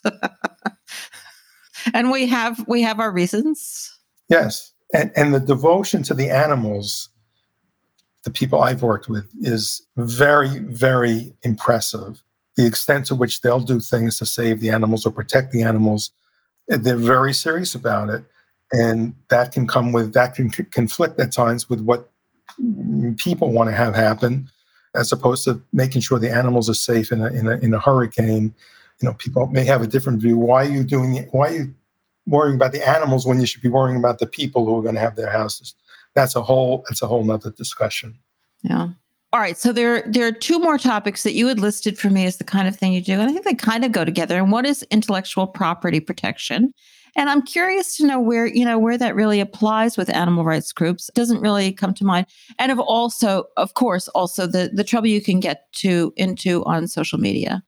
and 1.95 2.11
we 2.11 2.27
have 2.27 2.63
we 2.67 2.83
have 2.83 2.99
our 2.99 3.11
reasons. 3.11 3.91
Yes, 4.29 4.71
and 4.93 5.11
and 5.15 5.33
the 5.33 5.39
devotion 5.39 6.03
to 6.03 6.13
the 6.13 6.29
animals, 6.29 7.09
the 8.23 8.29
people 8.29 8.61
I've 8.61 8.83
worked 8.83 9.09
with, 9.09 9.27
is 9.41 9.81
very 9.95 10.59
very 10.59 11.33
impressive. 11.41 12.21
The 12.55 12.67
extent 12.67 13.07
to 13.07 13.15
which 13.15 13.41
they'll 13.41 13.61
do 13.61 13.79
things 13.79 14.19
to 14.19 14.27
save 14.27 14.59
the 14.59 14.69
animals 14.69 15.07
or 15.07 15.11
protect 15.11 15.51
the 15.51 15.63
animals, 15.63 16.11
they're 16.67 16.97
very 16.97 17.33
serious 17.33 17.73
about 17.73 18.11
it, 18.11 18.23
and 18.71 19.13
that 19.29 19.51
can 19.51 19.67
come 19.67 19.91
with 19.91 20.13
that 20.13 20.35
can 20.35 20.49
conflict 20.49 21.19
at 21.19 21.31
times 21.31 21.69
with 21.69 21.81
what 21.81 22.09
people 23.17 23.51
want 23.51 23.69
to 23.69 23.75
have 23.75 23.95
happen, 23.95 24.49
as 24.95 25.11
opposed 25.11 25.43
to 25.45 25.61
making 25.73 26.01
sure 26.01 26.19
the 26.19 26.33
animals 26.33 26.69
are 26.69 26.73
safe 26.73 27.11
in 27.11 27.21
a 27.21 27.27
in 27.27 27.47
a, 27.47 27.57
in 27.57 27.73
a 27.73 27.79
hurricane 27.79 28.53
you 29.01 29.07
know, 29.07 29.13
people 29.13 29.47
may 29.47 29.63
have 29.63 29.81
a 29.81 29.87
different 29.87 30.21
view. 30.21 30.37
Why 30.37 30.65
are 30.65 30.69
you 30.69 30.83
doing 30.83 31.15
it? 31.15 31.29
Why 31.31 31.49
are 31.49 31.53
you 31.53 31.73
worrying 32.25 32.55
about 32.55 32.71
the 32.71 32.87
animals 32.87 33.25
when 33.25 33.39
you 33.39 33.45
should 33.45 33.61
be 33.61 33.69
worrying 33.69 33.97
about 33.97 34.19
the 34.19 34.27
people 34.27 34.65
who 34.65 34.77
are 34.77 34.81
going 34.81 34.95
to 34.95 35.01
have 35.01 35.15
their 35.15 35.31
houses? 35.31 35.75
That's 36.15 36.35
a 36.35 36.41
whole. 36.41 36.83
That's 36.89 37.01
a 37.01 37.07
whole 37.07 37.23
nother 37.23 37.51
discussion. 37.51 38.17
Yeah. 38.63 38.89
All 39.33 39.39
right. 39.39 39.57
So 39.57 39.71
there, 39.71 40.03
there 40.07 40.25
are 40.25 40.31
two 40.31 40.57
more 40.57 40.77
topics 40.77 41.23
that 41.23 41.33
you 41.33 41.47
had 41.47 41.59
listed 41.59 41.99
for 41.99 42.09
me 42.09 42.25
as 42.25 42.37
the 42.37 42.43
kind 42.43 42.67
of 42.67 42.75
thing 42.75 42.93
you 42.93 43.01
do, 43.01 43.13
and 43.13 43.23
I 43.23 43.33
think 43.33 43.45
they 43.45 43.53
kind 43.53 43.85
of 43.85 43.91
go 43.91 44.03
together. 44.03 44.37
And 44.37 44.51
one 44.51 44.65
is 44.65 44.83
intellectual 44.89 45.45
property 45.45 45.99
protection, 45.99 46.73
and 47.17 47.29
I'm 47.29 47.41
curious 47.41 47.97
to 47.97 48.05
know 48.05 48.19
where 48.19 48.45
you 48.45 48.63
know 48.63 48.79
where 48.79 48.97
that 48.97 49.15
really 49.15 49.41
applies 49.41 49.97
with 49.97 50.09
animal 50.09 50.45
rights 50.45 50.71
groups. 50.71 51.09
It 51.09 51.15
doesn't 51.15 51.41
really 51.41 51.73
come 51.73 51.93
to 51.95 52.05
mind, 52.05 52.27
and 52.59 52.71
of 52.71 52.79
also, 52.79 53.45
of 53.57 53.73
course, 53.73 54.07
also 54.09 54.47
the 54.47 54.71
the 54.73 54.85
trouble 54.85 55.07
you 55.07 55.21
can 55.21 55.41
get 55.41 55.71
to 55.73 56.13
into 56.15 56.63
on 56.65 56.87
social 56.87 57.19
media 57.19 57.63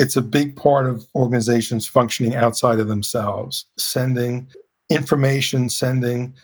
it's 0.00 0.14
a 0.14 0.22
big 0.22 0.54
part 0.54 0.86
of 0.86 1.04
organizations 1.16 1.84
functioning 1.84 2.36
outside 2.36 2.78
of 2.78 2.86
themselves, 2.86 3.64
sending 3.78 4.46
information 4.90 5.68
sending, 5.68 6.34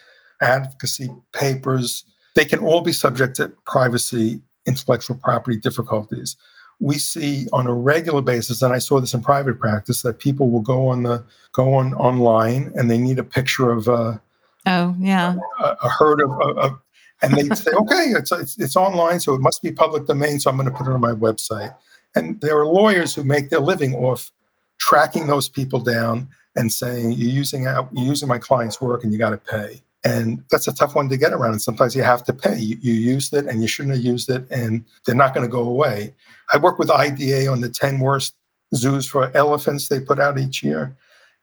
advocacy 0.41 1.09
papers, 1.33 2.05
they 2.35 2.45
can 2.45 2.59
all 2.59 2.81
be 2.81 2.93
subject 2.93 3.37
to 3.37 3.53
privacy, 3.67 4.43
intellectual 4.67 5.17
property 5.17 5.57
difficulties. 5.59 6.37
We 6.85 6.99
see 6.99 7.49
on 7.51 7.67
a 7.67 7.73
regular 7.73 8.21
basis, 8.21 8.61
and 8.61 8.75
I 8.75 8.79
saw 8.79 9.01
this 9.01 9.15
in 9.15 9.23
private 9.23 9.59
practice, 9.59 10.03
that 10.03 10.19
people 10.19 10.51
will 10.51 10.61
go 10.61 10.89
on 10.89 11.03
the 11.03 11.25
go 11.53 11.75
on 11.75 11.95
online 11.95 12.73
and 12.75 12.91
they 12.91 12.99
need 12.99 13.19
a 13.19 13.25
picture 13.25 13.71
of 13.71 13.89
uh, 13.89 14.19
oh 14.67 14.95
yeah 14.99 15.37
a, 15.61 15.77
a 15.83 15.89
herd 15.89 16.21
of, 16.21 16.31
of 16.59 16.79
and 17.23 17.33
they 17.33 17.55
say 17.55 17.71
okay 17.75 18.13
it's, 18.19 18.31
it's 18.33 18.59
it's 18.59 18.77
online 18.77 19.19
so 19.19 19.33
it 19.33 19.41
must 19.41 19.63
be 19.63 19.73
public 19.73 20.07
domain 20.07 20.39
so 20.39 20.51
I'm 20.51 20.57
going 20.57 20.69
to 20.69 20.77
put 20.77 20.87
it 20.87 20.93
on 20.93 21.01
my 21.01 21.13
website. 21.13 21.75
And 22.15 22.39
there 22.43 22.59
are 22.59 22.67
lawyers 22.67 23.15
who 23.15 23.25
make 23.25 23.49
their 23.49 23.61
living 23.61 23.95
off 23.95 24.31
tracking 24.79 25.27
those 25.27 25.49
people 25.49 25.81
down 25.81 26.29
and 26.55 26.71
saying 26.71 27.13
you're 27.13 27.31
using 27.31 27.67
out 27.67 27.89
you're 27.93 28.07
using 28.07 28.29
my 28.29 28.39
client's 28.39 28.81
work 28.81 29.05
and 29.05 29.13
you 29.13 29.19
got 29.19 29.31
to 29.31 29.39
pay 29.39 29.81
and 30.05 30.45
that's 30.51 30.69
a 30.69 30.75
tough 30.75 30.95
one 30.95 31.09
to 31.09 31.17
get 31.17 31.33
around. 31.33 31.53
And 31.53 31.63
sometimes 31.63 31.97
you 31.97 32.03
have 32.03 32.23
to 32.25 32.33
pay. 32.33 32.59
You, 32.59 32.77
you 32.81 32.93
used 32.93 33.33
it 33.33 33.47
and 33.47 33.63
you 33.63 33.69
shouldn't 33.69 33.95
have 33.97 34.05
used 34.05 34.29
it 34.29 34.47
and 34.51 34.85
they're 35.05 35.15
not 35.15 35.35
going 35.35 35.47
to 35.47 35.51
go 35.51 35.63
away. 35.63 36.15
I 36.53 36.59
work 36.59 36.79
with 36.79 36.91
IDA 36.91 37.49
on 37.49 37.63
the 37.63 37.71
10 37.71 38.01
worst 38.01 38.35
zoos 38.75 39.07
for 39.07 39.35
elephants 39.35 39.89
they 39.89 40.01
put 40.01 40.21
out 40.21 40.39
each 40.39 40.63
year. 40.63 40.95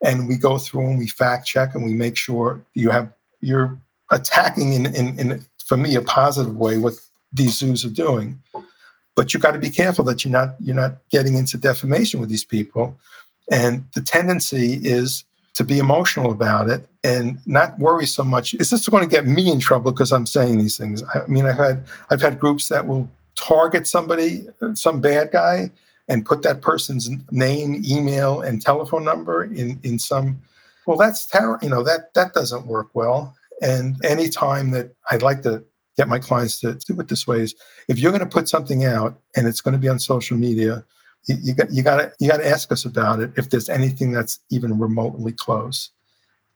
And 0.04 0.28
we 0.28 0.38
go 0.38 0.58
through 0.60 0.88
and 0.88 1.00
we 1.00 1.08
fact 1.08 1.48
check 1.48 1.74
and 1.74 1.84
we 1.84 1.94
make 1.94 2.18
sure 2.18 2.64
you 2.74 2.92
have 2.92 3.12
you're 3.40 3.78
attacking 4.12 4.74
in, 4.74 4.86
in, 4.88 5.20
in 5.20 5.46
for 5.66 5.78
me 5.78 5.96
a 5.96 6.02
positive 6.02 6.56
way 6.56 6.78
what 6.78 6.94
these 7.34 7.58
zoos 7.58 7.84
are 7.84 7.90
doing. 7.90 8.40
But 9.16 9.34
you 9.34 9.40
got 9.40 9.52
to 9.52 9.60
be 9.60 9.70
careful 9.70 10.06
that 10.06 10.24
you're 10.24 10.32
not 10.32 10.56
you're 10.60 10.76
not 10.76 10.98
getting 11.10 11.36
into 11.36 11.58
defamation 11.58 12.20
with 12.20 12.30
these 12.30 12.46
people. 12.46 12.98
And 13.52 13.86
the 13.96 14.02
tendency 14.02 14.74
is 14.84 15.24
to 15.54 15.64
be 15.64 15.80
emotional 15.80 16.32
about 16.32 16.70
it 16.70 16.88
and 17.04 17.40
not 17.46 17.78
worry 17.78 18.06
so 18.06 18.24
much. 18.24 18.54
Is 18.54 18.70
this 18.70 18.88
going 18.88 19.04
to 19.04 19.10
get 19.10 19.26
me 19.26 19.52
in 19.52 19.60
trouble 19.60 19.92
because 19.92 20.12
I'm 20.12 20.26
saying 20.26 20.58
these 20.58 20.78
things? 20.78 21.04
I 21.14 21.26
mean, 21.28 21.46
I've 21.46 21.58
had 21.58 21.86
I've 22.10 22.22
had 22.22 22.40
groups 22.40 22.70
that 22.70 22.88
will 22.88 23.10
target 23.36 23.88
somebody, 23.88 24.48
some 24.74 25.02
bad 25.02 25.32
guy, 25.32 25.72
and 26.08 26.26
put 26.26 26.42
that 26.44 26.62
person's 26.62 27.10
name, 27.32 27.84
email, 27.86 28.42
and 28.42 28.62
telephone 28.62 29.04
number 29.04 29.44
in 29.44 29.80
in 29.84 30.00
some. 30.00 30.42
Well, 30.88 30.98
that's 30.98 31.26
terrible. 31.26 31.60
You 31.62 31.70
know 31.70 31.84
that 31.84 32.14
that 32.14 32.34
doesn't 32.34 32.66
work 32.66 32.90
well. 32.94 33.36
And 33.62 33.96
any 34.04 34.28
time 34.30 34.72
that 34.72 34.96
I'd 35.12 35.22
like 35.22 35.44
to 35.44 35.64
get 35.98 36.08
my 36.08 36.20
clients 36.20 36.60
to 36.62 36.74
do 36.74 37.00
it 37.00 37.10
this 37.10 37.28
way 37.28 37.42
is 37.42 37.54
if 37.88 38.00
you're 38.00 38.12
going 38.12 38.22
to 38.22 38.26
put 38.26 38.50
something 38.50 38.86
out 38.86 39.20
and 39.36 39.48
it's 39.48 39.62
going 39.62 39.74
to 39.74 39.80
be 39.80 39.90
on 39.90 40.00
social 40.00 40.38
media 40.38 40.84
you, 41.28 41.54
got 41.54 41.72
you 41.72 41.84
got 41.84 41.98
to 41.98 42.12
you 42.20 42.30
got 42.30 42.38
to 42.38 42.48
ask 42.48 42.72
us 42.72 42.86
about 42.86 43.20
it 43.20 43.32
if 43.36 43.50
there's 43.50 43.70
anything 43.70 44.12
that's 44.12 44.40
even 44.50 44.78
remotely 44.78 45.32
close. 45.32 45.90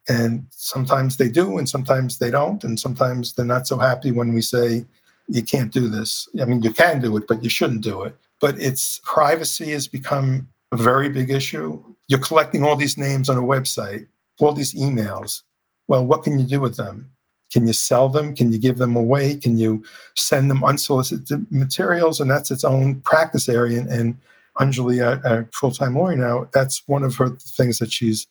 And 0.08 0.46
sometimes 0.52 1.18
they 1.18 1.30
do, 1.30 1.58
and 1.58 1.68
sometimes 1.68 2.20
they 2.20 2.30
don't, 2.30 2.64
and 2.64 2.80
sometimes 2.80 3.34
they're 3.34 3.46
not 3.46 3.68
so 3.68 3.78
happy 3.78 4.12
when 4.12 4.34
we 4.34 4.42
say 4.42 4.86
you 5.28 5.42
can't 5.42 5.74
do 5.74 5.88
this. 5.88 6.30
I 6.40 6.46
mean, 6.46 6.62
you 6.62 6.72
can 6.72 7.02
do 7.02 7.18
it, 7.18 7.28
but 7.28 7.44
you 7.44 7.50
shouldn't 7.50 7.82
do 7.82 8.04
it. 8.04 8.16
But 8.40 8.60
it's 8.60 9.02
privacy 9.04 9.72
has 9.72 9.88
become 9.88 10.48
a 10.72 10.78
very 10.78 11.10
big 11.10 11.32
issue. 11.32 11.82
You're 12.08 12.20
collecting 12.20 12.64
all 12.64 12.76
these 12.76 12.98
names 12.98 13.30
on 13.30 13.38
a 13.38 13.42
website, 13.42 14.06
all 14.40 14.54
these 14.54 14.74
emails. 14.76 15.42
Well, 15.88 16.06
what 16.06 16.24
can 16.24 16.38
you 16.38 16.46
do 16.46 16.60
with 16.60 16.78
them? 16.78 17.10
Can 17.52 17.66
you 17.66 17.74
sell 17.74 18.10
them? 18.10 18.36
Can 18.36 18.52
you 18.52 18.60
give 18.60 18.78
them 18.78 18.96
away? 18.96 19.36
Can 19.36 19.58
you 19.58 19.84
send 20.16 20.52
them 20.52 20.64
unsolicited 20.64 21.52
materials? 21.52 22.20
And 22.20 22.30
that's 22.30 22.52
its 22.52 22.64
own 22.64 23.02
practice 23.02 23.48
area. 23.48 23.80
And, 23.80 23.90
and 23.90 24.18
Anjali, 24.58 25.02
a, 25.02 25.40
a 25.40 25.46
full 25.52 25.72
time 25.72 25.96
lawyer 25.96 26.16
now, 26.16 26.48
that's 26.54 26.88
one 26.88 27.04
of 27.04 27.16
her 27.16 27.30
things 27.30 27.80
that 27.80 27.92
she's 27.92 28.28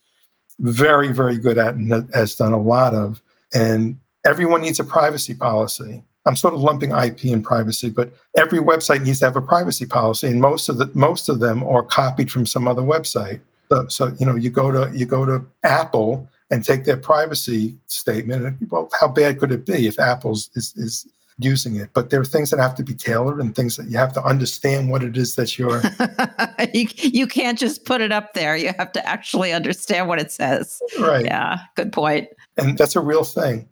very, 0.59 1.13
very 1.13 1.37
good 1.37 1.59
at 1.59 1.75
and 1.75 2.09
has 2.15 2.35
done 2.37 2.53
a 2.53 2.61
lot 2.61 2.95
of. 2.95 3.21
And 3.53 3.99
everyone 4.25 4.63
needs 4.63 4.81
a 4.81 4.85
privacy 4.85 5.35
policy. 5.35 6.03
I'm 6.27 6.37
sort 6.37 6.55
of 6.55 6.61
lumping 6.61 6.93
IP 6.93 7.25
and 7.25 7.45
privacy, 7.45 7.91
but 7.91 8.13
every 8.37 8.59
website 8.59 9.05
needs 9.05 9.19
to 9.19 9.27
have 9.27 9.37
a 9.37 9.43
privacy 9.43 9.85
policy, 9.85 10.29
and 10.29 10.41
most 10.41 10.71
of 10.71 10.79
the 10.79 10.91
most 10.95 11.29
of 11.29 11.39
them 11.39 11.63
are 11.65 11.83
copied 11.83 12.33
from 12.33 12.47
some 12.47 12.67
other 12.67 12.81
website. 12.81 13.41
So, 13.71 13.89
so 13.89 14.13
you 14.19 14.25
know, 14.25 14.35
you 14.35 14.49
go 14.49 14.71
to 14.71 14.97
you 14.97 15.05
go 15.05 15.27
to 15.27 15.45
Apple 15.65 16.27
and 16.51 16.65
take 16.65 16.85
their 16.85 16.97
privacy 16.97 17.77
statement, 17.89 18.47
and 18.47 18.71
well, 18.71 18.89
how 18.99 19.09
bad 19.09 19.39
could 19.39 19.53
it 19.53 19.67
be 19.67 19.87
if 19.87 19.99
Apple's 19.99 20.49
is, 20.55 20.75
is 20.77 21.07
using 21.39 21.77
it. 21.77 21.91
But 21.93 22.11
there 22.11 22.21
are 22.21 22.25
things 22.25 22.51
that 22.51 22.61
have 22.61 22.75
to 22.77 22.85
be 22.85 22.95
tailored 22.95 23.41
and 23.41 23.55
things 23.55 23.77
that 23.77 23.89
you 23.89 23.99
have 23.99 24.13
to 24.15 24.23
understand 24.23 24.91
what 24.91 25.03
it 25.03 25.17
is 25.17 25.35
that 25.35 25.59
you're. 25.59 25.83
you, 26.75 26.89
you 26.97 27.27
can't 27.27 27.59
just 27.59 27.85
put 27.85 28.01
it 28.01 28.13
up 28.13 28.35
there. 28.35 28.57
You 28.57 28.73
have 28.79 28.93
to 28.93 29.09
actually 29.09 29.53
understand 29.53 30.09
what 30.09 30.21
it 30.21 30.31
says. 30.31 30.81
Right. 30.99 31.25
Yeah. 31.25 31.59
Good 31.75 31.93
point. 31.93 32.29
And 32.57 32.79
that's 32.79 32.97
a 32.97 33.01
real 33.01 33.25
thing. 33.25 33.69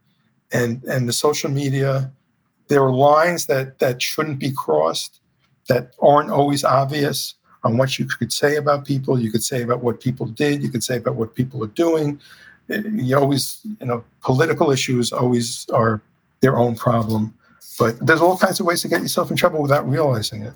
And 0.52 0.82
and 0.84 1.08
the 1.08 1.12
social 1.12 1.50
media, 1.50 2.12
there 2.68 2.82
are 2.82 2.92
lines 2.92 3.46
that 3.46 3.78
that 3.78 4.02
shouldn't 4.02 4.38
be 4.38 4.52
crossed, 4.52 5.20
that 5.68 5.94
aren't 6.00 6.30
always 6.30 6.64
obvious 6.64 7.34
on 7.64 7.78
what 7.78 7.98
you 7.98 8.06
could 8.06 8.32
say 8.32 8.56
about 8.56 8.84
people. 8.84 9.18
You 9.18 9.30
could 9.30 9.42
say 9.42 9.62
about 9.62 9.82
what 9.82 10.00
people 10.00 10.26
did. 10.26 10.62
You 10.62 10.68
could 10.68 10.82
say 10.82 10.96
about 10.96 11.14
what 11.14 11.34
people 11.34 11.62
are 11.62 11.68
doing. 11.68 12.20
You 12.68 13.16
always, 13.16 13.60
you 13.80 13.86
know, 13.86 14.04
political 14.22 14.70
issues 14.70 15.12
always 15.12 15.66
are 15.72 16.00
their 16.40 16.58
own 16.58 16.74
problem 16.74 17.34
but 17.78 17.98
there's 18.04 18.20
all 18.20 18.36
kinds 18.36 18.60
of 18.60 18.66
ways 18.66 18.82
to 18.82 18.88
get 18.88 19.02
yourself 19.02 19.30
in 19.30 19.36
trouble 19.36 19.62
without 19.62 19.88
realizing 19.88 20.42
it. 20.42 20.54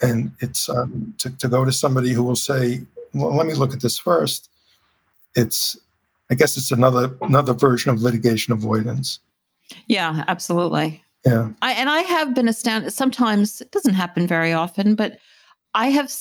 And 0.00 0.32
it's 0.40 0.68
um, 0.68 1.14
to, 1.18 1.30
to 1.38 1.48
go 1.48 1.64
to 1.64 1.72
somebody 1.72 2.12
who 2.12 2.22
will 2.22 2.36
say, 2.36 2.80
well, 3.14 3.34
let 3.34 3.46
me 3.46 3.54
look 3.54 3.72
at 3.72 3.80
this 3.80 3.98
first. 3.98 4.50
It's, 5.34 5.76
I 6.30 6.34
guess 6.34 6.56
it's 6.56 6.70
another 6.70 7.10
another 7.22 7.54
version 7.54 7.90
of 7.90 8.02
litigation 8.02 8.52
avoidance. 8.52 9.18
Yeah, 9.86 10.24
absolutely. 10.28 11.02
Yeah. 11.24 11.50
I, 11.62 11.72
and 11.72 11.88
I 11.88 12.02
have 12.02 12.34
been 12.34 12.48
astounded. 12.48 12.92
Sometimes 12.92 13.60
it 13.60 13.70
doesn't 13.70 13.94
happen 13.94 14.26
very 14.26 14.52
often, 14.52 14.94
but 14.94 15.18
I 15.74 15.88
have 15.88 16.12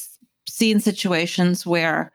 seen 0.48 0.80
situations 0.80 1.66
where 1.66 2.12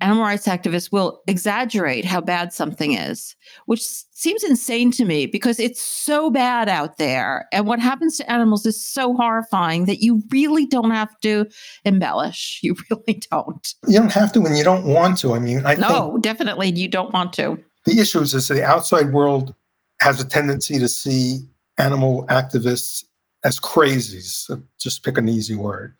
animal 0.00 0.24
rights 0.24 0.46
activists 0.46 0.90
will 0.90 1.22
exaggerate 1.26 2.04
how 2.04 2.20
bad 2.20 2.52
something 2.52 2.94
is, 2.94 3.36
which 3.66 3.82
seems 4.12 4.42
insane 4.42 4.90
to 4.92 5.04
me 5.04 5.26
because 5.26 5.58
it's 5.58 5.80
so 5.80 6.30
bad 6.30 6.68
out 6.68 6.98
there. 6.98 7.46
And 7.52 7.66
what 7.66 7.78
happens 7.78 8.16
to 8.18 8.30
animals 8.30 8.66
is 8.66 8.84
so 8.84 9.14
horrifying 9.14 9.86
that 9.86 10.02
you 10.02 10.22
really 10.30 10.66
don't 10.66 10.90
have 10.90 11.18
to 11.20 11.46
embellish. 11.84 12.60
You 12.64 12.74
really 12.90 13.20
don't. 13.30 13.74
You 13.86 13.98
don't 13.98 14.12
have 14.12 14.32
to 14.32 14.40
when 14.40 14.56
you 14.56 14.64
don't 14.64 14.86
want 14.86 15.18
to. 15.18 15.34
I 15.34 15.38
mean, 15.38 15.66
I 15.66 15.74
No, 15.74 16.16
definitely 16.22 16.70
you 16.70 16.88
don't 16.88 17.12
want 17.12 17.34
to. 17.34 17.62
The 17.84 18.00
issue 18.00 18.20
is 18.20 18.32
that 18.32 18.54
the 18.54 18.64
outside 18.64 19.12
world 19.12 19.54
has 20.00 20.18
a 20.18 20.26
tendency 20.26 20.78
to 20.78 20.88
see 20.88 21.40
animal 21.76 22.26
activists 22.28 23.04
as 23.44 23.60
crazies. 23.60 24.50
Just 24.80 25.04
pick 25.04 25.18
an 25.18 25.28
easy 25.28 25.56
word. 25.56 25.94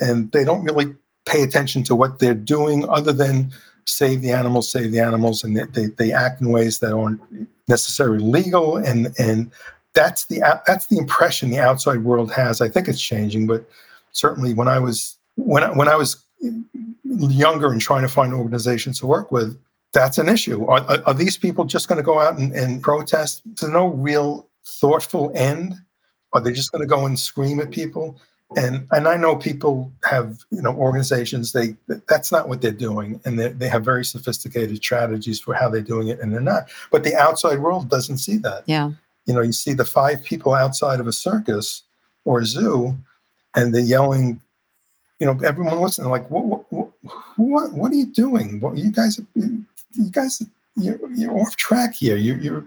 And 0.00 0.32
they 0.32 0.42
don't 0.42 0.64
really 0.64 0.94
pay 1.26 1.42
attention 1.42 1.82
to 1.84 1.94
what 1.94 2.18
they're 2.18 2.34
doing 2.34 2.88
other 2.88 3.12
than 3.12 3.52
save 3.84 4.22
the 4.22 4.32
animals, 4.32 4.70
save 4.70 4.92
the 4.92 5.00
animals, 5.00 5.44
and 5.44 5.56
they, 5.56 5.86
they 5.86 6.12
act 6.12 6.40
in 6.40 6.50
ways 6.50 6.78
that 6.80 6.92
aren't 6.92 7.20
necessarily 7.68 8.18
legal. 8.18 8.76
And 8.76 9.14
and 9.18 9.50
that's 9.94 10.26
the 10.26 10.40
that's 10.66 10.86
the 10.86 10.98
impression 10.98 11.50
the 11.50 11.58
outside 11.58 12.04
world 12.04 12.32
has. 12.32 12.60
I 12.60 12.68
think 12.68 12.88
it's 12.88 13.00
changing, 13.00 13.46
but 13.46 13.68
certainly 14.12 14.54
when 14.54 14.68
I 14.68 14.78
was 14.78 15.16
when 15.36 15.62
when 15.76 15.88
I 15.88 15.96
was 15.96 16.22
younger 17.04 17.70
and 17.70 17.80
trying 17.80 18.02
to 18.02 18.08
find 18.08 18.32
organizations 18.32 19.00
to 19.00 19.06
work 19.06 19.32
with, 19.32 19.58
that's 19.92 20.18
an 20.18 20.28
issue. 20.28 20.64
Are, 20.66 20.80
are, 20.82 21.02
are 21.06 21.14
these 21.14 21.36
people 21.36 21.64
just 21.64 21.88
going 21.88 21.96
to 21.96 22.02
go 22.02 22.20
out 22.20 22.38
and, 22.38 22.52
and 22.52 22.82
protest? 22.82 23.42
There's 23.44 23.72
no 23.72 23.88
real 23.88 24.48
thoughtful 24.64 25.32
end. 25.34 25.74
Are 26.32 26.40
they 26.40 26.52
just 26.52 26.72
going 26.72 26.82
to 26.82 26.88
go 26.88 27.06
and 27.06 27.18
scream 27.18 27.60
at 27.60 27.70
people? 27.70 28.20
And 28.54 28.86
and 28.92 29.08
I 29.08 29.16
know 29.16 29.34
people 29.34 29.90
have 30.04 30.38
you 30.50 30.62
know 30.62 30.72
organizations 30.74 31.52
they 31.52 31.76
that's 32.08 32.30
not 32.30 32.48
what 32.48 32.62
they're 32.62 32.70
doing. 32.70 33.20
And 33.24 33.38
they, 33.38 33.48
they 33.48 33.68
have 33.68 33.84
very 33.84 34.04
sophisticated 34.04 34.76
strategies 34.76 35.40
for 35.40 35.54
how 35.54 35.68
they're 35.68 35.80
doing 35.80 36.08
it 36.08 36.20
and 36.20 36.32
they're 36.32 36.40
not. 36.40 36.68
But 36.92 37.02
the 37.02 37.16
outside 37.16 37.58
world 37.58 37.90
doesn't 37.90 38.18
see 38.18 38.36
that. 38.38 38.62
Yeah. 38.66 38.92
You 39.26 39.34
know 39.34 39.40
you 39.40 39.52
see 39.52 39.72
the 39.72 39.84
five 39.84 40.22
people 40.22 40.54
outside 40.54 41.00
of 41.00 41.08
a 41.08 41.12
circus 41.12 41.82
or 42.24 42.40
a 42.40 42.46
zoo 42.46 42.96
and 43.56 43.74
they're 43.74 43.82
yelling 43.82 44.40
you 45.18 45.26
know 45.26 45.38
everyone 45.44 45.80
listening 45.80 46.10
like 46.10 46.30
what 46.30 46.44
what 46.70 46.90
what, 47.36 47.72
what 47.72 47.92
are 47.92 47.96
you 47.96 48.06
doing? 48.06 48.60
What 48.60 48.76
you 48.76 48.92
guys 48.92 49.20
you 49.34 49.64
guys 50.12 50.40
you're, 50.76 50.98
you're 51.12 51.36
off 51.36 51.56
track 51.56 51.94
here. 51.94 52.16
You 52.16 52.36
you're 52.36 52.64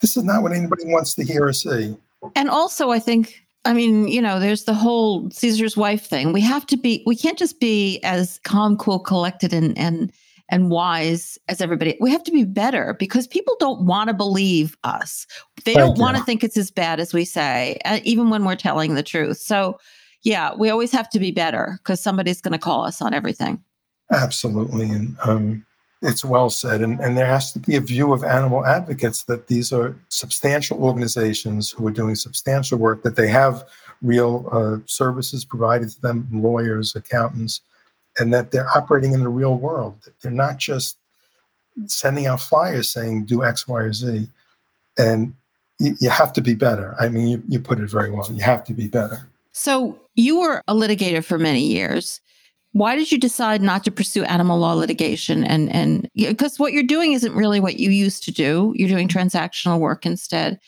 this 0.00 0.16
is 0.16 0.22
not 0.22 0.42
what 0.42 0.52
anybody 0.52 0.84
wants 0.86 1.14
to 1.14 1.24
hear 1.24 1.46
or 1.46 1.52
see. 1.52 1.96
And 2.34 2.48
also 2.48 2.90
i 2.90 2.98
think 2.98 3.45
I 3.66 3.72
mean, 3.72 4.06
you 4.06 4.22
know, 4.22 4.38
there's 4.38 4.64
the 4.64 4.74
whole 4.74 5.28
Caesar's 5.30 5.76
wife 5.76 6.06
thing. 6.06 6.32
We 6.32 6.40
have 6.42 6.64
to 6.66 6.76
be, 6.76 7.02
we 7.04 7.16
can't 7.16 7.38
just 7.38 7.58
be 7.58 8.00
as 8.04 8.38
calm, 8.44 8.76
cool, 8.76 9.00
collected, 9.00 9.52
and 9.52 9.76
and 9.76 10.12
and 10.48 10.70
wise 10.70 11.38
as 11.48 11.60
everybody. 11.60 11.96
We 12.00 12.12
have 12.12 12.22
to 12.22 12.30
be 12.30 12.44
better 12.44 12.94
because 12.98 13.26
people 13.26 13.56
don't 13.58 13.84
want 13.84 14.08
to 14.08 14.14
believe 14.14 14.76
us. 14.84 15.26
They 15.64 15.74
Thank 15.74 15.78
don't 15.78 15.98
want 15.98 16.16
to 16.16 16.22
think 16.22 16.44
it's 16.44 16.56
as 16.56 16.70
bad 16.70 17.00
as 17.00 17.12
we 17.12 17.24
say, 17.24 17.80
uh, 17.84 17.98
even 18.04 18.30
when 18.30 18.44
we're 18.44 18.54
telling 18.54 18.94
the 18.94 19.02
truth. 19.02 19.38
So, 19.38 19.80
yeah, 20.22 20.54
we 20.54 20.70
always 20.70 20.92
have 20.92 21.10
to 21.10 21.18
be 21.18 21.32
better 21.32 21.80
because 21.82 22.00
somebody's 22.00 22.40
going 22.40 22.52
to 22.52 22.58
call 22.58 22.84
us 22.84 23.02
on 23.02 23.12
everything. 23.12 23.60
Absolutely, 24.12 24.88
and 24.88 25.16
um, 25.24 25.65
it's 26.02 26.24
well 26.24 26.50
said. 26.50 26.82
And, 26.82 27.00
and 27.00 27.16
there 27.16 27.26
has 27.26 27.52
to 27.52 27.58
be 27.58 27.76
a 27.76 27.80
view 27.80 28.12
of 28.12 28.22
animal 28.22 28.64
advocates 28.66 29.24
that 29.24 29.46
these 29.46 29.72
are 29.72 29.96
substantial 30.08 30.82
organizations 30.82 31.70
who 31.70 31.86
are 31.86 31.92
doing 31.92 32.14
substantial 32.14 32.78
work, 32.78 33.02
that 33.02 33.16
they 33.16 33.28
have 33.28 33.64
real 34.02 34.48
uh, 34.52 34.78
services 34.86 35.44
provided 35.44 35.90
to 35.90 36.00
them, 36.02 36.28
lawyers, 36.30 36.94
accountants, 36.94 37.60
and 38.18 38.32
that 38.32 38.50
they're 38.50 38.68
operating 38.76 39.12
in 39.12 39.20
the 39.20 39.28
real 39.28 39.56
world. 39.56 39.96
They're 40.20 40.30
not 40.30 40.58
just 40.58 40.98
sending 41.86 42.26
out 42.26 42.40
flyers 42.40 42.90
saying 42.90 43.26
do 43.26 43.44
X, 43.44 43.68
Y, 43.68 43.80
or 43.80 43.92
Z. 43.92 44.28
And 44.98 45.34
you, 45.78 45.94
you 46.00 46.08
have 46.08 46.32
to 46.34 46.40
be 46.40 46.54
better. 46.54 46.94
I 46.98 47.08
mean, 47.08 47.26
you, 47.28 47.42
you 47.48 47.60
put 47.60 47.80
it 47.80 47.90
very 47.90 48.10
well. 48.10 48.30
You 48.32 48.42
have 48.42 48.64
to 48.64 48.74
be 48.74 48.86
better. 48.86 49.28
So 49.52 49.98
you 50.14 50.40
were 50.40 50.62
a 50.68 50.74
litigator 50.74 51.24
for 51.24 51.38
many 51.38 51.66
years. 51.66 52.20
Why 52.76 52.94
did 52.94 53.10
you 53.10 53.16
decide 53.16 53.62
not 53.62 53.84
to 53.84 53.90
pursue 53.90 54.24
animal 54.24 54.58
law 54.58 54.74
litigation? 54.74 55.44
And 55.44 55.72
and 55.72 56.10
because 56.14 56.58
what 56.58 56.74
you're 56.74 56.82
doing 56.82 57.14
isn't 57.14 57.32
really 57.32 57.58
what 57.58 57.80
you 57.80 57.88
used 57.88 58.22
to 58.24 58.30
do. 58.30 58.74
You're 58.76 58.90
doing 58.90 59.08
transactional 59.08 59.78
work 59.78 60.04
instead. 60.04 60.60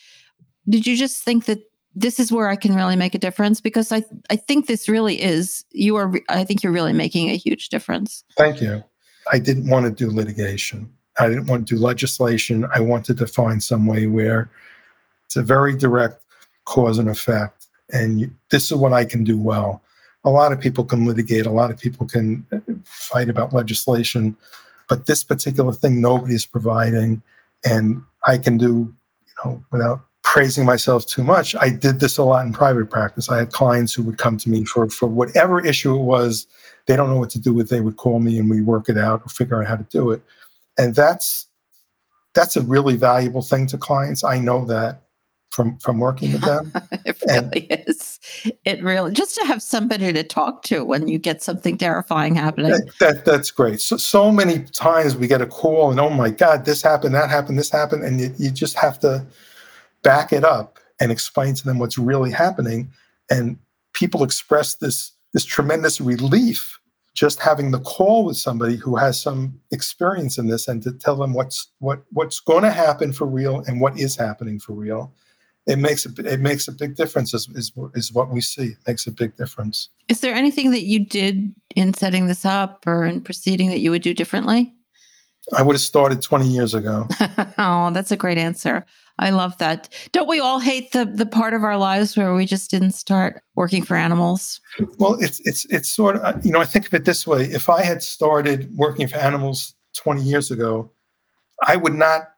Did 0.70 0.86
you 0.86 0.96
just 0.96 1.22
think 1.22 1.44
that 1.44 1.58
this 1.94 2.18
is 2.18 2.32
where 2.32 2.48
I 2.48 2.56
can 2.56 2.74
really 2.74 2.96
make 2.96 3.14
a 3.14 3.18
difference? 3.18 3.60
Because 3.60 3.92
I 3.92 4.04
I 4.30 4.36
think 4.36 4.68
this 4.68 4.88
really 4.88 5.20
is 5.20 5.66
you 5.72 5.96
are. 5.96 6.10
I 6.30 6.44
think 6.44 6.62
you're 6.62 6.72
really 6.72 6.94
making 6.94 7.28
a 7.28 7.36
huge 7.36 7.68
difference. 7.68 8.24
Thank 8.38 8.62
you. 8.62 8.82
I 9.30 9.38
didn't 9.38 9.68
want 9.68 9.84
to 9.84 9.92
do 9.92 10.10
litigation. 10.10 10.90
I 11.20 11.28
didn't 11.28 11.44
want 11.44 11.68
to 11.68 11.74
do 11.74 11.78
legislation. 11.78 12.66
I 12.74 12.80
wanted 12.80 13.18
to 13.18 13.26
find 13.26 13.62
some 13.62 13.84
way 13.84 14.06
where 14.06 14.50
it's 15.26 15.36
a 15.36 15.42
very 15.42 15.76
direct 15.76 16.24
cause 16.64 16.96
and 16.96 17.10
effect, 17.10 17.66
and 17.92 18.34
this 18.50 18.72
is 18.72 18.78
what 18.78 18.94
I 18.94 19.04
can 19.04 19.24
do 19.24 19.38
well 19.38 19.82
a 20.28 20.30
lot 20.30 20.52
of 20.52 20.60
people 20.60 20.84
can 20.84 21.06
litigate, 21.06 21.46
a 21.46 21.50
lot 21.50 21.70
of 21.70 21.78
people 21.78 22.06
can 22.06 22.46
fight 22.84 23.28
about 23.28 23.54
legislation, 23.54 24.36
but 24.88 25.06
this 25.06 25.24
particular 25.24 25.72
thing 25.72 26.00
nobody's 26.00 26.44
providing, 26.44 27.22
and 27.64 28.02
I 28.26 28.38
can 28.38 28.58
do, 28.58 28.94
you 29.26 29.34
know, 29.44 29.64
without 29.72 30.00
praising 30.22 30.66
myself 30.66 31.06
too 31.06 31.24
much. 31.24 31.56
I 31.56 31.70
did 31.70 32.00
this 32.00 32.18
a 32.18 32.22
lot 32.22 32.44
in 32.44 32.52
private 32.52 32.90
practice. 32.90 33.30
I 33.30 33.38
had 33.38 33.52
clients 33.52 33.94
who 33.94 34.02
would 34.02 34.18
come 34.18 34.36
to 34.36 34.50
me 34.50 34.64
for 34.64 34.88
for 34.90 35.06
whatever 35.06 35.64
issue 35.64 35.94
it 35.94 36.02
was. 36.02 36.46
They 36.86 36.96
don't 36.96 37.08
know 37.08 37.18
what 37.18 37.30
to 37.30 37.38
do 37.38 37.54
with. 37.54 37.70
They 37.70 37.80
would 37.80 37.96
call 37.96 38.20
me 38.20 38.38
and 38.38 38.50
we 38.50 38.60
work 38.60 38.88
it 38.90 38.98
out 38.98 39.22
or 39.24 39.28
figure 39.30 39.60
out 39.60 39.68
how 39.68 39.76
to 39.76 39.84
do 39.84 40.10
it, 40.10 40.22
and 40.76 40.94
that's 40.94 41.46
that's 42.34 42.56
a 42.56 42.62
really 42.62 42.96
valuable 42.96 43.42
thing 43.42 43.66
to 43.68 43.78
clients. 43.78 44.22
I 44.22 44.38
know 44.38 44.66
that 44.66 45.02
from 45.50 45.78
from 45.78 45.98
working 45.98 46.32
with 46.32 46.42
them. 46.42 46.72
it 47.04 47.20
really 47.26 47.70
and, 47.70 47.84
is. 47.88 48.20
It 48.64 48.82
really 48.82 49.12
just 49.12 49.34
to 49.36 49.44
have 49.46 49.62
somebody 49.62 50.12
to 50.12 50.22
talk 50.22 50.62
to 50.64 50.84
when 50.84 51.08
you 51.08 51.18
get 51.18 51.42
something 51.42 51.78
terrifying 51.78 52.34
happening. 52.34 52.72
That, 52.72 52.98
that, 53.00 53.24
that's 53.24 53.50
great. 53.50 53.80
So 53.80 53.96
so 53.96 54.30
many 54.30 54.60
times 54.60 55.16
we 55.16 55.26
get 55.26 55.40
a 55.40 55.46
call 55.46 55.90
and 55.90 56.00
oh 56.00 56.10
my 56.10 56.30
god, 56.30 56.64
this 56.64 56.82
happened, 56.82 57.14
that 57.14 57.30
happened, 57.30 57.58
this 57.58 57.70
happened, 57.70 58.04
and 58.04 58.20
you, 58.20 58.34
you 58.38 58.50
just 58.50 58.76
have 58.76 58.98
to 59.00 59.24
back 60.02 60.32
it 60.32 60.44
up 60.44 60.78
and 61.00 61.10
explain 61.10 61.54
to 61.54 61.64
them 61.64 61.78
what's 61.78 61.98
really 61.98 62.30
happening. 62.30 62.90
And 63.30 63.58
people 63.92 64.22
express 64.22 64.74
this 64.74 65.12
this 65.32 65.44
tremendous 65.44 66.00
relief 66.00 66.78
just 67.14 67.40
having 67.40 67.72
the 67.72 67.80
call 67.80 68.24
with 68.24 68.36
somebody 68.36 68.76
who 68.76 68.94
has 68.94 69.20
some 69.20 69.60
experience 69.72 70.38
in 70.38 70.46
this 70.46 70.68
and 70.68 70.82
to 70.84 70.92
tell 70.92 71.16
them 71.16 71.34
what's 71.34 71.68
what 71.80 72.04
what's 72.12 72.38
going 72.38 72.62
to 72.62 72.70
happen 72.70 73.12
for 73.12 73.26
real 73.26 73.64
and 73.66 73.80
what 73.80 73.98
is 73.98 74.14
happening 74.14 74.60
for 74.60 74.72
real 74.72 75.12
it 75.68 75.78
makes 75.78 76.06
a, 76.06 76.10
it 76.24 76.40
makes 76.40 76.66
a 76.66 76.72
big 76.72 76.96
difference 76.96 77.34
is, 77.34 77.46
is, 77.54 77.72
is 77.94 78.12
what 78.12 78.30
we 78.30 78.40
see. 78.40 78.68
It 78.68 78.78
makes 78.86 79.06
a 79.06 79.12
big 79.12 79.36
difference. 79.36 79.90
Is 80.08 80.20
there 80.20 80.34
anything 80.34 80.70
that 80.70 80.84
you 80.84 81.04
did 81.04 81.54
in 81.76 81.92
setting 81.92 82.26
this 82.26 82.46
up 82.46 82.86
or 82.86 83.04
in 83.04 83.20
proceeding 83.20 83.68
that 83.68 83.80
you 83.80 83.90
would 83.90 84.02
do 84.02 84.14
differently? 84.14 84.74
I 85.54 85.62
would 85.62 85.74
have 85.74 85.82
started 85.82 86.22
20 86.22 86.46
years 86.48 86.74
ago. 86.74 87.06
oh, 87.58 87.90
that's 87.92 88.10
a 88.10 88.16
great 88.16 88.38
answer. 88.38 88.84
I 89.18 89.30
love 89.30 89.58
that. 89.58 89.88
Don't 90.12 90.28
we 90.28 90.40
all 90.40 90.60
hate 90.60 90.92
the 90.92 91.04
the 91.04 91.26
part 91.26 91.52
of 91.52 91.64
our 91.64 91.76
lives 91.76 92.16
where 92.16 92.34
we 92.34 92.46
just 92.46 92.70
didn't 92.70 92.92
start 92.92 93.42
working 93.56 93.82
for 93.82 93.96
animals? 93.96 94.60
Well, 94.98 95.14
it's 95.20 95.40
it's 95.40 95.64
it's 95.66 95.88
sort 95.88 96.16
of 96.16 96.44
you 96.46 96.52
know 96.52 96.60
I 96.60 96.64
think 96.64 96.86
of 96.86 96.94
it 96.94 97.04
this 97.04 97.26
way: 97.26 97.44
if 97.44 97.68
I 97.68 97.82
had 97.82 98.02
started 98.02 98.70
working 98.76 99.08
for 99.08 99.16
animals 99.16 99.74
20 99.96 100.22
years 100.22 100.52
ago, 100.52 100.92
I 101.66 101.76
would 101.76 101.94
not 101.94 102.28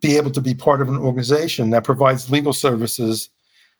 be 0.00 0.16
able 0.16 0.30
to 0.30 0.40
be 0.40 0.54
part 0.54 0.80
of 0.80 0.88
an 0.88 0.96
organization 0.96 1.70
that 1.70 1.84
provides 1.84 2.30
legal 2.30 2.52
services 2.52 3.30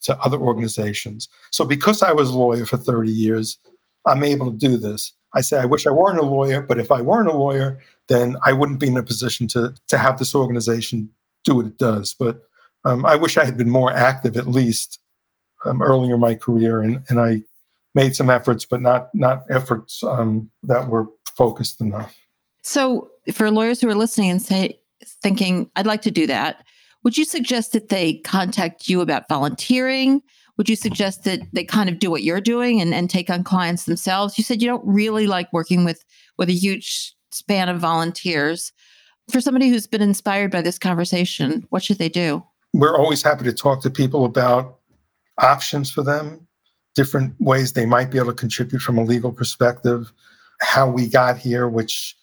to 0.02 0.18
other 0.20 0.38
organizations. 0.38 1.28
So 1.50 1.64
because 1.64 2.02
I 2.02 2.12
was 2.12 2.30
a 2.30 2.38
lawyer 2.38 2.66
for 2.66 2.76
30 2.76 3.10
years, 3.10 3.58
I'm 4.06 4.22
able 4.22 4.50
to 4.50 4.56
do 4.56 4.76
this. 4.76 5.12
I 5.34 5.40
say 5.40 5.58
I 5.58 5.66
wish 5.66 5.86
I 5.86 5.90
weren't 5.90 6.18
a 6.18 6.22
lawyer, 6.22 6.62
but 6.62 6.78
if 6.78 6.90
I 6.90 7.02
weren't 7.02 7.28
a 7.28 7.36
lawyer, 7.36 7.78
then 8.08 8.36
I 8.44 8.52
wouldn't 8.52 8.80
be 8.80 8.86
in 8.86 8.96
a 8.96 9.02
position 9.02 9.48
to 9.48 9.74
to 9.88 9.98
have 9.98 10.18
this 10.18 10.34
organization 10.34 11.10
do 11.44 11.56
what 11.56 11.66
it 11.66 11.78
does. 11.78 12.14
But 12.14 12.42
um, 12.84 13.04
I 13.04 13.16
wish 13.16 13.36
I 13.36 13.44
had 13.44 13.56
been 13.56 13.68
more 13.68 13.92
active 13.92 14.36
at 14.36 14.46
least 14.46 15.00
um, 15.64 15.82
earlier 15.82 16.14
in 16.14 16.20
my 16.20 16.34
career, 16.34 16.80
and, 16.80 17.02
and 17.08 17.20
I 17.20 17.42
made 17.94 18.14
some 18.14 18.30
efforts, 18.30 18.64
but 18.64 18.80
not 18.80 19.14
not 19.14 19.42
efforts 19.50 20.02
um, 20.04 20.50
that 20.62 20.88
were 20.88 21.06
focused 21.36 21.80
enough. 21.80 22.16
So, 22.62 23.10
for 23.32 23.50
lawyers 23.50 23.80
who 23.80 23.88
are 23.88 23.94
listening 23.94 24.30
and 24.30 24.40
say, 24.40 24.78
thinking, 25.22 25.70
I'd 25.76 25.86
like 25.86 26.03
to 26.03 26.11
do 26.11 26.26
that, 26.26 26.64
would 27.05 27.16
you 27.16 27.24
suggest 27.24 27.72
that 27.72 27.88
they 27.88 28.14
contact 28.18 28.88
you 28.88 29.01
about 29.01 29.28
volunteering? 29.28 30.22
Would 30.57 30.68
you 30.68 30.76
suggest 30.76 31.24
that 31.24 31.40
they 31.53 31.64
kind 31.64 31.88
of 31.88 31.99
do 31.99 32.11
what 32.11 32.22
you're 32.22 32.40
doing 32.40 32.80
and, 32.80 32.94
and 32.94 33.09
take 33.09 33.30
on 33.30 33.44
clients 33.44 33.84
themselves? 33.84 34.38
You 34.38 34.44
said 34.44 34.62
you 34.62 34.68
don't 34.68 34.86
really 34.86 35.26
like 35.26 35.53
working 35.53 35.84
with 35.84 36.05
with 36.38 36.49
a 36.49 36.53
huge 36.55 37.14
span 37.30 37.68
of 37.68 37.78
volunteers. 37.78 38.72
For 39.30 39.40
somebody 39.40 39.68
who's 39.68 39.86
been 39.86 40.03
inspired 40.03 40.51
by 40.51 40.62
this 40.62 40.78
conversation, 40.78 41.66
what 41.70 41.82
should 41.82 41.99
they 41.99 42.09
do? 42.09 42.42
We're 42.72 42.97
always 42.97 43.22
happy 43.22 43.44
to 43.44 43.53
talk 43.53 43.82
to 43.82 43.90
people 43.90 44.24
about 44.24 44.78
options 45.38 45.90
for 45.90 46.03
them, 46.03 46.47
different 46.94 47.34
ways 47.40 47.72
they 47.72 47.86
might 47.86 48.11
be 48.11 48.18
able 48.18 48.32
to 48.32 48.34
contribute 48.34 48.80
from 48.80 48.99
a 48.99 49.05
legal 49.05 49.32
perspective, 49.32 50.12
how 50.61 50.90
we 50.90 51.09
got 51.09 51.38
here, 51.38 51.68
which 51.68 52.16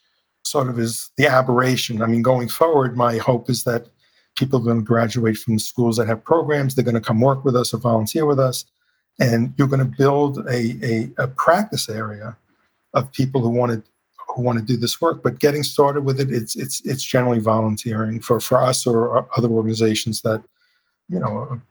sort 0.45 0.69
of 0.69 0.79
is 0.79 1.09
the 1.17 1.27
aberration. 1.27 2.01
I 2.01 2.07
mean, 2.07 2.21
going 2.21 2.49
forward, 2.49 2.97
my 2.97 3.17
hope 3.17 3.49
is 3.49 3.63
that 3.63 3.87
people 4.35 4.59
are 4.59 4.63
going 4.63 4.79
to 4.79 4.85
graduate 4.85 5.37
from 5.37 5.59
schools 5.59 5.97
that 5.97 6.07
have 6.07 6.23
programs. 6.23 6.75
They're 6.75 6.83
going 6.83 6.95
to 6.95 7.01
come 7.01 7.21
work 7.21 7.45
with 7.45 7.55
us 7.55 7.73
or 7.73 7.77
volunteer 7.77 8.25
with 8.25 8.39
us. 8.39 8.65
And 9.19 9.53
you're 9.57 9.67
going 9.67 9.79
to 9.79 9.97
build 9.97 10.39
a, 10.47 10.75
a, 10.83 11.09
a 11.23 11.27
practice 11.27 11.87
area 11.87 12.35
of 12.93 13.11
people 13.11 13.41
who 13.41 13.49
want 13.49 13.71
to 13.71 13.83
who 14.35 14.41
want 14.41 14.57
to 14.57 14.65
do 14.65 14.75
this 14.75 14.99
work. 14.99 15.21
But 15.21 15.39
getting 15.39 15.61
started 15.61 16.01
with 16.01 16.19
it, 16.19 16.31
it's 16.31 16.55
it's 16.55 16.81
it's 16.81 17.03
generally 17.03 17.39
volunteering 17.39 18.19
for 18.19 18.39
for 18.39 18.61
us 18.61 18.87
or 18.87 19.27
other 19.37 19.49
organizations 19.49 20.21
that 20.21 20.43
you 21.09 21.19
know 21.19 21.61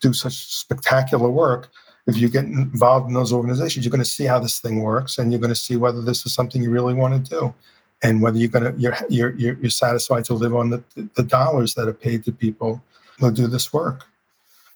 do 0.00 0.14
such 0.14 0.54
spectacular 0.54 1.28
work. 1.28 1.70
If 2.06 2.16
you 2.16 2.28
get 2.30 2.44
involved 2.44 3.08
in 3.08 3.14
those 3.14 3.32
organizations, 3.32 3.84
you're 3.84 3.90
going 3.90 4.02
to 4.02 4.08
see 4.08 4.24
how 4.24 4.38
this 4.38 4.58
thing 4.58 4.80
works, 4.80 5.18
and 5.18 5.30
you're 5.30 5.40
going 5.40 5.52
to 5.52 5.60
see 5.60 5.76
whether 5.76 6.00
this 6.00 6.24
is 6.24 6.32
something 6.32 6.62
you 6.62 6.70
really 6.70 6.94
want 6.94 7.26
to 7.26 7.30
do 7.30 7.54
and 8.02 8.22
whether 8.22 8.38
you're 8.38 8.50
to 8.50 8.74
you're, 8.78 8.96
you're 9.08 9.32
you're 9.32 9.70
satisfied 9.70 10.24
to 10.26 10.34
live 10.34 10.54
on 10.54 10.70
the 10.70 10.82
the 11.14 11.22
dollars 11.22 11.74
that 11.74 11.88
are 11.88 11.94
paid 11.94 12.24
to 12.24 12.32
people 12.32 12.82
who 13.18 13.30
do 13.30 13.46
this 13.46 13.72
work, 13.72 14.04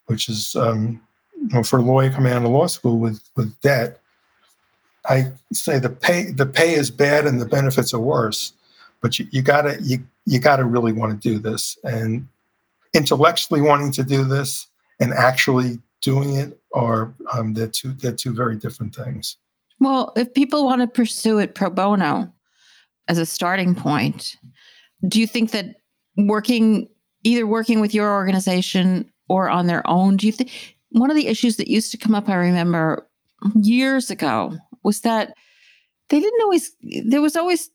which 0.07 0.29
is 0.29 0.57
um, 0.57 1.01
you 1.35 1.49
know, 1.49 1.63
for 1.63 1.79
a 1.79 1.83
lawyer 1.83 2.11
coming 2.11 2.33
out 2.33 2.45
of 2.45 2.51
law 2.51 2.67
school 2.67 2.99
with 2.99 3.23
with 3.37 3.59
debt. 3.61 4.01
I 5.07 5.33
say 5.53 5.79
the 5.79 5.91
pay 5.91 6.31
the 6.31 6.47
pay 6.47 6.75
is 6.75 6.91
bad 6.91 7.27
and 7.27 7.41
the 7.41 7.47
benefits 7.47 7.95
are 7.95 8.01
worse, 8.01 8.53
but 9.01 9.19
you, 9.19 9.27
you 9.31 9.43
gotta 9.43 9.79
you 9.83 9.99
you 10.27 10.39
gotta 10.39 10.65
really 10.65 10.93
want 10.93 11.21
to 11.21 11.29
do 11.29 11.39
this 11.39 11.79
and 11.85 12.29
intellectually 12.95 13.61
wanting 13.61 13.93
to 13.93 14.03
do 14.03 14.25
this 14.25 14.67
and 15.01 15.13
actually 15.13 15.79
doing 16.03 16.35
it 16.37 16.59
are 16.75 17.13
um, 17.33 17.55
they're 17.55 17.69
two 17.69 17.93
they're 17.95 18.13
two 18.13 18.33
very 18.33 18.57
different 18.57 18.95
things. 18.95 19.37
Well, 19.79 20.13
if 20.17 20.35
people 20.35 20.65
want 20.65 20.83
to 20.83 20.87
pursue 20.87 21.39
it 21.39 21.55
pro 21.55 21.71
bono, 21.71 22.31
as 23.11 23.19
a 23.19 23.27
starting 23.27 23.75
point. 23.75 24.37
Do 25.09 25.21
you 25.21 25.27
think 25.27 25.51
that 25.51 25.75
working 26.17 26.89
either 27.25 27.45
working 27.45 27.81
with 27.81 27.93
your 27.93 28.15
organization 28.15 29.11
or 29.29 29.51
on 29.51 29.67
their 29.67 29.87
own, 29.87 30.17
do 30.17 30.27
you 30.27 30.33
think 30.33 30.77
one 30.91 31.11
of 31.11 31.17
the 31.17 31.27
issues 31.27 31.57
that 31.57 31.69
used 31.69 31.91
to 31.91 31.99
come 31.99 32.15
up, 32.15 32.29
I 32.29 32.37
remember 32.37 33.07
years 33.57 34.11
ago, 34.11 34.57
was 34.85 35.01
that 35.01 35.35
they 36.09 36.21
didn't 36.21 36.43
always, 36.43 36.71
there 37.05 37.21
was 37.21 37.35
always 37.35 37.69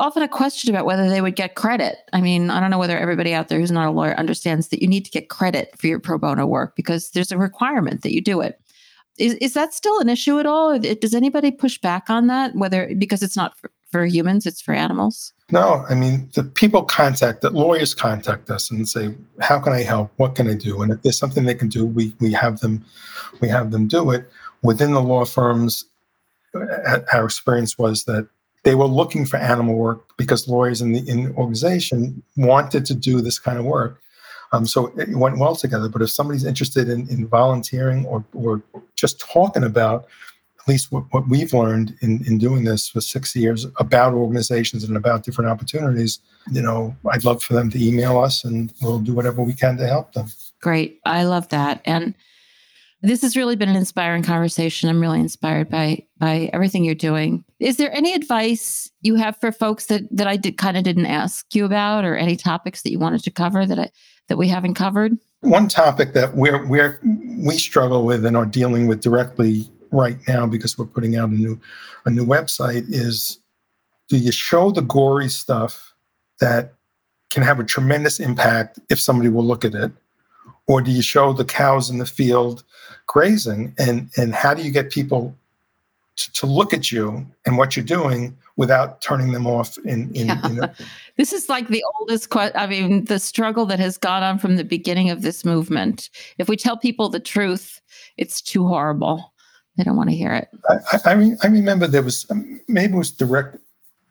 often 0.00 0.24
a 0.24 0.28
question 0.28 0.74
about 0.74 0.86
whether 0.86 1.08
they 1.08 1.20
would 1.20 1.36
get 1.36 1.54
credit. 1.54 1.98
I 2.12 2.20
mean, 2.20 2.50
I 2.50 2.58
don't 2.60 2.70
know 2.70 2.78
whether 2.78 2.98
everybody 2.98 3.32
out 3.32 3.46
there 3.48 3.60
who's 3.60 3.70
not 3.70 3.88
a 3.88 3.92
lawyer 3.92 4.18
understands 4.18 4.68
that 4.68 4.82
you 4.82 4.88
need 4.88 5.04
to 5.04 5.10
get 5.10 5.28
credit 5.28 5.78
for 5.78 5.86
your 5.86 6.00
pro 6.00 6.18
bono 6.18 6.46
work 6.46 6.74
because 6.74 7.10
there's 7.10 7.32
a 7.32 7.38
requirement 7.38 8.02
that 8.02 8.12
you 8.12 8.20
do 8.20 8.40
it. 8.40 8.60
Is, 9.18 9.34
is 9.34 9.54
that 9.54 9.72
still 9.72 10.00
an 10.00 10.08
issue 10.08 10.40
at 10.40 10.46
all? 10.46 10.78
Does 10.78 11.14
anybody 11.14 11.52
push 11.52 11.78
back 11.78 12.10
on 12.10 12.26
that? 12.26 12.56
Whether 12.56 12.92
because 12.98 13.22
it's 13.22 13.36
not 13.36 13.54
for 13.90 14.06
humans, 14.06 14.46
it's 14.46 14.60
for 14.60 14.72
animals? 14.72 15.32
No, 15.50 15.84
I 15.88 15.94
mean, 15.94 16.28
the 16.34 16.44
people 16.44 16.84
contact, 16.84 17.40
the 17.40 17.50
lawyers 17.50 17.92
contact 17.94 18.50
us 18.50 18.70
and 18.70 18.88
say, 18.88 19.14
how 19.40 19.58
can 19.58 19.72
I 19.72 19.82
help? 19.82 20.12
What 20.16 20.36
can 20.36 20.48
I 20.48 20.54
do? 20.54 20.82
And 20.82 20.92
if 20.92 21.02
there's 21.02 21.18
something 21.18 21.44
they 21.44 21.54
can 21.54 21.68
do, 21.68 21.84
we, 21.84 22.14
we 22.20 22.32
have 22.32 22.60
them, 22.60 22.84
we 23.40 23.48
have 23.48 23.70
them 23.72 23.88
do 23.88 24.10
it. 24.10 24.30
Within 24.62 24.92
the 24.92 25.02
law 25.02 25.24
firms, 25.24 25.84
our 26.54 27.24
experience 27.24 27.78
was 27.78 28.04
that 28.04 28.28
they 28.62 28.74
were 28.74 28.86
looking 28.86 29.24
for 29.26 29.38
animal 29.38 29.74
work 29.74 30.16
because 30.16 30.46
lawyers 30.46 30.82
in 30.82 30.92
the, 30.92 31.08
in 31.08 31.24
the 31.24 31.34
organization 31.34 32.22
wanted 32.36 32.84
to 32.86 32.94
do 32.94 33.20
this 33.20 33.38
kind 33.38 33.58
of 33.58 33.64
work. 33.64 34.00
Um, 34.52 34.66
so 34.66 34.92
it 34.98 35.08
went 35.16 35.38
well 35.38 35.56
together. 35.56 35.88
But 35.88 36.02
if 36.02 36.10
somebody's 36.10 36.44
interested 36.44 36.88
in, 36.88 37.08
in 37.08 37.26
volunteering 37.26 38.04
or, 38.06 38.24
or 38.34 38.62
just 38.96 39.20
talking 39.20 39.64
about 39.64 40.06
at 40.60 40.68
least 40.68 40.92
what, 40.92 41.04
what 41.10 41.28
we've 41.28 41.52
learned 41.52 41.96
in, 42.02 42.24
in 42.26 42.38
doing 42.38 42.64
this 42.64 42.88
for 42.88 43.00
six 43.00 43.34
years 43.34 43.66
about 43.78 44.12
organizations 44.12 44.84
and 44.84 44.96
about 44.96 45.24
different 45.24 45.50
opportunities, 45.50 46.20
you 46.52 46.60
know, 46.60 46.94
I'd 47.10 47.24
love 47.24 47.42
for 47.42 47.54
them 47.54 47.70
to 47.70 47.82
email 47.82 48.18
us 48.18 48.44
and 48.44 48.72
we'll 48.82 48.98
do 48.98 49.14
whatever 49.14 49.42
we 49.42 49.54
can 49.54 49.76
to 49.78 49.86
help 49.86 50.12
them. 50.12 50.28
Great. 50.60 51.00
I 51.06 51.24
love 51.24 51.48
that. 51.48 51.80
And 51.84 52.14
this 53.02 53.22
has 53.22 53.36
really 53.36 53.56
been 53.56 53.70
an 53.70 53.76
inspiring 53.76 54.22
conversation. 54.22 54.90
I'm 54.90 55.00
really 55.00 55.20
inspired 55.20 55.70
by 55.70 56.04
by 56.18 56.50
everything 56.52 56.84
you're 56.84 56.94
doing. 56.94 57.44
Is 57.58 57.78
there 57.78 57.90
any 57.94 58.12
advice 58.12 58.90
you 59.00 59.14
have 59.14 59.38
for 59.38 59.52
folks 59.52 59.86
that 59.86 60.02
that 60.10 60.26
I 60.26 60.36
did 60.36 60.58
kind 60.58 60.76
of 60.76 60.84
didn't 60.84 61.06
ask 61.06 61.54
you 61.54 61.64
about, 61.64 62.04
or 62.04 62.16
any 62.16 62.36
topics 62.36 62.82
that 62.82 62.90
you 62.90 62.98
wanted 62.98 63.24
to 63.24 63.30
cover 63.30 63.64
that 63.64 63.78
I, 63.78 63.90
that 64.28 64.36
we 64.36 64.48
haven't 64.48 64.74
covered? 64.74 65.16
One 65.40 65.66
topic 65.66 66.12
that 66.12 66.36
we're 66.36 66.66
we're 66.66 67.00
we 67.38 67.56
struggle 67.56 68.04
with 68.04 68.26
and 68.26 68.36
are 68.36 68.44
dealing 68.44 68.86
with 68.86 69.00
directly 69.00 69.70
right 69.92 70.18
now 70.28 70.46
because 70.46 70.78
we're 70.78 70.86
putting 70.86 71.16
out 71.16 71.30
a 71.30 71.34
new 71.34 71.60
a 72.04 72.10
new 72.10 72.24
website 72.24 72.84
is 72.88 73.38
do 74.08 74.16
you 74.16 74.32
show 74.32 74.70
the 74.70 74.82
gory 74.82 75.28
stuff 75.28 75.94
that 76.40 76.74
can 77.30 77.42
have 77.42 77.60
a 77.60 77.64
tremendous 77.64 78.18
impact 78.18 78.78
if 78.90 79.00
somebody 79.00 79.28
will 79.28 79.44
look 79.44 79.64
at 79.64 79.74
it? 79.74 79.92
Or 80.66 80.82
do 80.82 80.90
you 80.90 81.02
show 81.02 81.32
the 81.32 81.44
cows 81.44 81.90
in 81.90 81.98
the 81.98 82.06
field 82.06 82.64
grazing 83.06 83.74
and 83.78 84.10
and 84.16 84.34
how 84.34 84.54
do 84.54 84.62
you 84.62 84.70
get 84.70 84.90
people 84.90 85.34
to, 86.16 86.32
to 86.32 86.46
look 86.46 86.72
at 86.72 86.92
you 86.92 87.26
and 87.46 87.56
what 87.56 87.76
you're 87.76 87.84
doing 87.84 88.36
without 88.56 89.00
turning 89.00 89.32
them 89.32 89.46
off 89.46 89.78
in, 89.78 90.14
in, 90.14 90.26
yeah. 90.28 90.46
in 90.46 90.62
a- 90.62 90.74
this 91.16 91.32
is 91.32 91.48
like 91.48 91.66
the 91.68 91.84
oldest 91.98 92.30
question 92.30 92.56
i 92.56 92.66
mean 92.68 93.04
the 93.06 93.18
struggle 93.18 93.66
that 93.66 93.80
has 93.80 93.98
gone 93.98 94.22
on 94.22 94.38
from 94.38 94.56
the 94.56 94.64
beginning 94.64 95.10
of 95.10 95.22
this 95.22 95.44
movement. 95.44 96.10
If 96.38 96.48
we 96.48 96.56
tell 96.56 96.76
people 96.76 97.08
the 97.08 97.18
truth 97.20 97.80
it's 98.16 98.40
too 98.40 98.66
horrible 98.66 99.32
they 99.80 99.84
don't 99.84 99.96
want 99.96 100.10
to 100.10 100.14
hear 100.14 100.32
it 100.32 100.48
i, 100.68 100.98
I, 101.12 101.36
I 101.42 101.46
remember 101.46 101.86
there 101.86 102.02
was 102.02 102.26
maybe 102.68 102.92
it 102.92 102.98
was 102.98 103.10
direct 103.10 103.56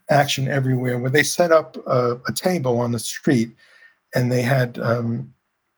action 0.09 0.47
everywhere 0.47 0.97
where 0.97 1.11
they 1.11 1.23
set 1.23 1.51
up 1.51 1.77
a, 1.87 2.19
a 2.27 2.33
table 2.33 2.79
on 2.79 2.91
the 2.91 2.99
street 2.99 3.51
and 4.15 4.31
they 4.31 4.41
had 4.41 4.79
um, 4.79 5.31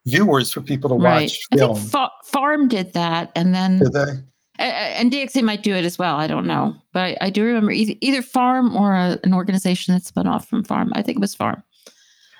viewers 0.05 0.51
for 0.51 0.61
people 0.61 0.89
to 0.89 0.95
right. 0.95 1.23
watch 1.23 1.39
film. 1.57 1.71
I 1.71 1.79
think 1.79 1.91
Fa- 1.91 2.11
Farm 2.23 2.67
did 2.67 2.93
that, 2.93 3.31
and 3.35 3.53
then 3.53 3.79
did 3.79 3.93
they? 3.93 4.11
And 4.59 5.11
DxE 5.11 5.41
might 5.41 5.63
do 5.63 5.73
it 5.73 5.85
as 5.85 5.97
well. 5.97 6.17
I 6.17 6.27
don't 6.27 6.45
know, 6.45 6.75
but 6.93 6.99
I, 6.99 7.17
I 7.21 7.29
do 7.29 7.43
remember 7.43 7.71
either, 7.71 7.95
either 8.01 8.21
Farm 8.21 8.75
or 8.75 8.93
a, 8.93 9.19
an 9.23 9.33
organization 9.33 9.93
that 9.93 10.05
spun 10.05 10.27
off 10.27 10.47
from 10.47 10.63
Farm. 10.63 10.91
I 10.93 11.01
think 11.01 11.17
it 11.17 11.21
was 11.21 11.35
Farm. 11.35 11.63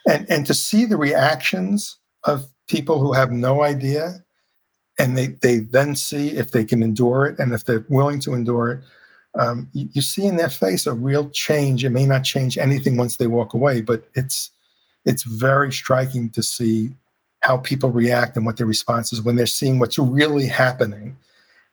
And 0.07 0.29
and 0.29 0.45
to 0.45 0.53
see 0.53 0.85
the 0.85 0.97
reactions 0.97 1.97
of 2.23 2.47
people 2.67 2.99
who 2.99 3.13
have 3.13 3.31
no 3.31 3.63
idea, 3.63 4.23
and 5.01 5.17
they 5.17 5.27
they 5.27 5.59
then 5.59 5.95
see 5.95 6.29
if 6.29 6.51
they 6.51 6.63
can 6.63 6.83
endure 6.83 7.25
it, 7.25 7.39
and 7.39 7.53
if 7.53 7.65
they're 7.65 7.85
willing 7.89 8.19
to 8.21 8.33
endure 8.33 8.71
it. 8.71 8.83
Um, 9.39 9.69
you, 9.73 9.89
you 9.93 10.01
see 10.01 10.25
in 10.25 10.35
their 10.35 10.49
face 10.49 10.85
a 10.85 10.93
real 10.93 11.29
change. 11.29 11.83
It 11.83 11.89
may 11.89 12.05
not 12.05 12.23
change 12.23 12.57
anything 12.57 12.97
once 12.97 13.17
they 13.17 13.27
walk 13.27 13.53
away, 13.53 13.81
but 13.81 14.03
it's 14.13 14.51
it's 15.05 15.23
very 15.23 15.71
striking 15.73 16.29
to 16.31 16.43
see 16.43 16.91
how 17.39 17.57
people 17.57 17.89
react 17.89 18.37
and 18.37 18.45
what 18.45 18.57
their 18.57 18.67
response 18.67 19.11
is 19.11 19.23
when 19.23 19.35
they're 19.35 19.47
seeing 19.47 19.79
what's 19.79 19.97
really 19.97 20.45
happening. 20.45 21.17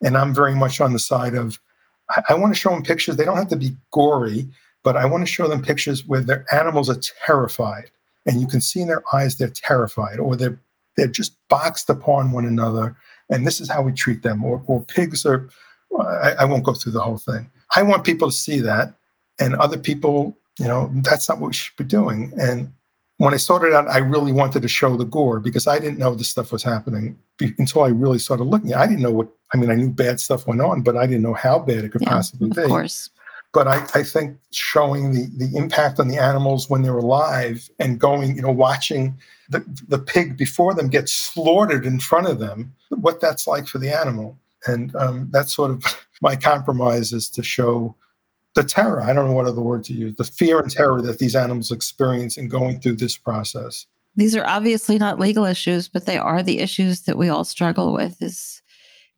And 0.02 0.16
I'm 0.16 0.34
very 0.34 0.54
much 0.54 0.80
on 0.80 0.94
the 0.94 0.98
side 0.98 1.34
of 1.34 1.60
I, 2.08 2.22
I 2.30 2.34
want 2.34 2.54
to 2.54 2.58
show 2.58 2.70
them 2.70 2.82
pictures. 2.82 3.16
They 3.16 3.26
don't 3.26 3.36
have 3.36 3.50
to 3.50 3.56
be 3.56 3.76
gory, 3.90 4.48
but 4.82 4.96
I 4.96 5.04
want 5.04 5.26
to 5.26 5.32
show 5.32 5.48
them 5.48 5.60
pictures 5.60 6.06
where 6.06 6.22
their 6.22 6.46
animals 6.50 6.88
are 6.88 7.00
terrified. 7.26 7.90
And 8.24 8.40
you 8.40 8.46
can 8.46 8.62
see 8.62 8.80
in 8.80 8.88
their 8.88 9.02
eyes 9.12 9.36
they're 9.36 9.48
terrified, 9.48 10.18
or 10.18 10.34
they're 10.34 10.58
they're 10.96 11.06
just 11.06 11.36
boxed 11.48 11.90
upon 11.90 12.32
one 12.32 12.46
another. 12.46 12.96
And 13.30 13.46
this 13.46 13.60
is 13.60 13.70
how 13.70 13.82
we 13.82 13.92
treat 13.92 14.22
them. 14.22 14.44
Or, 14.44 14.62
or 14.66 14.82
pigs 14.84 15.26
are 15.26 15.48
I, 16.00 16.34
I 16.40 16.44
won't 16.44 16.64
go 16.64 16.74
through 16.74 16.92
the 16.92 17.00
whole 17.00 17.18
thing. 17.18 17.50
I 17.74 17.82
want 17.82 18.04
people 18.04 18.28
to 18.28 18.36
see 18.36 18.60
that. 18.60 18.94
And 19.40 19.54
other 19.56 19.78
people, 19.78 20.36
you 20.58 20.66
know, 20.66 20.90
that's 21.02 21.28
not 21.28 21.38
what 21.38 21.48
we 21.48 21.54
should 21.54 21.76
be 21.76 21.84
doing. 21.84 22.32
And 22.40 22.72
when 23.18 23.34
I 23.34 23.36
started 23.36 23.74
out, 23.74 23.88
I 23.88 23.98
really 23.98 24.32
wanted 24.32 24.62
to 24.62 24.68
show 24.68 24.96
the 24.96 25.04
gore 25.04 25.40
because 25.40 25.66
I 25.66 25.78
didn't 25.78 25.98
know 25.98 26.14
this 26.14 26.28
stuff 26.28 26.52
was 26.52 26.62
happening 26.62 27.18
until 27.40 27.82
I 27.82 27.88
really 27.88 28.18
started 28.18 28.44
looking. 28.44 28.74
I 28.74 28.86
didn't 28.86 29.02
know 29.02 29.12
what, 29.12 29.28
I 29.52 29.56
mean, 29.56 29.70
I 29.70 29.74
knew 29.74 29.90
bad 29.90 30.20
stuff 30.20 30.46
went 30.46 30.60
on, 30.60 30.82
but 30.82 30.96
I 30.96 31.06
didn't 31.06 31.22
know 31.22 31.34
how 31.34 31.58
bad 31.58 31.84
it 31.84 31.92
could 31.92 32.02
yeah, 32.02 32.10
possibly 32.10 32.50
be. 32.50 32.62
Of 32.62 32.68
course. 32.68 33.10
But 33.52 33.66
I, 33.66 33.86
I 33.94 34.02
think 34.02 34.36
showing 34.52 35.12
the, 35.12 35.26
the 35.36 35.56
impact 35.56 35.98
on 35.98 36.08
the 36.08 36.18
animals 36.18 36.68
when 36.68 36.82
they're 36.82 36.98
alive 36.98 37.68
and 37.78 37.98
going, 37.98 38.36
you 38.36 38.42
know, 38.42 38.52
watching 38.52 39.16
the, 39.48 39.64
the 39.88 39.98
pig 39.98 40.36
before 40.36 40.74
them 40.74 40.88
gets 40.88 41.12
slaughtered 41.12 41.86
in 41.86 42.00
front 42.00 42.26
of 42.26 42.38
them, 42.38 42.74
what 42.90 43.20
that's 43.20 43.46
like 43.46 43.66
for 43.66 43.78
the 43.78 43.94
animal. 43.94 44.38
And 44.66 44.94
um, 44.96 45.28
that's 45.30 45.54
sort 45.54 45.70
of 45.70 45.84
my 46.22 46.36
compromise 46.36 47.12
is 47.12 47.30
to 47.30 47.42
show 47.42 47.94
the 48.54 48.64
terror. 48.64 49.02
I 49.02 49.12
don't 49.12 49.26
know 49.26 49.34
what 49.34 49.46
other 49.46 49.60
word 49.60 49.84
to 49.84 49.92
use 49.92 50.14
the 50.16 50.24
fear 50.24 50.58
and 50.58 50.70
terror 50.70 51.00
that 51.02 51.18
these 51.18 51.36
animals 51.36 51.70
experience 51.70 52.36
in 52.36 52.48
going 52.48 52.80
through 52.80 52.96
this 52.96 53.16
process. 53.16 53.86
These 54.16 54.34
are 54.34 54.46
obviously 54.46 54.98
not 54.98 55.20
legal 55.20 55.44
issues 55.44 55.88
but 55.88 56.06
they 56.06 56.18
are 56.18 56.42
the 56.42 56.58
issues 56.58 57.02
that 57.02 57.16
we 57.16 57.28
all 57.28 57.44
struggle 57.44 57.92
with. 57.92 58.20
Is 58.20 58.62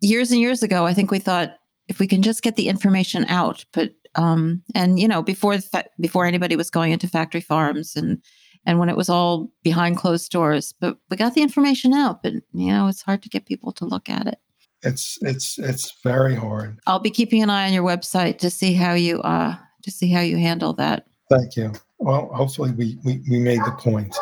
years 0.01 0.31
and 0.31 0.41
years 0.41 0.63
ago 0.63 0.87
i 0.87 0.95
think 0.95 1.11
we 1.11 1.19
thought 1.19 1.57
if 1.89 1.99
we 1.99 2.07
can 2.07 2.23
just 2.23 2.43
get 2.43 2.57
the 2.57 2.69
information 2.69 3.25
out 3.27 3.65
but 3.73 3.91
um 4.15 4.63
and 4.75 4.99
you 4.99 5.07
know 5.07 5.23
before 5.23 5.59
fa- 5.59 5.85
before 6.01 6.27
anybody 6.27 6.57
was 6.57 6.71
going 6.71 6.93
into 6.93 7.09
factory 7.09 7.41
farms 7.41 7.95
and 7.95 8.21
and 8.67 8.79
when 8.79 8.89
it 8.89 8.97
was 8.97 9.09
all 9.09 9.51
behind 9.63 9.97
closed 9.97 10.31
doors 10.31 10.75
but 10.81 10.99
we 11.11 11.17
got 11.17 11.35
the 11.35 11.43
information 11.43 11.93
out 11.93 12.23
but 12.23 12.33
you 12.53 12.73
know 12.73 12.89
it's 12.89 13.03
hard 13.03 13.23
to 13.23 13.29
get 13.29 13.47
people 13.47 13.73
to 13.73 13.85
look 13.85 14.09
at 14.09 14.27
it 14.27 14.39
it's 14.83 15.19
it's 15.23 15.59
it's 15.59 15.93
very 16.03 16.35
hard. 16.35 16.79
I'll 16.87 17.01
be 17.01 17.11
keeping 17.11 17.43
an 17.43 17.51
eye 17.51 17.67
on 17.67 17.73
your 17.73 17.83
website 17.83 18.39
to 18.39 18.51
see 18.51 18.75
how 18.75 18.95
you 18.95 19.21
uh 19.23 19.57
to 19.83 19.91
see 19.91 20.11
how 20.11 20.21
you 20.21 20.37
handle 20.37 20.73
that. 20.75 21.07
Thank 21.29 21.57
you. 21.57 21.73
Well, 21.99 22.31
hopefully 22.33 22.71
we 22.73 22.99
we, 23.05 23.21
we 23.31 23.39
made 23.39 23.61
the 23.61 23.73
point. 23.73 24.17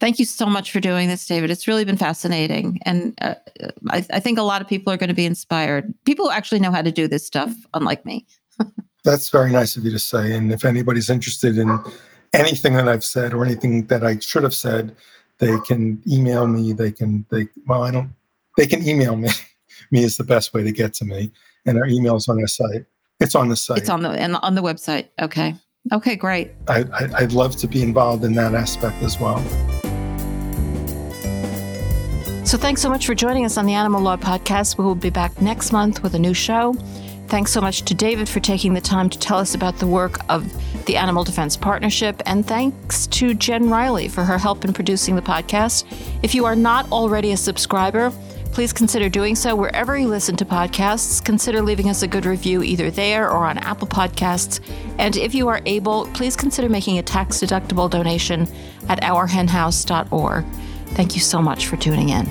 Thank 0.00 0.18
you 0.18 0.24
so 0.24 0.46
much 0.46 0.70
for 0.70 0.80
doing 0.80 1.08
this, 1.08 1.26
David. 1.26 1.50
It's 1.50 1.66
really 1.66 1.84
been 1.84 1.96
fascinating, 1.96 2.78
and 2.84 3.14
uh, 3.22 3.34
I, 3.88 4.04
I 4.12 4.20
think 4.20 4.38
a 4.38 4.42
lot 4.42 4.60
of 4.60 4.68
people 4.68 4.92
are 4.92 4.98
going 4.98 5.08
to 5.08 5.14
be 5.14 5.26
inspired. 5.26 5.92
People 6.04 6.30
actually 6.30 6.60
know 6.60 6.70
how 6.70 6.82
to 6.82 6.92
do 6.92 7.08
this 7.08 7.26
stuff, 7.26 7.54
unlike 7.74 8.04
me. 8.04 8.26
That's 9.04 9.30
very 9.30 9.50
nice 9.50 9.76
of 9.76 9.84
you 9.84 9.90
to 9.90 9.98
say. 9.98 10.32
And 10.32 10.52
if 10.52 10.64
anybody's 10.64 11.10
interested 11.10 11.58
in 11.58 11.80
anything 12.32 12.74
that 12.74 12.88
I've 12.88 13.04
said 13.04 13.34
or 13.34 13.44
anything 13.44 13.86
that 13.86 14.04
I 14.04 14.18
should 14.18 14.42
have 14.42 14.54
said, 14.54 14.94
they 15.38 15.58
can 15.60 16.02
email 16.08 16.46
me. 16.46 16.72
They 16.72 16.92
can 16.92 17.26
they 17.30 17.48
well, 17.66 17.82
I 17.82 17.90
don't. 17.90 18.12
They 18.56 18.66
can 18.66 18.86
email 18.86 19.16
me. 19.16 19.30
me 19.90 20.04
is 20.04 20.16
the 20.16 20.24
best 20.24 20.54
way 20.54 20.62
to 20.62 20.72
get 20.72 20.94
to 20.94 21.04
me. 21.04 21.30
And 21.66 21.78
our 21.78 21.86
email's 21.86 22.28
on 22.28 22.40
our 22.40 22.46
site. 22.46 22.84
It's 23.20 23.34
on 23.34 23.48
the 23.48 23.56
site. 23.56 23.78
It's 23.78 23.90
on 23.90 24.02
the 24.02 24.10
and 24.10 24.36
on 24.36 24.54
the 24.54 24.62
website. 24.62 25.08
Okay. 25.20 25.54
Okay, 25.92 26.14
great. 26.14 26.52
I, 26.68 26.84
I, 26.92 27.08
I'd 27.18 27.32
love 27.32 27.56
to 27.56 27.66
be 27.66 27.82
involved 27.82 28.24
in 28.24 28.34
that 28.34 28.54
aspect 28.54 29.02
as 29.02 29.18
well. 29.18 29.38
So 32.46 32.58
thanks 32.58 32.80
so 32.80 32.88
much 32.88 33.06
for 33.06 33.14
joining 33.14 33.44
us 33.44 33.56
on 33.56 33.66
the 33.66 33.74
Animal 33.74 34.00
Law 34.00 34.16
Podcast. 34.16 34.78
We 34.78 34.84
will 34.84 34.94
be 34.94 35.10
back 35.10 35.40
next 35.40 35.72
month 35.72 36.02
with 36.02 36.14
a 36.14 36.18
new 36.18 36.34
show. 36.34 36.74
Thanks 37.32 37.50
so 37.50 37.62
much 37.62 37.80
to 37.86 37.94
David 37.94 38.28
for 38.28 38.40
taking 38.40 38.74
the 38.74 38.80
time 38.82 39.08
to 39.08 39.18
tell 39.18 39.38
us 39.38 39.54
about 39.54 39.78
the 39.78 39.86
work 39.86 40.18
of 40.28 40.52
the 40.84 40.98
Animal 40.98 41.24
Defense 41.24 41.56
Partnership. 41.56 42.20
And 42.26 42.46
thanks 42.46 43.06
to 43.06 43.32
Jen 43.32 43.70
Riley 43.70 44.08
for 44.08 44.22
her 44.22 44.36
help 44.36 44.66
in 44.66 44.74
producing 44.74 45.16
the 45.16 45.22
podcast. 45.22 45.86
If 46.22 46.34
you 46.34 46.44
are 46.44 46.54
not 46.54 46.92
already 46.92 47.32
a 47.32 47.38
subscriber, 47.38 48.12
Please 48.52 48.70
consider 48.70 49.08
doing 49.08 49.34
so 49.34 49.56
wherever 49.56 49.96
you 49.96 50.08
listen 50.08 50.36
to 50.36 50.44
podcasts. 50.44 51.24
Consider 51.24 51.62
leaving 51.62 51.88
us 51.88 52.02
a 52.02 52.06
good 52.06 52.26
review 52.26 52.62
either 52.62 52.90
there 52.90 53.30
or 53.30 53.46
on 53.46 53.56
Apple 53.56 53.88
Podcasts. 53.88 54.60
And 54.98 55.16
if 55.16 55.34
you 55.34 55.48
are 55.48 55.62
able, 55.64 56.04
please 56.08 56.36
consider 56.36 56.68
making 56.68 56.98
a 56.98 57.02
tax 57.02 57.38
deductible 57.38 57.88
donation 57.88 58.46
at 58.90 59.00
ourhenhouse.org. 59.00 60.44
Thank 60.88 61.14
you 61.14 61.22
so 61.22 61.40
much 61.40 61.66
for 61.66 61.78
tuning 61.78 62.10
in. 62.10 62.26